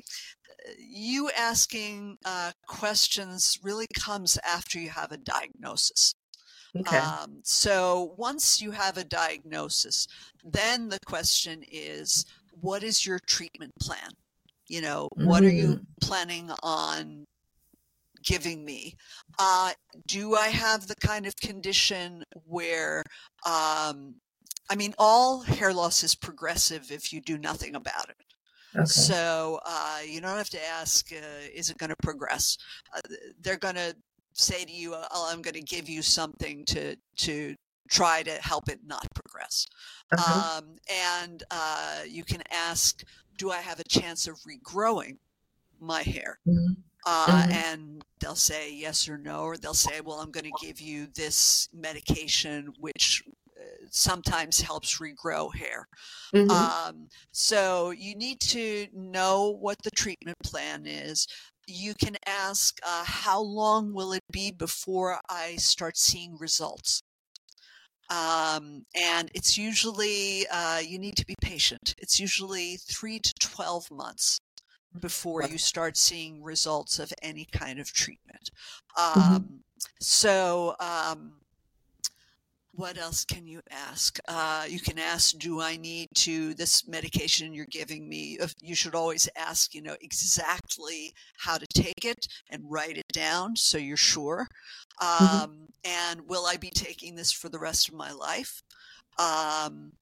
you 0.79 1.31
asking 1.31 2.19
uh, 2.25 2.53
questions 2.67 3.59
really 3.63 3.87
comes 3.95 4.39
after 4.47 4.79
you 4.79 4.91
have 4.91 5.11
a 5.11 5.17
diagnosis 5.17 6.13
Okay. 6.77 6.99
Um, 6.99 7.41
so 7.43 8.15
once 8.17 8.61
you 8.61 8.71
have 8.71 8.97
a 8.97 9.05
diagnosis, 9.05 10.07
then 10.45 10.89
the 10.89 11.01
question 11.05 11.65
is, 11.71 12.25
what 12.61 12.83
is 12.83 13.07
your 13.07 13.19
treatment 13.27 13.73
plan? 13.81 14.11
You 14.71 14.83
know, 14.83 15.09
mm-hmm. 15.19 15.29
what 15.29 15.43
are 15.43 15.51
you 15.63 15.69
mm. 15.69 15.85
planning 16.01 16.51
on 16.63 17.27
giving 18.23 18.65
me? 18.65 18.95
Uh, 19.37 19.73
do 20.07 20.37
I 20.37 20.49
have 20.49 20.87
the 20.87 20.95
kind 20.95 21.27
of 21.27 21.35
condition 21.37 22.23
where, 22.47 23.03
um, 23.45 24.15
I 24.71 24.77
mean, 24.77 24.95
all 24.97 25.41
hair 25.41 25.73
loss 25.75 26.05
is 26.05 26.15
progressive 26.15 26.93
if 26.93 27.13
you 27.13 27.21
do 27.21 27.37
nothing 27.37 27.75
about 27.75 28.09
it. 28.09 28.17
Okay. 28.77 28.85
So 28.87 29.59
uh, 29.67 29.99
you 30.07 30.21
don't 30.21 30.37
have 30.37 30.51
to 30.51 30.67
ask, 30.79 31.13
uh, 31.13 31.51
is 31.53 31.71
it 31.71 31.79
going 31.79 31.91
to 31.91 31.97
progress? 32.01 32.57
Uh, 32.95 33.01
they're 33.41 33.59
going 33.59 33.75
to 33.75 33.97
say 34.35 34.65
to 34.65 34.73
you, 34.73 34.95
oh, 34.95 35.29
I'm 35.33 35.43
going 35.43 35.55
to 35.55 35.75
give 35.77 35.89
you 35.89 36.03
something 36.03 36.65
to 36.67 36.97
to 37.27 37.57
try 37.91 38.23
to 38.23 38.31
help 38.41 38.69
it 38.69 38.79
not 38.87 39.05
progress. 39.15 39.67
Uh-huh. 40.13 40.59
Um, 40.59 40.77
and 41.19 41.43
uh, 41.51 42.03
you 42.07 42.23
can 42.23 42.43
ask, 42.53 43.03
do 43.41 43.51
I 43.51 43.57
have 43.57 43.81
a 43.81 43.85
chance 43.85 44.29
of 44.29 44.39
regrowing 44.47 45.17
my 45.81 46.03
hair? 46.03 46.39
Mm-hmm. 46.47 46.75
Uh, 47.07 47.27
mm-hmm. 47.27 47.53
And 47.53 48.05
they'll 48.21 48.35
say 48.35 48.71
yes 48.75 49.09
or 49.09 49.17
no, 49.17 49.45
or 49.45 49.57
they'll 49.57 49.73
say, 49.73 50.03
well, 50.03 50.21
I'm 50.21 50.31
going 50.31 50.45
to 50.45 50.67
give 50.67 50.79
you 50.79 51.07
this 51.15 51.67
medication, 51.73 52.75
which 52.79 53.23
uh, 53.59 53.63
sometimes 53.91 54.61
helps 54.61 54.99
regrow 54.99 55.55
hair. 55.55 55.89
Mm-hmm. 56.35 56.51
Um, 56.51 57.09
so 57.33 57.93
you 57.93 58.15
need 58.15 58.41
to 58.43 58.89
know 58.93 59.57
what 59.59 59.79
the 59.83 59.91
treatment 59.91 60.37
plan 60.45 60.85
is. 60.87 61.27
You 61.67 61.95
can 61.95 62.17
ask, 62.27 62.79
uh, 62.87 63.05
how 63.07 63.41
long 63.41 63.95
will 63.95 64.13
it 64.13 64.25
be 64.31 64.51
before 64.51 65.19
I 65.31 65.57
start 65.57 65.97
seeing 65.97 66.37
results? 66.39 67.03
Um, 68.11 68.85
and 68.95 69.31
it's 69.35 69.57
usually, 69.57 70.47
uh, 70.53 70.79
you 70.79 70.99
need 70.99 71.17
to 71.17 71.27
be 71.27 71.37
patient. 71.41 71.95
It's 71.99 72.19
usually 72.19 72.77
three 72.77 73.21
to 73.21 73.35
12 73.39 73.91
months 73.91 74.41
before 74.99 75.45
you 75.45 75.59
start 75.59 75.97
seeing 75.97 76.43
results 76.43 76.99
of 76.99 77.13
any 77.23 77.47
kind 77.53 77.79
of 77.79 77.93
treatment. 77.93 78.51
Mm-hmm. 78.99 79.21
Um, 79.21 79.43
mm-hmm. 79.43 79.55
So, 80.01 80.75
um, 80.81 81.35
what 82.81 82.97
else 82.97 83.27
can 83.27 83.47
you 83.47 83.61
ask? 83.71 84.19
Uh, 84.27 84.65
you 84.67 84.81
can 84.81 84.99
ask, 84.99 85.37
do 85.37 85.61
I 85.61 85.77
need 85.77 86.09
to, 86.15 86.55
this 86.55 86.89
medication 86.89 87.53
you're 87.53 87.67
giving 87.67 88.09
me, 88.09 88.39
you 88.63 88.75
should 88.75 88.95
always 88.95 89.29
ask, 89.37 89.75
you 89.75 89.83
know, 89.83 89.97
exactly 90.01 91.13
how 91.37 91.59
to 91.59 91.67
take 91.67 92.07
it 92.07 92.27
and 92.49 92.63
write 92.67 92.97
it 92.97 93.09
down 93.13 93.55
so 93.55 93.77
you're 93.77 93.99
sure. 93.99 94.49
Mm-hmm. 95.03 95.43
Um, 95.43 95.51
mm-hmm. 95.51 95.65
And 95.85 96.27
will 96.27 96.47
I 96.47 96.57
be 96.57 96.71
taking 96.71 97.17
this 97.17 97.31
for 97.31 97.51
the 97.51 97.59
rest 97.59 97.89
of 97.89 97.95
my 97.95 98.13
life? 98.13 98.63
Um, 99.19 99.93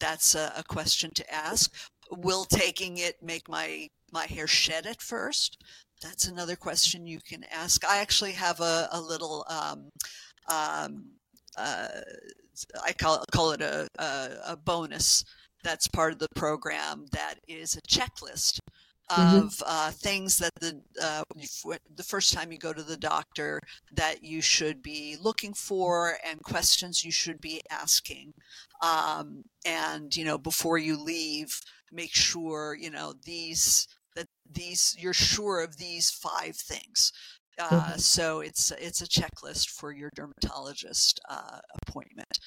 that's 0.00 0.34
a, 0.34 0.52
a 0.56 0.64
question 0.64 1.10
to 1.16 1.34
ask. 1.34 1.70
Will 2.10 2.46
taking 2.46 2.96
it 2.98 3.16
make 3.22 3.48
my 3.48 3.88
my 4.12 4.24
hair 4.24 4.46
shed 4.46 4.86
at 4.86 5.02
first? 5.02 5.62
That's 6.00 6.28
another 6.28 6.56
question 6.56 7.06
you 7.06 7.18
can 7.20 7.44
ask. 7.50 7.84
I 7.84 7.98
actually 7.98 8.32
have 8.32 8.60
a, 8.60 8.88
a 8.92 9.00
little 9.00 9.44
um, 9.48 9.90
um, 10.48 11.15
uh, 11.56 11.88
I 12.84 12.92
call, 12.92 13.24
call 13.32 13.52
it 13.52 13.60
a, 13.60 13.88
a, 13.98 14.28
a, 14.48 14.56
bonus 14.56 15.24
that's 15.62 15.88
part 15.88 16.12
of 16.12 16.18
the 16.18 16.28
program 16.34 17.06
that 17.12 17.34
is 17.48 17.76
a 17.76 17.82
checklist 17.82 18.60
mm-hmm. 19.10 19.36
of 19.36 19.44
mm-hmm. 19.44 19.62
uh, 19.66 19.90
things 19.90 20.38
that 20.38 20.54
the 20.60 20.80
uh, 21.02 21.22
the 21.94 22.02
first 22.02 22.32
time 22.32 22.52
you 22.52 22.58
go 22.58 22.72
to 22.72 22.82
the 22.82 22.96
doctor 22.96 23.60
that 23.92 24.22
you 24.22 24.40
should 24.40 24.82
be 24.82 25.16
looking 25.20 25.54
for 25.54 26.18
and 26.26 26.42
questions 26.42 27.04
you 27.04 27.12
should 27.12 27.40
be 27.40 27.60
asking 27.70 28.32
um, 28.82 29.44
and 29.64 30.16
you 30.16 30.24
know 30.24 30.38
before 30.38 30.78
you 30.78 31.02
leave 31.02 31.60
make 31.92 32.14
sure 32.14 32.76
you 32.78 32.90
know 32.90 33.14
these 33.24 33.88
that 34.14 34.28
these 34.50 34.96
you're 34.98 35.12
sure 35.12 35.60
of 35.60 35.76
these 35.76 36.10
five 36.10 36.56
things 36.56 37.12
uh, 37.58 37.68
mm-hmm. 37.68 37.98
So 37.98 38.40
it's 38.40 38.70
it's 38.78 39.00
a 39.00 39.06
checklist 39.06 39.70
for 39.70 39.92
your 39.92 40.10
dermatologist 40.14 41.20
uh, 41.28 41.58
appointment. 41.82 42.38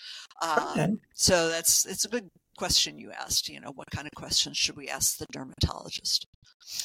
Um, 0.41 0.68
okay. 0.72 0.89
So 1.14 1.49
that's 1.49 1.86
it's 1.86 2.05
a 2.05 2.10
good 2.10 2.30
question 2.57 2.99
you 2.99 3.12
asked. 3.12 3.49
You 3.49 3.60
know, 3.60 3.72
what 3.74 3.89
kind 3.91 4.07
of 4.07 4.14
questions 4.16 4.57
should 4.57 4.78
we 4.78 4.88
ask 4.88 5.18
the 5.18 5.26
dermatologist? 5.32 6.28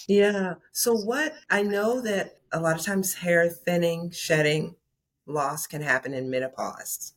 Yeah. 0.08 0.54
So 0.72 0.94
what 0.94 1.34
I 1.50 1.62
know 1.62 2.00
that 2.00 2.38
a 2.52 2.60
lot 2.60 2.78
of 2.78 2.84
times 2.84 3.14
hair 3.14 3.48
thinning, 3.48 4.10
shedding, 4.10 4.76
loss 5.26 5.66
can 5.66 5.82
happen 5.82 6.14
in 6.14 6.30
menopause. 6.30 7.14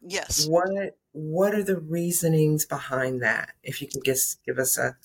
Yes. 0.00 0.46
What 0.46 0.96
what 1.12 1.54
are 1.54 1.62
the 1.62 1.78
reasonings 1.78 2.66
behind 2.66 3.22
that? 3.22 3.50
If 3.62 3.80
you 3.80 3.88
can 3.88 4.02
just 4.04 4.44
give 4.44 4.58
us 4.58 4.78
a 4.78 4.96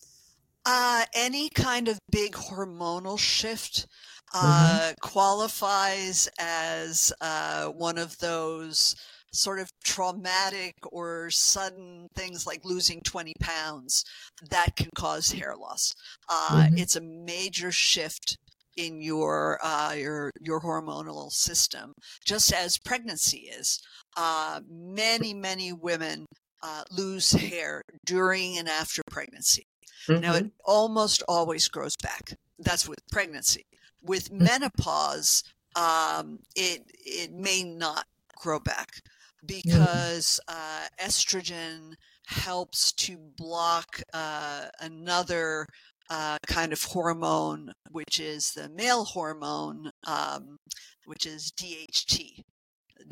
uh, 0.65 1.05
any 1.13 1.49
kind 1.49 1.89
of 1.89 1.99
big 2.09 2.33
hormonal 2.33 3.19
shift 3.19 3.85
mm-hmm. 4.33 4.91
uh, 4.91 4.93
qualifies 5.01 6.29
as 6.39 7.13
uh, 7.21 7.67
one 7.67 7.97
of 7.97 8.17
those 8.19 8.95
sort 9.31 9.59
of 9.59 9.71
traumatic 9.83 10.75
or 10.91 11.29
sudden 11.31 12.07
things 12.15 12.45
like 12.45 12.63
losing 12.63 13.01
20 13.01 13.33
pounds 13.39 14.05
that 14.49 14.75
can 14.75 14.89
cause 14.95 15.31
hair 15.31 15.55
loss. 15.59 15.93
Uh, 16.29 16.65
mm-hmm. 16.65 16.77
It's 16.77 16.95
a 16.95 17.01
major 17.01 17.71
shift 17.71 18.37
in 18.75 19.01
your 19.01 19.59
uh, 19.63 19.93
your 19.93 20.31
your 20.41 20.61
hormonal 20.61 21.31
system, 21.31 21.93
just 22.25 22.51
as 22.53 22.77
pregnancy 22.79 23.49
is. 23.55 23.79
Uh, 24.17 24.61
many 24.69 25.33
many 25.33 25.71
women 25.71 26.25
uh, 26.63 26.83
lose 26.91 27.31
hair 27.31 27.83
during 28.05 28.57
and 28.57 28.67
after 28.67 29.01
pregnancy. 29.11 29.65
Mm-hmm. 30.07 30.21
Now 30.21 30.35
it 30.35 30.51
almost 30.65 31.23
always 31.27 31.67
grows 31.67 31.95
back. 32.01 32.35
That's 32.59 32.87
with 32.87 32.99
pregnancy. 33.11 33.65
With 34.03 34.31
mm. 34.31 34.41
menopause, 34.41 35.43
um, 35.75 36.39
it 36.55 36.91
it 37.05 37.31
may 37.31 37.63
not 37.63 38.05
grow 38.37 38.59
back 38.59 39.01
because 39.45 40.39
uh, 40.47 40.87
estrogen 41.01 41.93
helps 42.25 42.91
to 42.93 43.17
block 43.37 44.01
uh, 44.13 44.67
another 44.79 45.67
uh, 46.09 46.37
kind 46.47 46.73
of 46.73 46.83
hormone, 46.83 47.73
which 47.91 48.19
is 48.19 48.51
the 48.51 48.69
male 48.69 49.05
hormone, 49.05 49.91
um, 50.05 50.57
which 51.05 51.25
is 51.25 51.51
DHT, 51.51 52.43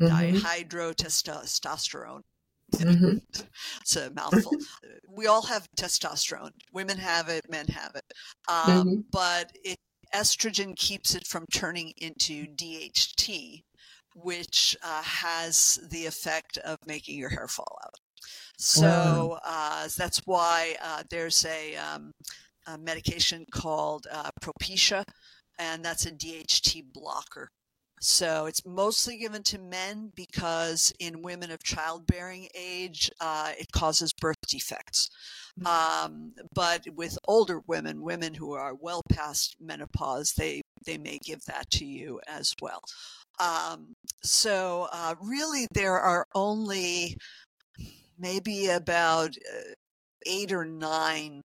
mm-hmm. 0.00 0.06
dihydrotestosterone. 0.06 2.22
Mm-hmm. 2.74 3.16
it's 3.80 3.96
a 3.96 4.10
mouthful. 4.10 4.52
we 5.08 5.26
all 5.26 5.42
have 5.42 5.68
testosterone. 5.76 6.52
Women 6.72 6.98
have 6.98 7.28
it, 7.28 7.50
men 7.50 7.66
have 7.68 7.92
it. 7.94 8.04
Um, 8.48 8.86
mm-hmm. 8.86 9.00
But 9.10 9.52
it 9.64 9.78
estrogen 10.14 10.76
keeps 10.76 11.14
it 11.14 11.26
from 11.26 11.46
turning 11.52 11.92
into 11.96 12.46
DHT, 12.46 13.62
which 14.14 14.76
uh, 14.82 15.02
has 15.02 15.78
the 15.90 16.06
effect 16.06 16.58
of 16.58 16.78
making 16.86 17.18
your 17.18 17.30
hair 17.30 17.48
fall 17.48 17.78
out. 17.84 17.94
So 18.58 19.38
uh, 19.44 19.88
that's 19.96 20.20
why 20.24 20.76
uh, 20.82 21.02
there's 21.10 21.44
a, 21.44 21.76
um, 21.76 22.12
a, 22.66 22.78
medication 22.78 23.44
called 23.50 24.06
uh, 24.10 24.30
Propecia, 24.40 25.04
and 25.58 25.84
that's 25.84 26.06
a 26.06 26.12
DHT 26.12 26.92
blocker. 26.92 27.50
So 28.04 28.46
it's 28.46 28.66
mostly 28.66 29.16
given 29.16 29.44
to 29.44 29.60
men 29.60 30.10
because 30.16 30.92
in 30.98 31.22
women 31.22 31.52
of 31.52 31.62
childbearing 31.62 32.48
age, 32.52 33.08
uh, 33.20 33.52
it 33.56 33.70
causes 33.70 34.12
birth 34.12 34.40
defects. 34.48 35.08
Mm. 35.60 35.66
Um, 35.66 36.32
but 36.52 36.84
with 36.96 37.16
older 37.28 37.60
women, 37.68 38.02
women 38.02 38.34
who 38.34 38.54
are 38.54 38.74
well 38.74 39.02
past 39.08 39.54
menopause, 39.60 40.32
they 40.32 40.62
they 40.84 40.98
may 40.98 41.20
give 41.24 41.44
that 41.44 41.70
to 41.70 41.84
you 41.84 42.20
as 42.26 42.52
well. 42.60 42.80
Um, 43.38 43.94
so 44.24 44.88
uh, 44.92 45.14
really, 45.22 45.68
there 45.72 46.00
are 46.00 46.26
only 46.34 47.16
maybe 48.18 48.66
about 48.66 49.28
uh, 49.28 49.74
eight 50.26 50.50
or 50.50 50.64
nine 50.64 51.40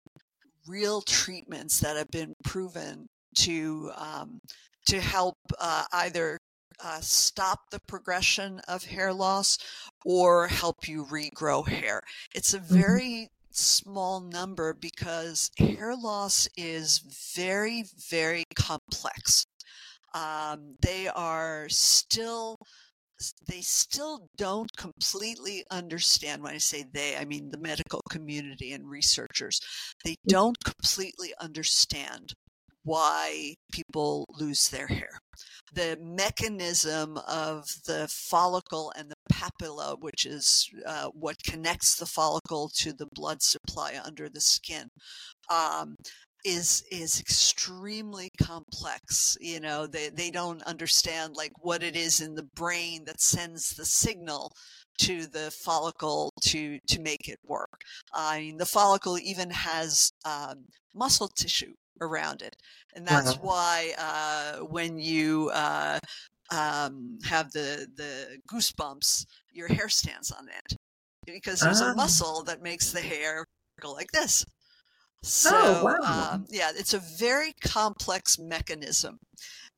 real 0.68 1.02
treatments 1.02 1.82
that 1.82 1.98
have 1.98 2.12
been 2.12 2.34
proven 2.46 3.08
to 3.36 3.92
um, 3.98 4.40
to 4.86 5.02
help 5.02 5.38
uh, 5.60 5.86
either 5.94 6.38
uh, 6.84 7.00
stop 7.02 7.60
the 7.72 7.80
progression 7.88 8.60
of 8.68 8.84
hair 8.84 9.14
loss 9.14 9.58
or 10.06 10.48
help 10.48 10.88
you 10.88 11.06
regrow 11.06 11.68
hair. 11.68 12.02
It's 12.34 12.54
a 12.54 12.60
mm-hmm. 12.60 12.76
very 12.76 13.04
mm-hmm. 13.04 13.52
small 13.52 14.22
number 14.22 14.74
because 14.74 15.52
hair 15.58 15.96
loss 15.96 16.48
is 16.58 17.00
very, 17.36 17.86
very 18.10 18.44
complex. 18.56 19.46
Um, 20.14 20.76
they 20.82 21.08
are 21.08 21.68
still 21.70 22.58
they 23.48 23.62
still 23.62 24.28
don't 24.36 24.76
completely 24.76 25.64
understand 25.72 26.44
when 26.44 26.54
i 26.54 26.58
say 26.58 26.84
they 26.92 27.16
i 27.16 27.24
mean 27.24 27.50
the 27.50 27.58
medical 27.58 28.02
community 28.10 28.74
and 28.74 28.90
researchers 28.90 29.62
they 30.04 30.12
mm. 30.12 30.28
don't 30.28 30.62
completely 30.66 31.34
understand 31.40 32.34
why 32.86 33.56
people 33.72 34.26
lose 34.40 34.70
their 34.70 34.88
hair. 34.88 35.20
The 35.74 35.98
mechanism 36.00 37.18
of 37.28 37.66
the 37.86 38.08
follicle 38.10 38.94
and 38.98 39.12
the 39.12 39.16
papilla, 39.34 40.00
which 40.00 40.26
is 40.26 40.70
uh, 40.86 41.10
what 41.14 41.44
connects 41.44 41.96
the 41.96 42.06
follicle 42.06 42.70
to 42.76 42.94
the 42.94 43.08
blood 43.14 43.42
supply 43.42 44.00
under 44.04 44.30
the 44.30 44.40
skin, 44.40 44.88
um, 45.50 45.96
is 46.46 46.84
is 46.92 47.20
extremely 47.20 48.30
complex 48.40 49.36
you 49.42 49.60
know 49.60 49.88
they 49.88 50.10
they 50.10 50.30
don't 50.30 50.62
understand 50.64 51.36
like 51.36 51.52
what 51.62 51.82
it 51.82 51.96
is 51.96 52.22
in 52.22 52.36
the 52.36 52.48
brain 52.56 53.04
that 53.06 53.20
sends 53.20 53.72
the 53.72 53.86
signal 53.86 54.52
to 55.00 55.26
the 55.26 55.50
follicle 55.52 56.32
to 56.42 56.78
to 56.88 57.02
make 57.02 57.28
it 57.28 57.40
work 57.48 57.82
i 58.14 58.40
mean 58.40 58.58
the 58.58 58.66
follicle 58.66 59.18
even 59.18 59.50
has 59.50 60.12
um, 60.24 60.66
muscle 60.94 61.28
tissue 61.28 61.74
around 62.02 62.42
it 62.42 62.56
and 62.96 63.08
that's 63.08 63.38
wow. 63.38 63.44
why 63.44 63.94
uh, 63.98 64.66
when 64.66 65.00
you 65.00 65.50
uh, 65.54 66.00
um, 66.52 67.18
have 67.24 67.52
the 67.52 67.88
the 67.96 68.38
goosebumps 68.52 69.26
your 69.54 69.68
hair 69.68 69.90
stands 69.90 70.32
on 70.32 70.48
end 70.50 70.78
because 71.26 71.60
there's 71.60 71.82
ah. 71.82 71.92
a 71.92 71.96
muscle 71.96 72.44
that 72.44 72.62
makes 72.62 72.92
the 72.92 73.02
hair 73.02 73.46
go 73.82 73.92
like 73.92 74.12
this 74.12 74.46
Oh, 75.26 75.28
so, 75.28 75.52
oh, 75.54 75.84
wow. 75.84 76.30
um, 76.34 76.46
yeah, 76.52 76.72
it's 76.76 76.94
a 76.94 77.00
very 77.00 77.54
complex 77.54 78.38
mechanism. 78.38 79.18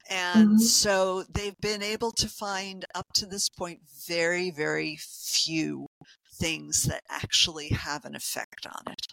And 0.10 0.50
mm-hmm. 0.50 0.58
so 0.58 1.24
they've 1.24 1.58
been 1.62 1.82
able 1.82 2.12
to 2.14 2.28
find 2.28 2.86
up 2.94 3.08
to 3.16 3.26
this 3.26 3.50
point 3.50 3.80
very, 4.08 4.52
very 4.52 4.98
few 5.00 5.88
things 6.34 6.84
that 6.84 7.02
actually 7.10 7.70
have 7.70 8.06
an 8.06 8.16
effect 8.16 8.68
on 8.68 8.94
it. 8.94 9.08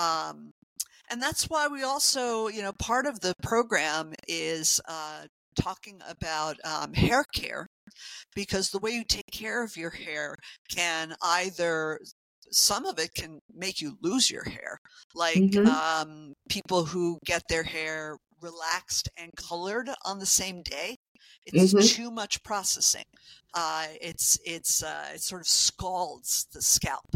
Um, 0.00 0.52
and 1.10 1.22
that's 1.22 1.44
why 1.44 1.68
we 1.68 1.82
also, 1.82 2.48
you 2.48 2.62
know, 2.62 2.72
part 2.72 3.06
of 3.06 3.20
the 3.20 3.34
program 3.42 4.12
is 4.28 4.80
uh, 4.88 5.24
talking 5.54 6.00
about 6.08 6.56
um, 6.64 6.92
hair 6.92 7.24
care 7.34 7.66
because 8.34 8.70
the 8.70 8.78
way 8.78 8.90
you 8.90 9.04
take 9.04 9.30
care 9.32 9.62
of 9.62 9.76
your 9.76 9.90
hair 9.90 10.36
can 10.74 11.14
either 11.22 11.98
some 12.50 12.86
of 12.86 12.98
it 12.98 13.12
can 13.14 13.40
make 13.54 13.80
you 13.80 13.96
lose 14.02 14.30
your 14.30 14.44
hair. 14.44 14.78
Like 15.14 15.36
mm-hmm. 15.36 15.66
um, 15.66 16.34
people 16.48 16.84
who 16.84 17.18
get 17.24 17.42
their 17.48 17.64
hair 17.64 18.16
relaxed 18.40 19.08
and 19.16 19.30
colored 19.36 19.90
on 20.04 20.18
the 20.18 20.26
same 20.26 20.62
day. 20.62 20.96
It's 21.46 21.74
mm-hmm. 21.74 21.86
too 21.86 22.10
much 22.10 22.42
processing. 22.42 23.04
Uh, 23.52 23.86
it's 24.00 24.38
it's 24.44 24.82
uh, 24.82 25.10
it 25.14 25.20
sort 25.20 25.42
of 25.42 25.46
scalds 25.46 26.46
the 26.52 26.62
scalp, 26.62 27.06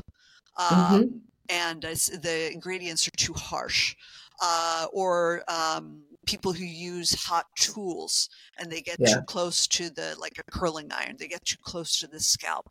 mm-hmm. 0.58 0.74
um, 0.74 1.02
mm-hmm. 1.02 1.16
And 1.48 1.82
the 1.82 2.50
ingredients 2.52 3.06
are 3.08 3.16
too 3.16 3.34
harsh. 3.34 3.94
Uh, 4.40 4.86
or 4.92 5.42
um, 5.48 6.02
people 6.28 6.52
who 6.52 6.64
use 6.64 7.24
hot 7.24 7.46
tools 7.56 8.28
and 8.58 8.70
they 8.70 8.82
get 8.82 8.96
yeah. 9.00 9.14
too 9.14 9.22
close 9.22 9.66
to 9.66 9.88
the 9.88 10.14
like 10.20 10.38
a 10.38 10.50
curling 10.50 10.90
iron 10.92 11.16
they 11.18 11.26
get 11.26 11.42
too 11.44 11.56
close 11.62 11.98
to 11.98 12.06
the 12.06 12.20
scalp 12.20 12.66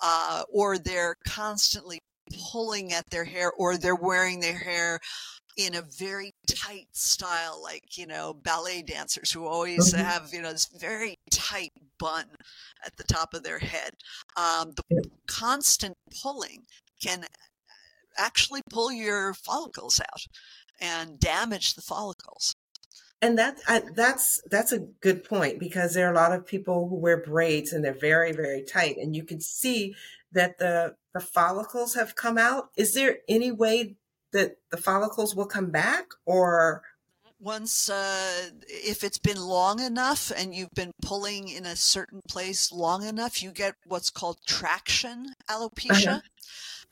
uh, 0.00 0.42
or 0.50 0.78
they're 0.78 1.14
constantly 1.28 2.00
pulling 2.50 2.92
at 2.92 3.08
their 3.10 3.24
hair 3.24 3.52
or 3.52 3.76
they're 3.76 3.94
wearing 3.94 4.40
their 4.40 4.56
hair 4.56 4.98
in 5.58 5.74
a 5.74 5.82
very 5.82 6.32
tight 6.46 6.88
style 6.92 7.60
like 7.62 7.98
you 7.98 8.06
know 8.06 8.32
ballet 8.32 8.80
dancers 8.80 9.30
who 9.30 9.46
always 9.46 9.92
mm-hmm. 9.92 10.02
have 10.02 10.30
you 10.32 10.40
know 10.40 10.52
this 10.52 10.70
very 10.78 11.14
tight 11.30 11.72
bun 11.98 12.24
at 12.86 12.96
the 12.96 13.04
top 13.04 13.34
of 13.34 13.42
their 13.42 13.58
head 13.58 13.90
um, 14.38 14.72
the 14.74 14.82
yeah. 14.88 15.00
constant 15.26 15.94
pulling 16.22 16.62
can 17.02 17.24
actually 18.18 18.62
pull 18.70 18.92
your 18.92 19.34
follicles 19.34 20.00
out 20.00 20.26
and 20.80 21.18
damage 21.20 21.74
the 21.74 21.82
follicles 21.82 22.54
and 23.22 23.38
that 23.38 23.58
I, 23.68 23.82
that's 23.94 24.42
that's 24.50 24.72
a 24.72 24.80
good 24.80 25.24
point 25.24 25.60
because 25.60 25.94
there 25.94 26.08
are 26.08 26.12
a 26.12 26.16
lot 26.16 26.32
of 26.32 26.44
people 26.44 26.88
who 26.88 26.96
wear 26.96 27.22
braids 27.22 27.72
and 27.72 27.84
they're 27.84 27.94
very 27.94 28.32
very 28.32 28.62
tight, 28.62 28.96
and 28.98 29.14
you 29.14 29.22
can 29.22 29.40
see 29.40 29.94
that 30.32 30.58
the 30.58 30.96
the 31.14 31.20
follicles 31.20 31.94
have 31.94 32.16
come 32.16 32.36
out. 32.36 32.70
Is 32.76 32.94
there 32.94 33.18
any 33.28 33.52
way 33.52 33.94
that 34.32 34.56
the 34.70 34.76
follicles 34.76 35.36
will 35.36 35.46
come 35.46 35.70
back, 35.70 36.08
or 36.26 36.82
once 37.38 37.88
uh, 37.88 38.50
if 38.66 39.04
it's 39.04 39.18
been 39.18 39.40
long 39.40 39.80
enough 39.80 40.32
and 40.36 40.52
you've 40.52 40.74
been 40.74 40.92
pulling 41.00 41.48
in 41.48 41.64
a 41.64 41.76
certain 41.76 42.22
place 42.28 42.72
long 42.72 43.06
enough, 43.06 43.40
you 43.40 43.52
get 43.52 43.76
what's 43.86 44.10
called 44.10 44.38
traction 44.46 45.26
alopecia, 45.48 46.06
uh-huh. 46.06 46.20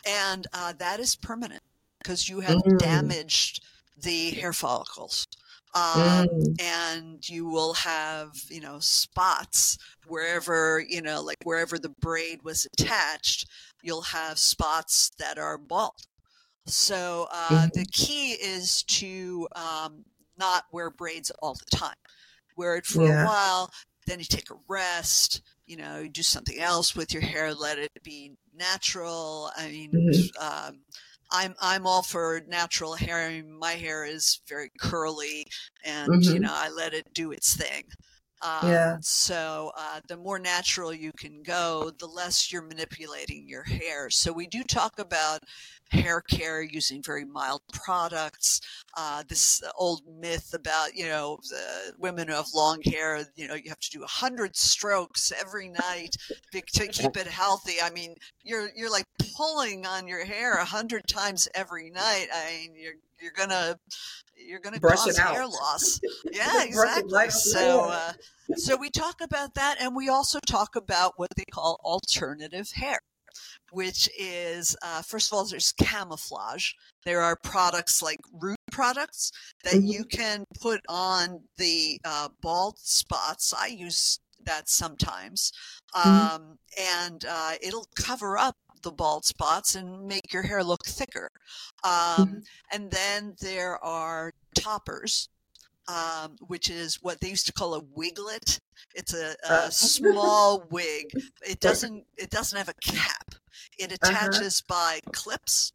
And 0.06 0.46
uh, 0.52 0.72
that 0.78 1.00
is 1.00 1.16
permanent 1.16 1.62
because 2.02 2.28
you 2.28 2.40
have 2.40 2.58
mm. 2.58 2.78
damaged 2.78 3.62
the 4.02 4.30
hair 4.30 4.52
follicles 4.52 5.26
um, 5.74 6.26
mm. 6.28 6.60
and 6.60 7.28
you 7.28 7.46
will 7.46 7.74
have 7.74 8.32
you 8.48 8.60
know 8.60 8.78
spots 8.80 9.78
wherever 10.06 10.82
you 10.88 11.00
know 11.00 11.22
like 11.22 11.36
wherever 11.44 11.78
the 11.78 11.94
braid 12.00 12.42
was 12.42 12.66
attached 12.78 13.46
you'll 13.82 14.00
have 14.00 14.38
spots 14.38 15.10
that 15.18 15.38
are 15.38 15.58
bald 15.58 15.92
so 16.66 17.28
uh, 17.32 17.48
mm-hmm. 17.48 17.68
the 17.74 17.86
key 17.92 18.32
is 18.32 18.82
to 18.84 19.48
um, 19.54 20.04
not 20.38 20.64
wear 20.72 20.90
braids 20.90 21.30
all 21.40 21.54
the 21.54 21.76
time 21.76 21.94
wear 22.56 22.76
it 22.76 22.86
for 22.86 23.06
yeah. 23.06 23.22
a 23.22 23.26
while 23.26 23.70
then 24.06 24.18
you 24.18 24.24
take 24.24 24.50
a 24.50 24.54
rest 24.68 25.42
you 25.70 25.76
know 25.76 26.06
do 26.08 26.22
something 26.22 26.58
else 26.58 26.96
with 26.96 27.14
your 27.14 27.22
hair 27.22 27.54
let 27.54 27.78
it 27.78 27.92
be 28.02 28.32
natural 28.56 29.50
i 29.56 29.68
mean 29.68 29.92
mm-hmm. 29.92 30.68
um, 30.68 30.80
I'm 31.32 31.54
I'm 31.60 31.86
all 31.86 32.02
for 32.02 32.42
natural 32.48 32.94
hair. 32.94 33.20
I 33.20 33.40
mean, 33.40 33.56
my 33.56 33.74
hair 33.74 34.04
is 34.04 34.40
very 34.48 34.68
curly, 34.80 35.46
and 35.84 36.10
mm-hmm. 36.10 36.34
you 36.34 36.40
know 36.40 36.52
I 36.52 36.70
let 36.70 36.92
it 36.92 37.14
do 37.14 37.30
its 37.30 37.54
thing. 37.54 37.84
Um, 38.42 38.70
yeah. 38.70 38.96
So 39.00 39.72
uh, 39.76 40.00
the 40.08 40.16
more 40.16 40.38
natural 40.38 40.94
you 40.94 41.12
can 41.12 41.42
go, 41.42 41.92
the 41.98 42.06
less 42.06 42.50
you're 42.52 42.62
manipulating 42.62 43.46
your 43.46 43.64
hair. 43.64 44.08
So 44.10 44.32
we 44.32 44.46
do 44.46 44.62
talk 44.62 44.98
about 44.98 45.42
hair 45.90 46.20
care 46.20 46.62
using 46.62 47.02
very 47.02 47.24
mild 47.24 47.62
products. 47.72 48.60
Uh, 48.96 49.22
this 49.28 49.62
old 49.76 50.02
myth 50.20 50.54
about 50.54 50.94
you 50.94 51.06
know 51.06 51.38
women 51.98 52.28
who 52.28 52.34
have 52.34 52.46
long 52.54 52.80
hair, 52.82 53.26
you 53.36 53.46
know, 53.46 53.54
you 53.54 53.68
have 53.68 53.80
to 53.80 53.90
do 53.90 54.02
a 54.02 54.08
hundred 54.08 54.56
strokes 54.56 55.32
every 55.38 55.68
night 55.68 56.16
to 56.52 56.60
keep 56.88 57.16
it 57.16 57.26
healthy. 57.26 57.80
I 57.82 57.90
mean, 57.90 58.14
you're 58.42 58.70
you're 58.74 58.90
like 58.90 59.06
pulling 59.36 59.86
on 59.86 60.08
your 60.08 60.24
hair 60.24 60.54
a 60.54 60.64
hundred 60.64 61.06
times 61.06 61.48
every 61.54 61.90
night. 61.90 62.28
I 62.32 62.62
mean, 62.62 62.74
you're 62.76 62.94
you're 63.20 63.32
gonna 63.32 63.78
you're 64.46 64.60
gonna 64.60 64.80
Brush 64.80 65.04
cause 65.04 65.18
hair 65.18 65.46
loss. 65.46 66.00
Yeah, 66.32 66.64
exactly. 66.64 67.30
So 67.30 67.90
uh, 67.90 68.12
so 68.56 68.76
we 68.76 68.90
talk 68.90 69.20
about 69.20 69.54
that, 69.54 69.76
and 69.80 69.94
we 69.94 70.08
also 70.08 70.38
talk 70.46 70.76
about 70.76 71.14
what 71.16 71.30
they 71.36 71.44
call 71.44 71.80
alternative 71.84 72.70
hair 72.72 72.98
which 73.72 74.08
is 74.18 74.76
uh, 74.82 75.02
first 75.02 75.32
of 75.32 75.36
all 75.36 75.44
there's 75.44 75.72
camouflage 75.72 76.72
there 77.04 77.20
are 77.20 77.36
products 77.42 78.02
like 78.02 78.18
root 78.40 78.58
products 78.70 79.30
that 79.64 79.74
mm-hmm. 79.74 79.86
you 79.86 80.04
can 80.04 80.44
put 80.60 80.80
on 80.88 81.40
the 81.58 82.00
uh, 82.04 82.28
bald 82.42 82.78
spots 82.78 83.54
i 83.56 83.66
use 83.66 84.20
that 84.44 84.68
sometimes 84.68 85.52
mm-hmm. 85.94 86.34
um, 86.34 86.58
and 86.78 87.24
uh, 87.28 87.52
it'll 87.62 87.86
cover 87.94 88.38
up 88.38 88.56
the 88.82 88.90
bald 88.92 89.24
spots 89.24 89.74
and 89.74 90.06
make 90.06 90.32
your 90.32 90.42
hair 90.42 90.62
look 90.62 90.84
thicker 90.86 91.30
um, 91.84 91.90
mm-hmm. 91.92 92.38
and 92.72 92.90
then 92.90 93.34
there 93.40 93.82
are 93.84 94.32
toppers 94.54 95.28
um, 95.88 96.36
which 96.46 96.70
is 96.70 96.98
what 97.02 97.20
they 97.20 97.28
used 97.28 97.46
to 97.46 97.52
call 97.52 97.74
a 97.74 97.80
wiglet. 97.96 98.60
It's 98.94 99.14
a, 99.14 99.34
a 99.48 99.52
uh, 99.52 99.68
small 99.70 100.64
wig. 100.70 101.10
It 101.42 101.60
doesn't 101.60 102.04
it 102.16 102.30
doesn't 102.30 102.56
have 102.56 102.68
a 102.68 102.74
cap. 102.74 103.34
It 103.78 103.92
uh-huh. 103.92 104.10
attaches 104.10 104.62
uh-huh. 104.68 105.00
by 105.02 105.12
clips. 105.12 105.72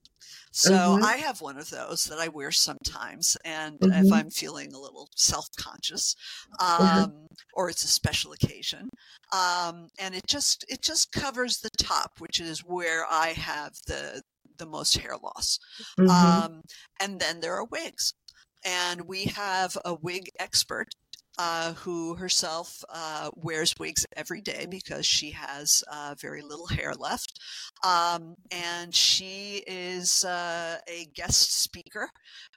So 0.56 0.72
mm-hmm. 0.72 1.04
I 1.04 1.18
have 1.18 1.42
one 1.42 1.58
of 1.58 1.70
those 1.70 2.06
that 2.06 2.18
I 2.18 2.30
wear 2.30 2.50
sometimes, 2.50 3.36
and 3.44 3.78
mm-hmm. 3.78 4.06
if 4.06 4.14
I'm 4.14 4.30
feeling 4.30 4.74
a 4.74 4.80
little 4.80 5.10
self-conscious, 5.14 6.16
mm-hmm. 6.62 6.82
um, 6.82 7.10
mm-hmm. 7.10 7.26
or 7.56 7.70
it's 7.70 7.84
a 7.84 7.90
special 7.90 8.32
occasion, 8.32 8.90
um, 9.34 9.90
and 10.00 10.16
it 10.16 10.26
just 10.28 10.64
it 10.70 10.82
just 10.82 11.12
covers 11.12 11.58
the 11.58 11.72
top, 11.72 12.14
which 12.20 12.40
is 12.40 12.62
where 12.62 13.04
I 13.12 13.34
have 13.36 13.74
the 13.86 14.22
the 14.58 14.66
most 14.66 14.98
hair 14.98 15.18
loss. 15.22 15.60
Mm-hmm. 16.00 16.10
Um, 16.10 16.62
and 17.02 17.20
then 17.20 17.42
there 17.42 17.56
are 17.56 17.66
wigs 17.66 18.14
and 18.66 19.02
we 19.02 19.26
have 19.26 19.78
a 19.86 19.94
wig 19.94 20.30
expert 20.40 20.96
uh, 21.38 21.74
who 21.74 22.16
herself 22.16 22.84
uh, 22.90 23.30
wears 23.36 23.74
wigs 23.80 24.06
every 24.16 24.42
day 24.42 24.66
because 24.70 25.06
she 25.06 25.32
has 25.32 25.84
uh, 25.92 26.16
very 26.20 26.42
little 26.42 26.68
hair 26.68 26.94
left. 26.94 27.40
Um, 27.84 28.36
and 28.52 28.94
she 28.94 29.64
is 29.68 30.24
uh, 30.24 30.78
a 30.88 31.06
guest 31.14 31.62
speaker 31.62 32.10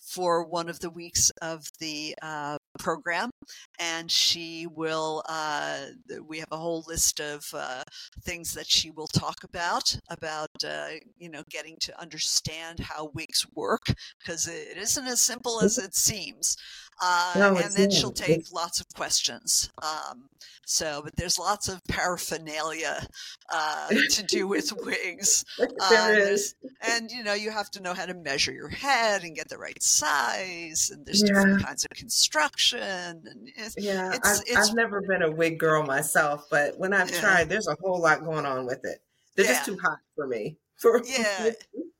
for 0.09 0.45
one 0.45 0.69
of 0.69 0.81
the 0.81 0.91
weeks 0.91 1.31
of 1.43 1.65
the 1.81 2.15
uh, 2.23 2.57
program 2.79 3.31
and 3.79 4.11
she 4.11 4.67
will 4.67 5.23
uh, 5.29 5.87
we 6.27 6.39
have 6.39 6.49
a 6.53 6.57
whole 6.57 6.85
list 6.87 7.21
of 7.21 7.45
uh, 7.55 7.83
things 8.23 8.55
that 8.55 8.67
she 8.67 8.91
will 8.91 9.07
talk 9.07 9.45
about 9.45 9.99
about 10.09 10.49
uh, 10.65 10.89
you 11.19 11.29
know 11.29 11.43
getting 11.51 11.77
to 11.81 12.01
understand 12.01 12.81
how 12.81 13.11
wigs 13.15 13.47
work 13.55 13.83
because 14.19 14.47
it 14.47 14.77
isn't 14.77 15.07
as 15.07 15.21
simple 15.21 15.61
as 15.61 15.79
it 15.79 15.95
seems 15.95 16.57
uh, 17.01 17.35
no, 17.37 17.57
and 17.57 17.75
then 17.75 17.91
she'll 17.91 18.11
take 18.11 18.39
it's... 18.39 18.53
lots 18.53 18.81
of 18.81 18.87
questions 18.95 19.71
um, 19.83 20.29
so 20.67 21.01
but 21.03 21.15
there's 21.17 21.39
lots 21.39 21.69
of 21.69 21.83
paraphernalia 21.89 23.07
uh, 23.53 23.89
to 24.11 24.23
do 24.25 24.47
with 24.47 24.73
wigs 24.85 25.45
there 25.91 26.19
is. 26.19 26.55
and 26.83 27.11
you 27.11 27.23
know 27.23 27.35
you 27.35 27.51
have 27.51 27.71
to 27.71 27.83
know 27.83 27.95
how 27.95 28.07
to 28.07 28.15
measure 28.15 28.53
your 28.53 28.69
head 28.69 29.23
and 29.23 29.37
get 29.37 29.49
the 29.49 29.59
right 29.59 29.83
size 29.99 30.91
and 30.93 31.05
there's 31.05 31.23
yeah. 31.23 31.29
different 31.29 31.65
kinds 31.65 31.85
of 31.85 31.91
construction 31.91 32.81
and 32.81 33.51
it's, 33.57 33.75
yeah, 33.79 34.13
it's, 34.15 34.41
I've, 34.41 34.45
it's, 34.47 34.71
I've, 34.71 34.77
never 34.77 35.01
been 35.03 35.23
a 35.23 35.31
wig 35.31 35.59
girl 35.59 35.83
myself, 35.83 36.47
but 36.51 36.79
when 36.79 36.93
I've 36.93 37.11
yeah. 37.11 37.21
tried, 37.21 37.49
there's 37.49 37.69
a 37.69 37.77
whole 37.81 38.01
lot 38.01 38.25
going 38.25 38.47
on 38.47 38.67
with 38.67 38.85
it. 38.85 39.03
They're 39.35 39.45
yeah. 39.45 39.53
just 39.53 39.67
too 39.67 39.79
hot 39.79 39.99
for 40.15 40.27
me. 40.27 40.57
For 40.79 41.03
yeah, 41.05 41.51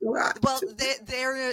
well, 0.01 0.61
they 0.77 0.95
they're 1.05 1.53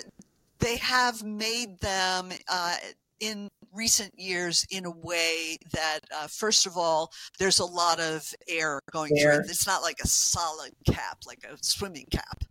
they 0.60 0.78
have 0.78 1.24
made 1.24 1.80
them 1.80 2.30
uh, 2.48 2.76
in 3.20 3.50
recent 3.76 4.12
years 4.18 4.66
in 4.72 4.86
a 4.86 4.92
way 4.92 5.58
that 5.74 6.00
uh, 6.16 6.28
first 6.28 6.66
of 6.66 6.78
all 6.78 7.12
there's 7.40 7.60
a 7.60 7.66
lot 7.66 8.00
of 8.00 8.34
air 8.48 8.80
going 8.92 9.12
air. 9.18 9.34
through 9.34 9.44
it 9.44 9.50
it's 9.50 9.68
not 9.68 9.82
like 9.82 9.98
a 10.04 10.08
solid 10.08 10.72
cap 10.90 11.18
like 11.28 11.44
a 11.44 11.58
swimming 11.62 12.08
cap 12.12 12.44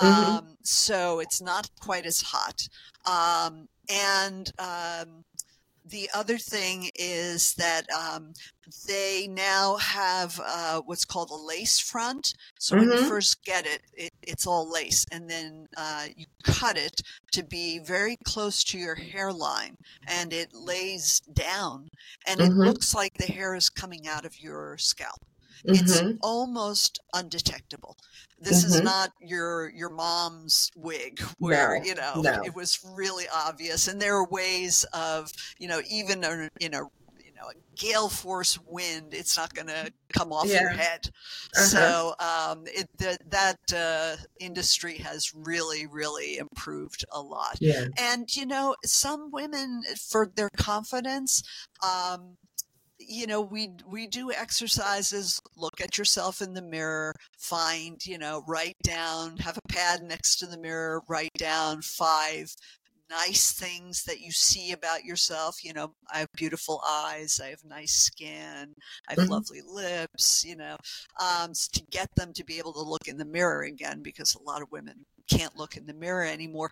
mm-hmm. 0.00 0.36
um, 0.36 0.56
so 0.62 1.20
it's 1.20 1.42
not 1.42 1.68
quite 1.80 2.06
as 2.06 2.22
hot 2.22 2.68
um, 3.06 3.68
and 3.90 4.52
um, 4.58 5.24
the 5.90 6.08
other 6.14 6.38
thing 6.38 6.90
is 6.94 7.54
that 7.54 7.86
um, 7.90 8.32
they 8.86 9.28
now 9.30 9.76
have 9.76 10.40
uh, 10.44 10.80
what's 10.84 11.04
called 11.04 11.30
a 11.30 11.34
lace 11.34 11.78
front. 11.78 12.34
So 12.58 12.74
mm-hmm. 12.74 12.80
when 12.80 12.92
you 12.92 13.00
mm-hmm. 13.00 13.08
first 13.08 13.44
get 13.44 13.66
it, 13.66 13.82
it 13.94 14.12
it's 14.22 14.46
all 14.46 14.70
lace, 14.70 15.06
and 15.10 15.28
then 15.28 15.66
uh, 15.76 16.06
you 16.16 16.26
cut 16.42 16.76
it 16.76 17.00
to 17.32 17.42
be 17.42 17.78
very 17.78 18.16
close 18.24 18.62
to 18.64 18.78
your 18.78 18.94
hairline, 18.94 19.76
and 20.06 20.32
it 20.32 20.52
lays 20.52 21.20
down, 21.32 21.88
and 22.26 22.40
mm-hmm. 22.40 22.62
it 22.62 22.64
looks 22.64 22.94
like 22.94 23.14
the 23.14 23.32
hair 23.32 23.54
is 23.54 23.70
coming 23.70 24.06
out 24.06 24.24
of 24.24 24.40
your 24.40 24.76
scalp. 24.78 25.20
It's 25.64 26.00
mm-hmm. 26.00 26.16
almost 26.22 27.00
undetectable. 27.14 27.96
This 28.40 28.64
mm-hmm. 28.64 28.74
is 28.74 28.82
not 28.82 29.12
your 29.20 29.70
your 29.70 29.90
mom's 29.90 30.70
wig 30.76 31.20
where 31.38 31.78
no, 31.78 31.84
you 31.84 31.94
know 31.94 32.20
no. 32.22 32.42
it 32.44 32.54
was 32.54 32.78
really 32.94 33.24
obvious. 33.34 33.88
And 33.88 34.00
there 34.00 34.16
are 34.16 34.28
ways 34.28 34.84
of 34.92 35.32
you 35.58 35.68
know 35.68 35.80
even 35.90 36.24
in 36.24 36.24
a 36.24 36.50
you 36.60 36.70
know 36.70 36.90
a 37.50 37.54
gale 37.76 38.08
force 38.08 38.58
wind, 38.66 39.14
it's 39.14 39.36
not 39.36 39.54
going 39.54 39.68
to 39.68 39.92
come 40.12 40.32
off 40.32 40.46
yeah. 40.46 40.60
your 40.60 40.70
head. 40.70 41.10
Uh-huh. 41.56 41.64
So 41.64 42.14
um, 42.18 42.64
it, 42.66 42.88
the, 42.98 43.18
that 43.30 43.58
uh, 43.74 44.22
industry 44.40 44.98
has 44.98 45.32
really, 45.34 45.86
really 45.86 46.38
improved 46.38 47.04
a 47.12 47.20
lot. 47.20 47.56
Yeah. 47.60 47.86
And 47.98 48.34
you 48.34 48.46
know, 48.46 48.76
some 48.84 49.30
women 49.30 49.82
for 50.10 50.30
their 50.34 50.50
confidence. 50.56 51.42
Um, 51.82 52.36
you 52.98 53.26
know 53.26 53.40
we 53.40 53.70
we 53.86 54.06
do 54.06 54.32
exercises 54.32 55.40
look 55.56 55.80
at 55.80 55.96
yourself 55.96 56.40
in 56.40 56.54
the 56.54 56.62
mirror 56.62 57.14
find 57.38 58.04
you 58.04 58.18
know 58.18 58.42
write 58.46 58.76
down 58.82 59.36
have 59.36 59.56
a 59.56 59.72
pad 59.72 60.02
next 60.02 60.36
to 60.36 60.46
the 60.46 60.58
mirror 60.58 61.02
write 61.08 61.32
down 61.38 61.80
five 61.80 62.52
nice 63.10 63.52
things 63.52 64.04
that 64.04 64.20
you 64.20 64.30
see 64.30 64.72
about 64.72 65.04
yourself 65.04 65.64
you 65.64 65.72
know 65.72 65.94
i 66.12 66.18
have 66.18 66.28
beautiful 66.36 66.82
eyes 66.86 67.40
i 67.42 67.48
have 67.48 67.64
nice 67.64 67.94
skin 67.94 68.74
i 69.08 69.12
have 69.12 69.18
mm-hmm. 69.18 69.32
lovely 69.32 69.60
lips 69.66 70.44
you 70.46 70.56
know 70.56 70.76
um, 71.22 71.52
to 71.72 71.82
get 71.90 72.08
them 72.16 72.32
to 72.32 72.44
be 72.44 72.58
able 72.58 72.72
to 72.72 72.82
look 72.82 73.08
in 73.08 73.16
the 73.16 73.24
mirror 73.24 73.62
again 73.62 74.02
because 74.02 74.34
a 74.34 74.42
lot 74.42 74.60
of 74.60 74.70
women 74.70 74.94
can't 75.30 75.56
look 75.56 75.76
in 75.76 75.86
the 75.86 75.94
mirror 75.94 76.24
anymore 76.24 76.70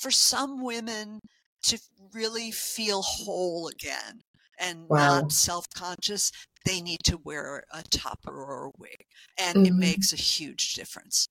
for 0.00 0.10
some 0.10 0.64
women 0.64 1.20
to 1.62 1.78
really 2.12 2.50
feel 2.50 3.02
whole 3.02 3.68
again 3.68 4.20
and 4.58 4.88
wow. 4.88 5.20
not 5.20 5.32
self-conscious, 5.32 6.32
they 6.64 6.80
need 6.80 7.00
to 7.04 7.18
wear 7.24 7.64
a 7.72 7.82
topper 7.90 8.32
or 8.32 8.66
a 8.66 8.70
wig, 8.78 9.04
and 9.38 9.58
mm-hmm. 9.58 9.66
it 9.66 9.74
makes 9.74 10.12
a 10.12 10.16
huge 10.16 10.74
difference. 10.74 11.28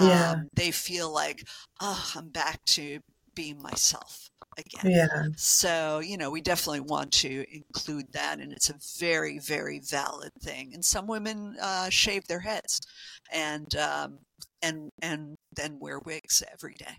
Yeah. 0.00 0.32
Um, 0.32 0.48
they 0.54 0.70
feel 0.70 1.12
like, 1.12 1.42
oh, 1.80 2.12
I'm 2.14 2.28
back 2.28 2.64
to 2.66 3.00
being 3.34 3.60
myself 3.60 4.30
again. 4.56 4.92
Yeah. 4.92 5.24
So, 5.36 6.00
you 6.00 6.16
know, 6.16 6.30
we 6.30 6.40
definitely 6.40 6.80
want 6.80 7.12
to 7.12 7.44
include 7.52 8.06
that, 8.12 8.38
and 8.38 8.52
it's 8.52 8.70
a 8.70 8.78
very, 8.98 9.38
very 9.38 9.80
valid 9.80 10.30
thing. 10.40 10.70
And 10.74 10.84
some 10.84 11.06
women 11.06 11.56
uh, 11.60 11.88
shave 11.90 12.26
their 12.26 12.40
heads, 12.40 12.80
and 13.32 13.74
um, 13.76 14.18
and 14.62 14.90
and 15.02 15.36
then 15.54 15.78
wear 15.80 15.98
wigs 15.98 16.42
every 16.52 16.74
day. 16.74 16.96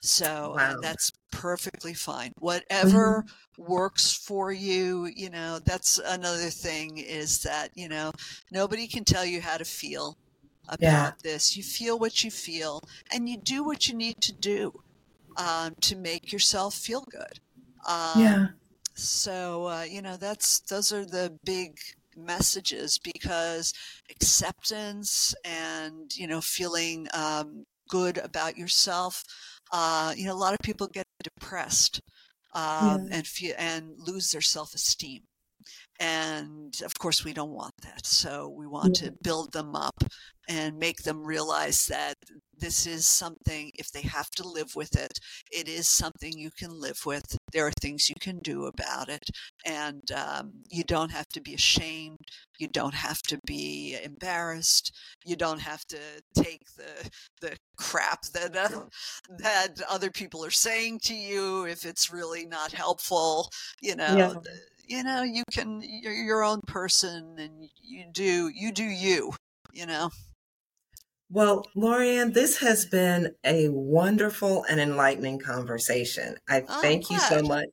So 0.00 0.26
uh, 0.26 0.56
wow. 0.56 0.74
uh, 0.76 0.80
that's 0.80 1.12
perfectly 1.30 1.94
fine. 1.94 2.32
Whatever 2.38 3.24
mm-hmm. 3.24 3.72
works 3.72 4.12
for 4.14 4.52
you, 4.52 5.10
you 5.14 5.30
know, 5.30 5.58
that's 5.64 5.98
another 5.98 6.50
thing 6.50 6.98
is 6.98 7.42
that, 7.42 7.70
you 7.74 7.88
know, 7.88 8.12
nobody 8.52 8.86
can 8.86 9.04
tell 9.04 9.24
you 9.24 9.40
how 9.40 9.56
to 9.56 9.64
feel 9.64 10.16
about 10.68 10.80
yeah. 10.80 11.12
this. 11.22 11.56
You 11.56 11.62
feel 11.62 11.98
what 11.98 12.22
you 12.22 12.30
feel 12.30 12.82
and 13.12 13.28
you 13.28 13.38
do 13.38 13.64
what 13.64 13.88
you 13.88 13.94
need 13.94 14.20
to 14.20 14.32
do 14.32 14.72
um, 15.36 15.74
to 15.80 15.96
make 15.96 16.32
yourself 16.32 16.74
feel 16.74 17.04
good. 17.10 17.40
Um, 17.88 18.22
yeah. 18.22 18.46
So, 18.94 19.66
uh, 19.66 19.82
you 19.82 20.02
know, 20.02 20.16
that's, 20.16 20.60
those 20.60 20.92
are 20.92 21.04
the 21.04 21.36
big 21.44 21.78
messages 22.16 22.98
because 22.98 23.72
acceptance 24.10 25.34
and, 25.44 26.16
you 26.16 26.26
know, 26.26 26.40
feeling 26.40 27.06
um, 27.14 27.64
good 27.88 28.18
about 28.18 28.58
yourself 28.58 29.24
uh, 29.72 30.12
you 30.16 30.26
know, 30.26 30.32
a 30.32 30.34
lot 30.34 30.54
of 30.54 30.60
people 30.60 30.86
get 30.86 31.06
depressed 31.22 32.00
um, 32.54 33.08
yeah. 33.08 33.16
and 33.16 33.26
feel, 33.26 33.54
and 33.58 33.94
lose 33.98 34.30
their 34.30 34.40
self 34.40 34.74
esteem. 34.74 35.22
And 36.00 36.80
of 36.84 36.94
course, 36.98 37.24
we 37.24 37.32
don't 37.32 37.50
want 37.50 37.74
that. 37.82 38.06
So 38.06 38.48
we 38.48 38.66
want 38.66 39.00
yeah. 39.00 39.08
to 39.08 39.14
build 39.22 39.52
them 39.52 39.74
up 39.74 40.04
and 40.48 40.78
make 40.78 41.02
them 41.02 41.24
realize 41.24 41.86
that 41.86 42.14
this 42.58 42.86
is 42.86 43.06
something, 43.06 43.70
if 43.74 43.92
they 43.92 44.02
have 44.02 44.30
to 44.30 44.48
live 44.48 44.74
with 44.74 44.96
it, 44.96 45.20
it 45.52 45.68
is 45.68 45.88
something 45.88 46.32
you 46.36 46.50
can 46.50 46.70
live 46.70 47.00
with. 47.04 47.36
There 47.52 47.66
are 47.66 47.72
things 47.80 48.08
you 48.08 48.16
can 48.20 48.38
do 48.38 48.66
about 48.66 49.08
it. 49.08 49.28
And 49.66 50.10
um, 50.12 50.52
you 50.70 50.84
don't 50.84 51.12
have 51.12 51.28
to 51.34 51.40
be 51.40 51.54
ashamed. 51.54 52.18
You 52.58 52.68
don't 52.68 52.94
have 52.94 53.20
to 53.22 53.38
be 53.46 53.96
embarrassed. 54.02 54.92
You 55.24 55.36
don't 55.36 55.60
have 55.60 55.84
to 55.86 55.98
take 56.34 56.62
the, 56.76 57.10
the 57.40 57.56
crap 57.76 58.22
that, 58.34 58.56
uh, 58.56 58.86
that 59.38 59.80
other 59.88 60.10
people 60.10 60.44
are 60.44 60.50
saying 60.50 61.00
to 61.04 61.14
you 61.14 61.66
if 61.66 61.84
it's 61.84 62.12
really 62.12 62.46
not 62.46 62.72
helpful. 62.72 63.50
You 63.82 63.96
know, 63.96 64.16
yeah. 64.16 64.50
You 64.88 65.04
know, 65.04 65.22
you 65.22 65.44
can, 65.52 65.82
you're 65.84 66.14
your 66.14 66.42
own 66.42 66.62
person 66.66 67.36
and 67.38 67.68
you 67.82 68.06
do, 68.10 68.48
you 68.48 68.72
do 68.72 68.84
you, 68.84 69.32
you 69.70 69.84
know. 69.84 70.10
Well, 71.30 71.66
Lauriann, 71.76 72.32
this 72.32 72.56
has 72.58 72.86
been 72.86 73.34
a 73.44 73.68
wonderful 73.68 74.64
and 74.64 74.80
enlightening 74.80 75.40
conversation. 75.40 76.36
I 76.48 76.64
oh, 76.66 76.80
thank 76.80 77.10
you 77.10 77.18
so 77.18 77.42
much. 77.42 77.66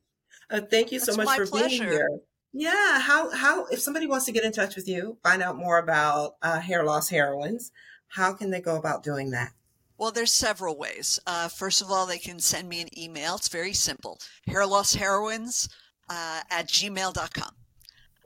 Uh, 0.49 0.59
thank 0.70 0.91
you 0.91 0.99
That's 0.99 1.16
so 1.16 1.24
much 1.24 1.38
for 1.38 1.47
pleasure. 1.47 1.86
being 1.86 1.89
here. 1.89 2.09
Yeah, 2.51 2.99
how 2.99 3.32
how 3.32 3.66
if 3.68 3.80
somebody 3.80 4.07
wants 4.07 4.26
to 4.26 4.32
get 4.34 4.43
in 4.43 4.51
touch 4.51 4.76
with 4.76 4.88
you, 4.88 5.18
find 5.24 5.41
out 5.41 5.57
more 5.57 5.78
about 5.78 6.36
uh, 6.41 6.59
hair 6.59 6.84
loss 6.84 7.09
heroines, 7.09 7.72
how 8.09 8.34
can 8.34 8.49
they 8.49 8.61
go 8.61 8.76
about 8.76 9.03
doing 9.03 9.32
that? 9.32 9.51
Well, 9.97 10.11
there's 10.11 10.34
several 10.34 10.78
ways. 10.78 11.20
Uh, 11.26 11.47
first 11.47 11.82
of 11.82 11.89
all, 11.89 12.05
they 12.05 12.18
can 12.18 12.39
send 12.39 12.68
me 12.68 12.82
an 12.82 12.97
email. 12.97 13.36
It's 13.36 13.47
very 13.47 13.74
simple: 13.74 14.20
hair 14.47 14.66
loss 14.66 14.93
heroines 14.93 15.70
uh, 16.09 16.41
at 16.49 16.67
gmail.com. 16.67 17.51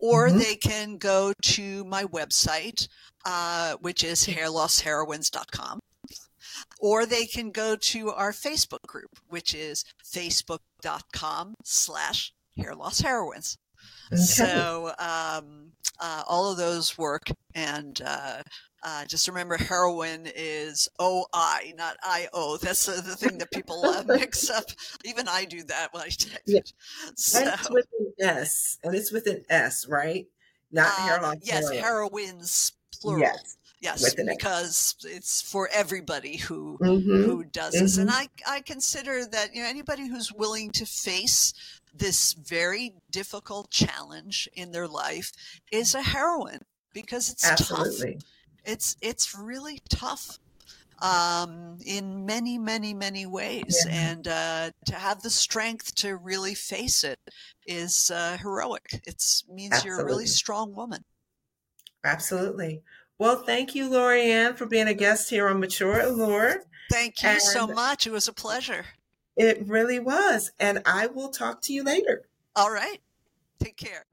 Or 0.01 0.27
mm-hmm. 0.27 0.37
they 0.37 0.55
can 0.55 0.97
go 0.97 1.33
to 1.41 1.83
my 1.83 2.03
website, 2.05 2.87
uh, 3.25 3.75
which 3.81 4.03
is 4.03 4.25
hairlossheroines.com. 4.25 5.79
Or 6.79 7.05
they 7.05 7.25
can 7.25 7.51
go 7.51 7.75
to 7.75 8.09
our 8.11 8.31
Facebook 8.31 8.81
group, 8.87 9.19
which 9.27 9.53
is 9.53 9.83
facebook.com 10.03 11.55
slash 11.63 12.33
hairlossheroines. 12.57 13.57
Okay. 14.11 14.21
So 14.21 14.91
um, 14.99 15.71
uh, 15.99 16.23
all 16.27 16.51
of 16.51 16.57
those 16.57 16.97
work, 16.97 17.29
and 17.53 18.01
uh, 18.03 18.41
uh, 18.83 19.05
just 19.05 19.27
remember, 19.27 19.57
heroin 19.57 20.27
is 20.35 20.87
O 20.99 21.25
I, 21.33 21.73
not 21.77 21.97
I 22.01 22.27
O. 22.33 22.57
That's 22.57 22.85
the, 22.85 23.01
the 23.01 23.15
thing 23.15 23.37
that 23.39 23.51
people 23.51 23.85
uh, 23.85 24.03
mix 24.07 24.49
up. 24.49 24.65
Even 25.05 25.27
I 25.27 25.45
do 25.45 25.63
that 25.63 25.89
when 25.91 26.03
I 26.03 26.07
text. 26.07 26.41
Yeah. 26.45 26.59
So, 27.15 27.39
and 27.39 27.49
it's 27.49 27.69
with 27.69 27.87
an 27.99 28.13
S, 28.19 28.77
and 28.83 28.95
it's 28.95 29.11
with 29.11 29.27
an 29.27 29.43
S, 29.49 29.87
right? 29.87 30.27
Not 30.71 30.87
uh, 30.87 31.01
hair. 31.01 31.33
Yes, 31.41 31.69
heroines 31.71 32.71
plural. 33.01 33.21
Yes. 33.21 33.57
Yes, 33.81 34.13
because 34.13 34.95
it's 35.05 35.41
for 35.41 35.69
everybody 35.73 36.35
who 36.35 36.77
mm-hmm. 36.79 37.23
who 37.23 37.45
does 37.45 37.73
mm-hmm. 37.73 37.85
this, 37.85 37.97
and 37.97 38.09
mm-hmm. 38.09 38.29
I 38.49 38.55
I 38.57 38.61
consider 38.61 39.25
that 39.25 39.55
you 39.55 39.63
know 39.63 39.69
anybody 39.69 40.05
who's 40.05 40.33
willing 40.33 40.71
to 40.71 40.85
face 40.85 41.53
this 41.93 42.33
very 42.33 42.93
difficult 43.11 43.69
challenge 43.71 44.47
in 44.53 44.71
their 44.71 44.87
life 44.87 45.31
is 45.71 45.95
a 45.95 46.01
heroine 46.01 46.61
because 46.93 47.29
it's 47.29 47.45
Absolutely. 47.45 48.13
tough. 48.15 48.23
It's 48.65 48.97
it's 49.01 49.35
really 49.35 49.79
tough 49.89 50.39
um, 51.01 51.77
in 51.85 52.25
many, 52.25 52.57
many, 52.57 52.93
many 52.93 53.25
ways. 53.25 53.85
Yeah. 53.85 54.11
And 54.11 54.27
uh, 54.27 54.71
to 54.85 54.95
have 54.95 55.21
the 55.21 55.29
strength 55.29 55.95
to 55.95 56.15
really 56.15 56.53
face 56.53 57.03
it 57.03 57.19
is 57.65 58.11
uh, 58.13 58.37
heroic. 58.37 59.01
It 59.05 59.23
means 59.51 59.73
Absolutely. 59.73 59.85
you're 59.85 59.99
a 60.01 60.05
really 60.05 60.25
strong 60.25 60.73
woman. 60.75 61.03
Absolutely. 62.03 62.81
Well, 63.17 63.43
thank 63.43 63.75
you, 63.75 63.89
Lauriann, 63.89 64.55
for 64.55 64.65
being 64.65 64.87
a 64.87 64.93
guest 64.93 65.29
here 65.29 65.49
on 65.49 65.59
Mature 65.59 65.99
Allure. 65.99 66.63
Thank 66.89 67.21
you 67.21 67.29
and 67.29 67.41
so 67.41 67.67
much. 67.67 68.07
It 68.07 68.11
was 68.11 68.27
a 68.27 68.33
pleasure. 68.33 68.85
It 69.39 69.65
really 69.65 69.99
was. 69.99 70.51
And 70.59 70.81
I 70.85 71.07
will 71.07 71.29
talk 71.29 71.61
to 71.61 71.73
you 71.73 71.81
later. 71.81 72.27
All 72.57 72.71
right. 72.71 72.99
Take 73.63 73.77
care. 73.77 74.05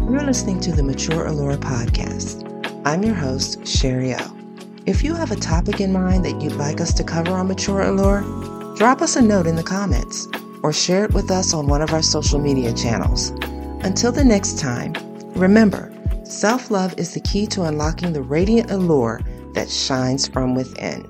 You're 0.00 0.24
listening 0.24 0.58
to 0.62 0.72
the 0.72 0.82
Mature 0.82 1.26
Allure 1.26 1.56
podcast. 1.56 2.42
I'm 2.84 3.04
your 3.04 3.14
host, 3.14 3.64
Sherri 3.64 4.14
O. 4.14 4.36
If 4.84 5.04
you 5.04 5.14
have 5.14 5.30
a 5.30 5.36
topic 5.36 5.80
in 5.80 5.92
mind 5.92 6.24
that 6.24 6.42
you'd 6.42 6.54
like 6.54 6.80
us 6.80 6.92
to 6.94 7.04
cover 7.04 7.30
on 7.30 7.46
Mature 7.46 7.82
Allure, 7.82 8.22
drop 8.76 9.00
us 9.00 9.14
a 9.14 9.22
note 9.22 9.46
in 9.46 9.54
the 9.54 9.62
comments 9.62 10.26
or 10.64 10.72
share 10.72 11.04
it 11.04 11.14
with 11.14 11.30
us 11.30 11.54
on 11.54 11.68
one 11.68 11.82
of 11.82 11.92
our 11.92 12.02
social 12.02 12.40
media 12.40 12.72
channels. 12.72 13.30
Until 13.84 14.10
the 14.10 14.24
next 14.24 14.58
time, 14.58 14.92
remember, 15.36 15.92
self 16.24 16.68
love 16.72 16.98
is 16.98 17.14
the 17.14 17.20
key 17.20 17.46
to 17.48 17.62
unlocking 17.62 18.12
the 18.12 18.22
radiant 18.22 18.72
allure 18.72 19.20
that 19.54 19.70
shines 19.70 20.26
from 20.26 20.56
within. 20.56 21.06